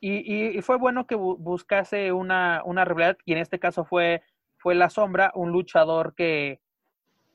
[0.00, 4.22] Y, fue bueno que buscase una, una rivalidad, y en este caso fue,
[4.56, 6.60] fue la sombra, un luchador que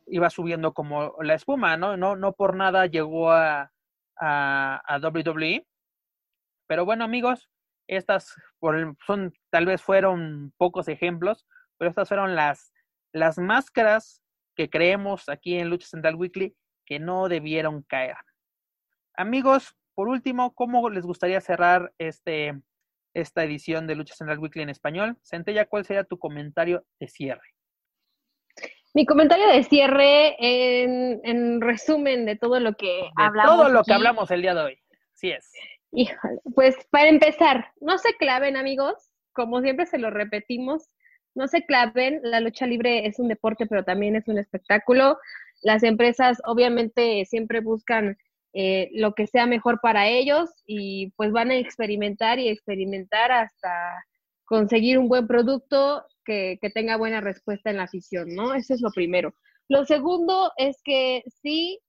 [0.07, 1.97] iba subiendo como la espuma, ¿no?
[1.97, 3.71] No, no por nada llegó a,
[4.17, 5.65] a, a WWE.
[6.67, 7.49] Pero bueno, amigos,
[7.87, 11.45] estas por son, tal vez fueron pocos ejemplos,
[11.77, 12.73] pero estas fueron las,
[13.11, 14.23] las máscaras
[14.55, 18.15] que creemos aquí en Lucha Central Weekly que no debieron caer.
[19.15, 22.59] Amigos, por último, ¿cómo les gustaría cerrar este,
[23.13, 25.17] esta edición de Lucha Central Weekly en español?
[25.21, 27.53] Centella, ¿cuál sería tu comentario de cierre?
[28.95, 33.55] Mi comentario de cierre, en, resumen de todo lo que de hablamos.
[33.55, 34.79] Todo lo que hablamos el día de hoy.
[35.13, 35.51] Sí es.
[35.91, 39.11] Híjole, pues para empezar, no se claven, amigos.
[39.31, 40.93] Como siempre se lo repetimos,
[41.33, 45.17] no se claven, la lucha libre es un deporte, pero también es un espectáculo.
[45.63, 48.17] Las empresas obviamente siempre buscan
[48.53, 54.03] eh, lo que sea mejor para ellos y pues van a experimentar y experimentar hasta
[54.45, 58.53] conseguir un buen producto que, que tenga buena respuesta en la afición, ¿no?
[58.53, 59.33] Eso es lo primero.
[59.67, 61.79] Lo segundo es que sí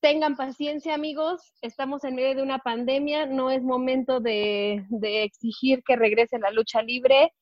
[0.00, 1.52] tengan paciencia, amigos.
[1.60, 3.26] Estamos en medio de una pandemia.
[3.26, 7.32] No es momento de, de exigir que regrese la lucha libre.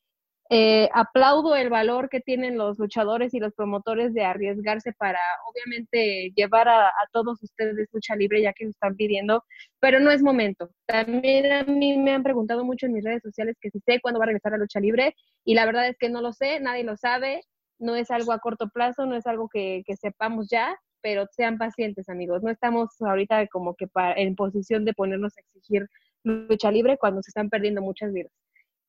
[0.49, 5.19] Eh, aplaudo el valor que tienen los luchadores y los promotores de arriesgarse para,
[5.51, 9.45] obviamente, llevar a, todos ustedes lucha libre, ya que lo están pidiendo,
[9.81, 10.71] pero no es momento.
[10.87, 14.21] También a mí me han preguntado mucho en mis redes sociales que si sé cuándo
[14.21, 16.85] va a regresar la lucha libre, y la verdad es que no lo sé, nadie
[16.85, 17.43] lo sabe,
[17.79, 22.09] no es algo a corto plazo, no es algo que, sepamos ya, pero sean pacientes,
[22.09, 22.43] amigos.
[22.43, 25.89] No estamos ahorita como que en posición de ponernos a exigir
[26.25, 28.33] lucha libre cuando se están perdiendo muchas vidas.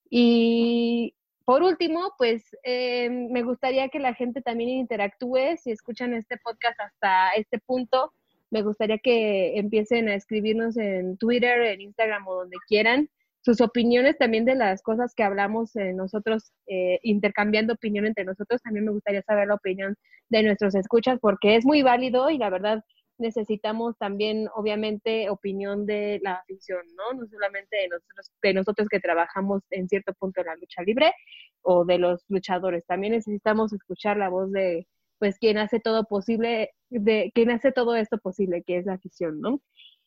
[0.10, 1.16] Y
[1.48, 5.56] por último, pues eh, me gustaría que la gente también interactúe.
[5.56, 8.12] Si escuchan este podcast hasta este punto,
[8.52, 13.10] me gustaría que empiecen a escribirnos en Twitter, en Instagram o donde quieran
[13.40, 18.62] sus opiniones también de las cosas que hablamos nosotros, eh, intercambiando opinión entre nosotros.
[18.62, 19.96] También me gustaría saber la opinión
[20.28, 22.84] de nuestros escuchas porque es muy válido y la verdad
[23.20, 27.20] necesitamos también, obviamente, opinión de la afición, ¿no?
[27.20, 31.14] No solamente de nosotros, de nosotros que trabajamos en cierto punto en la lucha libre
[31.62, 32.86] o de los luchadores.
[32.86, 34.88] También necesitamos escuchar la voz de,
[35.20, 39.42] pues, quien hace todo posible, de quien hace todo esto posible, que es la afición,
[39.42, 39.62] ¿no?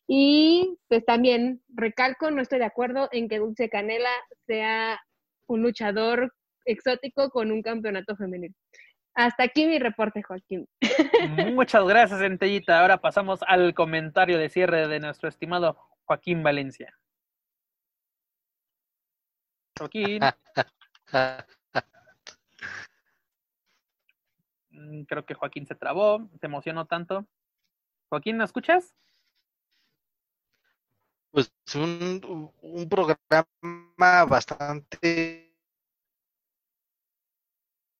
[0.07, 4.09] Y pues también recalco, no estoy de acuerdo en que Dulce Canela
[4.45, 4.99] sea
[5.47, 6.33] un luchador
[6.65, 8.53] exótico con un campeonato femenino.
[9.13, 10.67] Hasta aquí mi reporte, Joaquín.
[11.55, 12.79] Muchas gracias, Centellita.
[12.79, 16.97] Ahora pasamos al comentario de cierre de nuestro estimado Joaquín Valencia.
[19.77, 20.19] Joaquín.
[24.69, 27.27] Mm, creo que Joaquín se trabó, se emocionó tanto.
[28.09, 28.95] Joaquín, ¿me escuchas?
[31.31, 35.50] Pues un, un programa bastante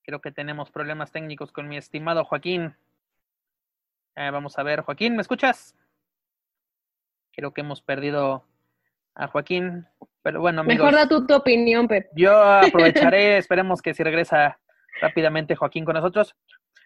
[0.03, 2.75] Creo que tenemos problemas técnicos con mi estimado Joaquín.
[4.15, 5.75] Eh, vamos a ver, Joaquín, ¿me escuchas?
[7.31, 8.43] Creo que hemos perdido
[9.15, 9.87] a Joaquín.
[10.23, 10.91] Pero bueno, amigos.
[10.91, 12.09] Mejor da tu opinión, Pep.
[12.15, 14.59] Yo aprovecharé, esperemos que si regresa
[14.99, 16.35] rápidamente Joaquín con nosotros.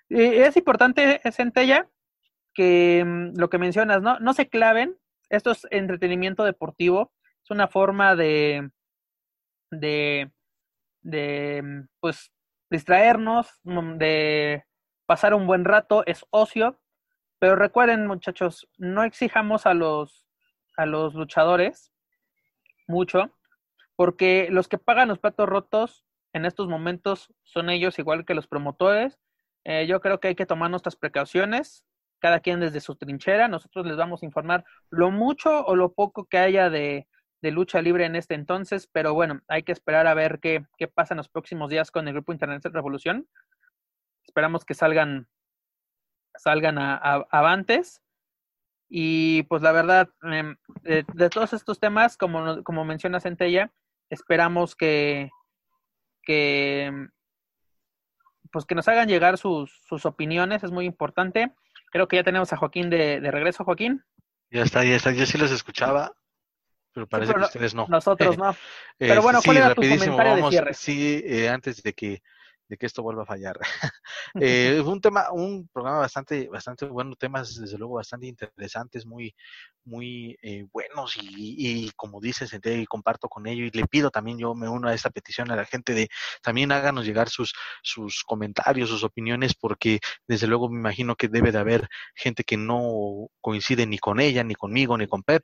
[0.10, 1.90] es importante, Centella,
[2.54, 4.20] que mm, lo que mencionas, ¿no?
[4.20, 4.98] No se claven.
[5.30, 7.12] Esto es entretenimiento deportivo.
[7.44, 8.70] Es una forma de,
[9.72, 10.32] de,
[11.02, 12.32] de mm, pues,
[12.70, 14.66] distraernos, mm, de
[15.06, 16.80] pasar un buen rato, es ocio.
[17.40, 20.26] Pero recuerden, muchachos, no exijamos a los,
[20.78, 21.92] a los luchadores
[22.88, 23.36] mucho,
[23.96, 28.48] porque los que pagan los platos rotos en estos momentos son ellos, igual que los
[28.48, 29.20] promotores.
[29.64, 31.86] Eh, yo creo que hay que tomar nuestras precauciones,
[32.20, 33.48] cada quien desde su trinchera.
[33.48, 37.08] Nosotros les vamos a informar lo mucho o lo poco que haya de,
[37.46, 40.88] de lucha libre en este entonces, pero bueno, hay que esperar a ver qué, qué
[40.88, 43.28] pasa en los próximos días con el grupo Internet Revolución.
[44.24, 45.28] Esperamos que salgan,
[46.34, 46.96] salgan a,
[47.30, 48.02] avantes.
[48.90, 53.72] Y pues la verdad, em, de, todos estos temas, como, como menciona Centella,
[54.10, 55.30] esperamos que,
[56.24, 57.10] que
[58.52, 61.54] pues que nos hagan llegar sus, sus opiniones, es muy importante.
[61.92, 64.04] Creo que ya tenemos a Joaquín de, de regreso, Joaquín.
[64.50, 66.16] Ya está, ya está, yo sí los escuchaba,
[66.96, 67.86] pero parece que ustedes no.
[67.90, 68.56] Nosotros no.
[68.98, 70.74] Pero bueno, ¿cuál era tu comentario de cierre?
[70.74, 72.22] Sí, eh, antes de que
[72.68, 73.60] de que esto vuelva a fallar.
[74.42, 79.36] eh, un tema, un programa bastante, bastante bueno, temas desde luego bastante interesantes, muy,
[79.84, 84.38] muy eh, buenos y, y, como dices, y comparto con ello y le pido también,
[84.38, 86.10] yo me uno a esta petición a la gente de
[86.42, 87.54] también háganos llegar sus,
[87.84, 92.58] sus comentarios, sus opiniones, porque desde luego me imagino que debe de haber gente que
[92.58, 95.44] no coincide ni con ella, ni conmigo, ni con Pep,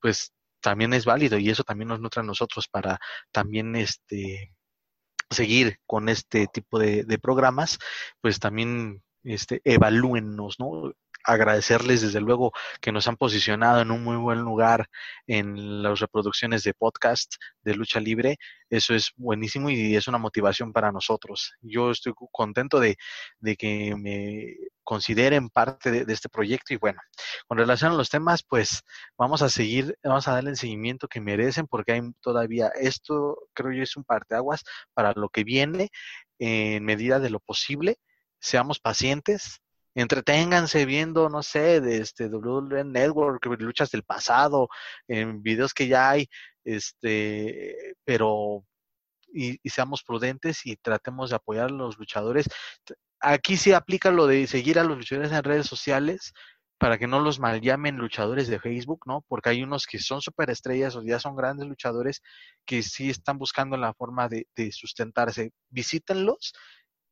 [0.00, 0.32] pues
[0.62, 2.98] también es válido y eso también nos nutre a nosotros para
[3.32, 4.54] también este
[5.30, 7.78] seguir con este tipo de, de programas,
[8.20, 10.92] pues también este, evalúennos, ¿no?
[11.24, 14.88] Agradecerles desde luego que nos han posicionado en un muy buen lugar
[15.26, 18.36] en las reproducciones de podcast de lucha libre.
[18.70, 21.52] Eso es buenísimo y es una motivación para nosotros.
[21.60, 22.96] Yo estoy contento de,
[23.40, 27.00] de que me consideren parte de, este proyecto y bueno,
[27.46, 28.82] con relación a los temas, pues
[29.16, 33.72] vamos a seguir, vamos a darle el seguimiento que merecen porque hay todavía esto, creo
[33.72, 34.62] yo, es un parteaguas
[34.94, 35.90] para lo que viene
[36.38, 37.96] en medida de lo posible.
[38.40, 39.60] Seamos pacientes,
[39.94, 44.68] entreténganse viendo, no sé, de este WWE Network, luchas del pasado,
[45.08, 46.28] en videos que ya hay,
[46.64, 48.64] este, pero
[49.32, 52.48] y, seamos prudentes y tratemos de apoyar a los luchadores.
[53.20, 56.32] Aquí sí aplica lo de seguir a los luchadores en redes sociales
[56.78, 59.24] para que no los mal llamen luchadores de Facebook, ¿no?
[59.28, 62.22] Porque hay unos que son superestrellas o ya son grandes luchadores
[62.66, 65.52] que sí están buscando la forma de, de sustentarse.
[65.70, 66.52] Visítenlos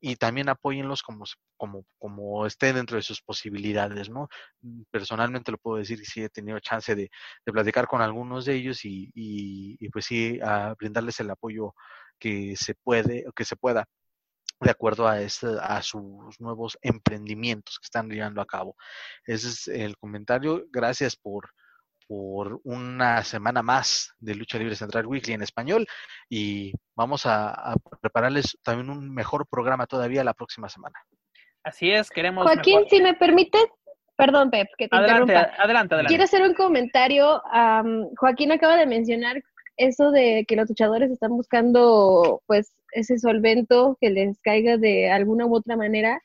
[0.01, 1.25] y también apóyenlos como,
[1.57, 4.27] como, como esté dentro de sus posibilidades, ¿no?
[4.61, 7.09] Mm, personalmente lo puedo decir que sí he tenido chance de,
[7.45, 11.75] platicar con algunos de ellos y, y, pues sí, a brindarles el apoyo
[12.19, 13.87] que se puede, que se pueda
[14.61, 18.75] de acuerdo a, este, a sus nuevos emprendimientos que están llevando a cabo.
[19.25, 20.65] Ese es el comentario.
[20.71, 21.51] Gracias por,
[22.11, 25.87] por una semana más de Lucha Libre Central Weekly en español
[26.29, 30.99] y vamos a, prepararles también un mejor programa todavía la próxima semana.
[31.63, 32.43] Así es, queremos.
[32.43, 33.63] Joaquín, si me permites,
[34.17, 35.63] perdón, Pep, que te adelante, interrumpa.
[35.63, 36.07] Adelante, adelante.
[36.09, 37.41] Quiero hacer un comentario.
[38.17, 39.41] Joaquín acaba de mencionar
[39.77, 45.45] eso de que los luchadores están buscando, pues, ese solvento que les caiga de alguna
[45.45, 46.21] u otra manera.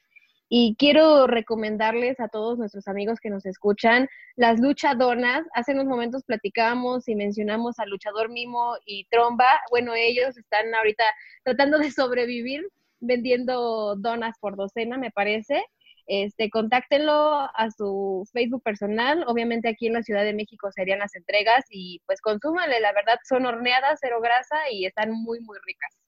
[0.48, 5.44] Y quiero recomendarles a todos nuestros amigos que nos escuchan las luchadonas.
[5.54, 9.48] Hace unos momentos platicábamos y mencionamos al luchador Mimo y Tromba.
[9.70, 11.04] Bueno, ellos están ahorita
[11.42, 12.62] tratando de sobrevivir
[13.00, 15.64] vendiendo donas por docena, me parece.
[16.06, 17.12] Este, contáctenlo
[17.52, 19.24] a su Facebook personal.
[19.26, 23.18] Obviamente aquí en la Ciudad de México serían las entregas y pues consúmanle, la verdad
[23.28, 26.05] son horneadas, cero grasa y están muy, muy ricas.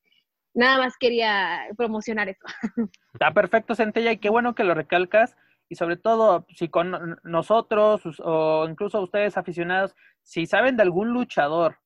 [0.55, 2.45] Nada más quería promocionar eso.
[3.12, 5.37] Está perfecto, Centella, y qué bueno que lo recalcas.
[5.69, 11.79] Y sobre todo, si con nosotros o incluso ustedes aficionados, si saben de algún luchador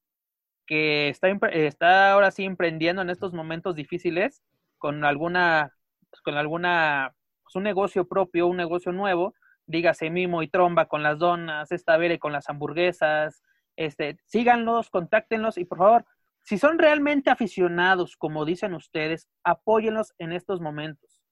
[0.67, 4.43] que está, está ahora sí emprendiendo en estos momentos difíciles
[4.79, 5.75] con alguna,
[6.11, 9.35] pues, con alguna, pues un negocio propio, un negocio nuevo,
[9.67, 13.43] dígase Mimo y Tromba con las donas, esta Vere con las hamburguesas,
[13.77, 16.05] este, síganlos, contáctenlos y por favor,
[16.43, 21.23] si son realmente aficionados, como dicen ustedes, apóyenlos en estos momentos.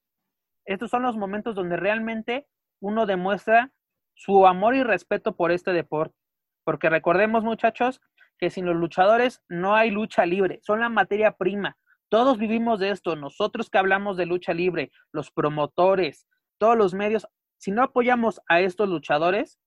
[0.64, 2.46] Estos son los momentos donde realmente
[2.80, 3.72] uno demuestra
[4.14, 6.14] su amor y respeto por este deporte.
[6.64, 8.00] Porque recordemos, muchachos,
[8.38, 11.76] que sin los luchadores no hay lucha libre, son la materia prima.
[12.08, 16.26] Todos vivimos de esto, nosotros que hablamos de lucha libre, los promotores,
[16.58, 17.26] todos los medios,
[17.58, 19.58] si no apoyamos a estos luchadores,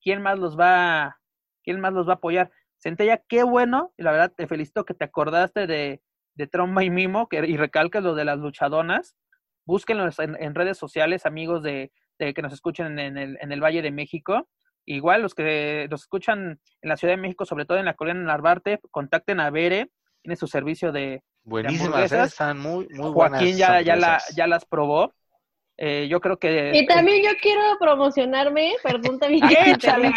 [0.00, 1.20] ¿quién más los va,
[1.62, 2.50] quién más los va a apoyar?
[2.80, 6.00] Centella, qué bueno, y la verdad te felicito que te acordaste de,
[6.34, 9.16] de Tromba y Mimo que, y recalcas lo de las luchadonas.
[9.66, 13.92] Búsquenlos en, redes sociales, amigos de, que nos escuchen en el, en el Valle de
[13.92, 14.48] México.
[14.86, 18.22] Igual los que nos escuchan en la Ciudad de México, sobre todo en la colonia
[18.22, 19.90] Narvarte, contacten a Bere,
[20.22, 21.22] tiene su servicio de.
[21.44, 22.22] Buenísimas, ¿eh?
[22.22, 25.14] están muy, muy Joaquín ya, ya, la, ya las probó.
[25.82, 26.72] Eh, yo creo que...
[26.74, 29.42] Y también yo quiero promocionarme, perdón también.
[29.66, 30.12] échale,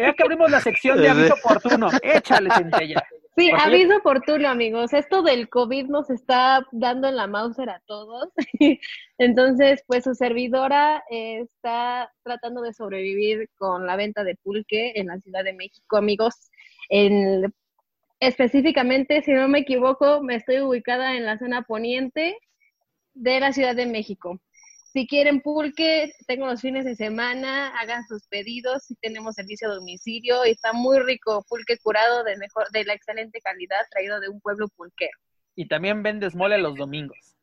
[0.00, 3.06] ya que abrimos la sección de aviso oportuno, échale, Centella.
[3.36, 4.94] Sí, aviso oportuno, amigos.
[4.94, 8.30] Esto del COVID nos está dando en la Mauser a todos.
[9.18, 15.18] Entonces, pues su servidora está tratando de sobrevivir con la venta de pulque en la
[15.18, 16.50] Ciudad de México, amigos.
[16.88, 17.52] En,
[18.20, 22.38] específicamente, si no me equivoco, me estoy ubicada en la zona poniente
[23.12, 24.40] de la Ciudad de México.
[24.94, 29.74] Si quieren pulque, tengo los fines de semana, hagan sus pedidos, si tenemos servicio a
[29.74, 34.28] domicilio y está muy rico, pulque curado de mejor, de la excelente calidad, traído de
[34.28, 35.18] un pueblo pulquero.
[35.56, 37.33] Y también vendes mole los domingos.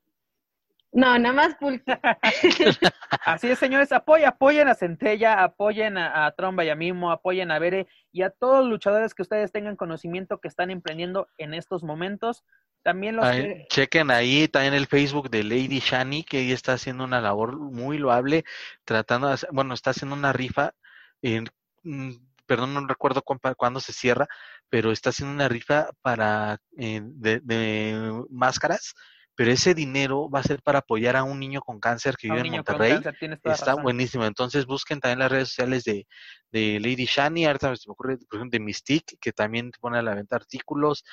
[0.94, 1.98] No, nada más pulque.
[3.26, 7.52] Así es, señores, apoyen, apoyen a Centella, apoyen a, a Tromba y a Mimo, apoyen
[7.52, 11.54] a Bere y a todos los luchadores que ustedes tengan conocimiento que están emprendiendo en
[11.54, 12.44] estos momentos.
[12.84, 16.74] También los Ahí, que- chequen ahí también el Facebook de Lady Shani, que ella está
[16.74, 18.44] haciendo una labor muy loable,
[18.84, 20.74] tratando de hacer, bueno, está haciendo una rifa,
[21.22, 21.46] en,
[21.84, 22.12] mm,
[22.48, 24.28] perdón, no recuerdo cuán- cuándo se cierra,
[24.68, 28.94] pero está haciendo una rifa para eh, de, de máscaras,
[29.36, 32.36] pero ese dinero va a ser para apoyar a un niño con cáncer que a
[32.36, 33.02] vive en Monterrey.
[33.02, 33.84] cáncer, Está razón.
[33.84, 34.26] buenísimo.
[34.26, 36.06] Entonces busquen también las redes sociales de,
[36.52, 37.46] de Lady Shani.
[37.46, 41.04] Ahorita se me ocurre, por ejemplo, de Mystique, que también pone a la venta artículos.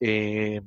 [0.00, 0.60] Eh,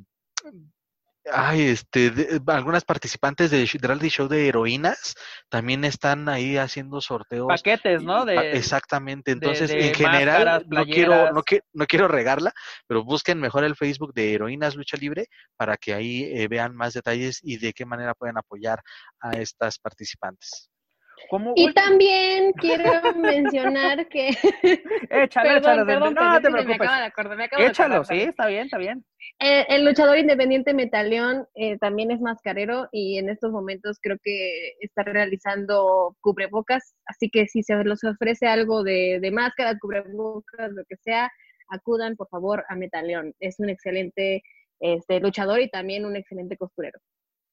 [1.31, 5.15] ay, este, de- algunas participantes de reality show de heroínas
[5.49, 7.48] también están ahí haciendo sorteos.
[7.48, 8.19] Paquetes, ¿no?
[8.26, 9.31] Pa- De, Exactamente.
[9.31, 12.53] Entonces, de en general, no quiero, no, que- no quiero regarla,
[12.88, 15.27] pero busquen mejor el Facebook de Heroínas Lucha Libre
[15.57, 18.81] para que ahí eh, vean más detalles y de qué manera pueden apoyar
[19.19, 20.70] a estas participantes.
[21.56, 24.30] Y también quiero mencionar que...
[25.10, 26.88] échalo, perdón, échalo, perdón, no te sí, me preocupes.
[26.88, 29.06] acabo de acordar, me acabo de Échalo, acordar, sí, está bien, está bien.
[29.39, 34.73] Eh, el luchador independiente Metaleón eh, también es mascarero y en estos momentos creo que
[34.80, 40.84] está realizando cubrebocas, así que si se les ofrece algo de, de máscaras, cubrebocas, lo
[40.85, 41.31] que sea,
[41.69, 43.34] acudan por favor a Metaleón.
[43.39, 44.43] Es un excelente
[44.80, 46.99] este, luchador y también un excelente costurero.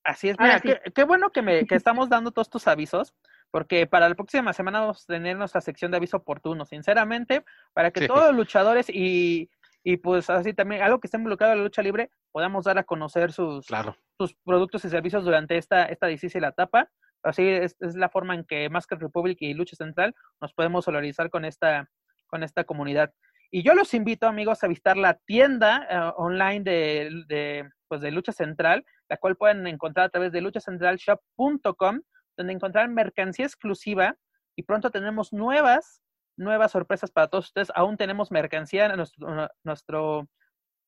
[0.05, 3.15] Así es, mira, qué, qué bueno que, me, que estamos dando todos estos avisos,
[3.51, 7.91] porque para la próxima semana vamos a tener nuestra sección de aviso oportuno, sinceramente, para
[7.91, 8.07] que Sí.
[8.09, 9.51] todos los luchadores y,
[9.83, 12.85] y pues así también, algo que esté involucrado en la lucha libre, podamos dar a
[12.85, 13.97] conocer sus, Claro.
[14.19, 16.91] sus productos y servicios durante esta, esta difícil etapa.
[17.23, 21.31] Así es, es la forma en que Masker Republic y Lucha Central nos podemos solidarizar
[21.31, 21.89] con esta,
[22.29, 23.13] con esta comunidad.
[23.51, 28.11] Y yo los invito, amigos, a visitar la tienda eh, online de, de, pues, de
[28.13, 32.01] Lucha Central, la cual pueden encontrar a través de luchacentralshop.com,
[32.39, 34.17] donde encontrarán mercancía exclusiva
[34.57, 36.03] y pronto tenemos nuevas,
[36.39, 37.71] nuevas sorpresas para todos ustedes.
[37.75, 40.29] Aún tenemos mercancía en nuestro, nuestro,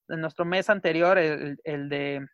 [0.09, 2.27] nuestro mes anterior, el, el de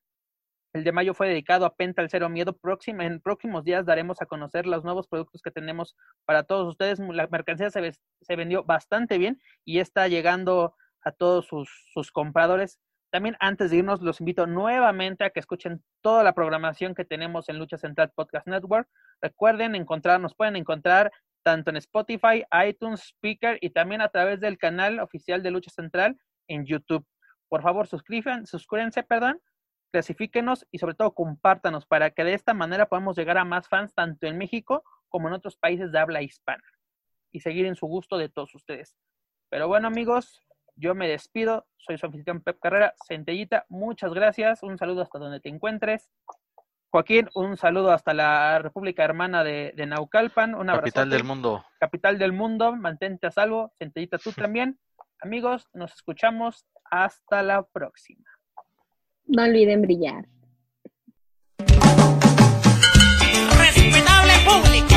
[0.76, 2.55] el de mayo fue dedicado a Penta el Cero Miedo.
[2.55, 6.98] Próxima, en próximos días daremos a conocer los nuevos productos que tenemos para todos ustedes.
[6.98, 12.78] La mercancía se, se vendió bastante bien y está llegando a todos sus, sus compradores.
[13.11, 17.49] También antes de irnos, los invito nuevamente a que escuchen toda la programación que tenemos
[17.49, 18.89] en Lucha Central Podcast Network.
[19.20, 21.12] Recuerden encontrar, nos pueden encontrar
[21.43, 26.19] tanto en Spotify, iTunes, Speaker y también a través del canal oficial de Lucha Central
[26.49, 27.07] en YouTube.
[27.49, 29.41] Por favor, suscriban, suscríbanse, perdón,
[29.93, 33.95] clasifíquenos y sobre todo compártanos para que de esta manera podamos llegar a más fans
[33.95, 36.65] tanto en México como en otros países de habla hispana
[37.31, 38.97] y seguir en su gusto de todos ustedes.
[39.49, 40.45] Pero bueno, amigos,
[40.77, 41.66] yo me despido.
[41.78, 42.94] Soy su anfitrión Pep Carrera.
[43.07, 44.62] Centellita, muchas gracias.
[44.62, 46.11] Un saludo hasta donde te encuentres.
[46.90, 50.55] Joaquín, un saludo hasta la República Hermana de, de Naucalpan.
[50.55, 50.85] Un abrazo.
[50.85, 51.65] Capital del mundo.
[51.81, 52.74] Capital del mundo.
[52.77, 53.73] Mantente a salvo.
[53.78, 54.78] Centellita, tú también.
[55.20, 56.66] Amigos, nos escuchamos.
[56.90, 58.24] Hasta la próxima.
[59.27, 60.27] No olviden brillar.
[63.59, 64.95] Respetable público,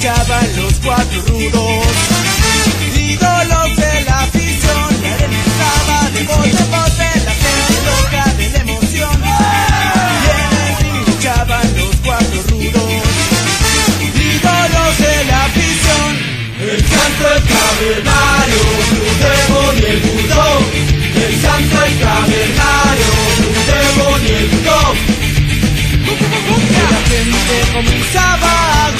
[0.00, 1.86] luchaban los cuatro rudos,
[2.96, 5.02] ídolos de la afición.
[5.02, 9.20] La arena estaba de bote mote, la gente loca de la emoción.
[9.20, 12.92] Y en el los cuatro rudos,
[14.16, 16.10] ídolos de la afición.
[16.60, 20.62] El santo, el cavernario, Blue Demon y el Bulldog.
[21.14, 24.96] El santo, el cavernario, Blue Demon y el Bulldog.
[26.72, 28.99] La gente comenzaba a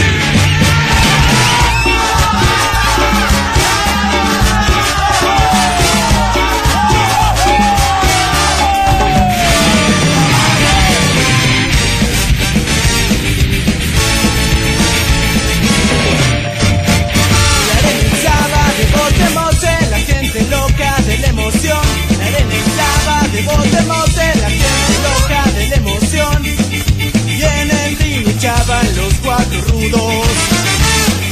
[29.91, 30.27] aplausos.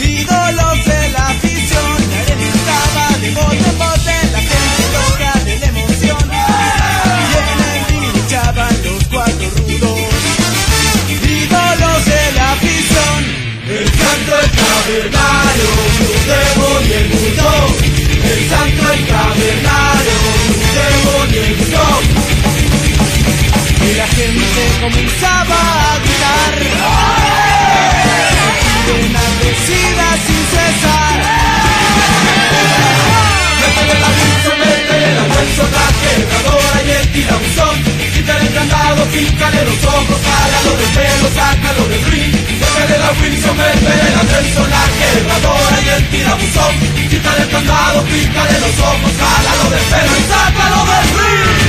[0.02, 5.60] Ídolos de la afición, la arena estaba de bote en bote, la gente loca de
[5.60, 6.32] la emoción.
[7.20, 10.00] Y en el luchaban los cuatro rudos.
[11.10, 13.20] Ídolos de la afición,
[13.70, 15.70] el santo el cavernario,
[16.00, 17.50] un debo y el mundo.
[18.22, 20.16] El santo el cavernario,
[20.48, 21.84] un debo y el mundo.
[23.82, 27.49] Y la gente comenzaba a gritar.
[38.14, 43.58] quítale el candado, pícale los ojos, jálalo del pelo, sácalo del ring, sácale la Wilson,
[43.58, 44.84] métele la Nelson, la
[45.84, 46.76] y el tirabuzón,
[47.10, 51.69] quítale el candado, pícale los ojos, jálalo del pelo y sácalo del ring.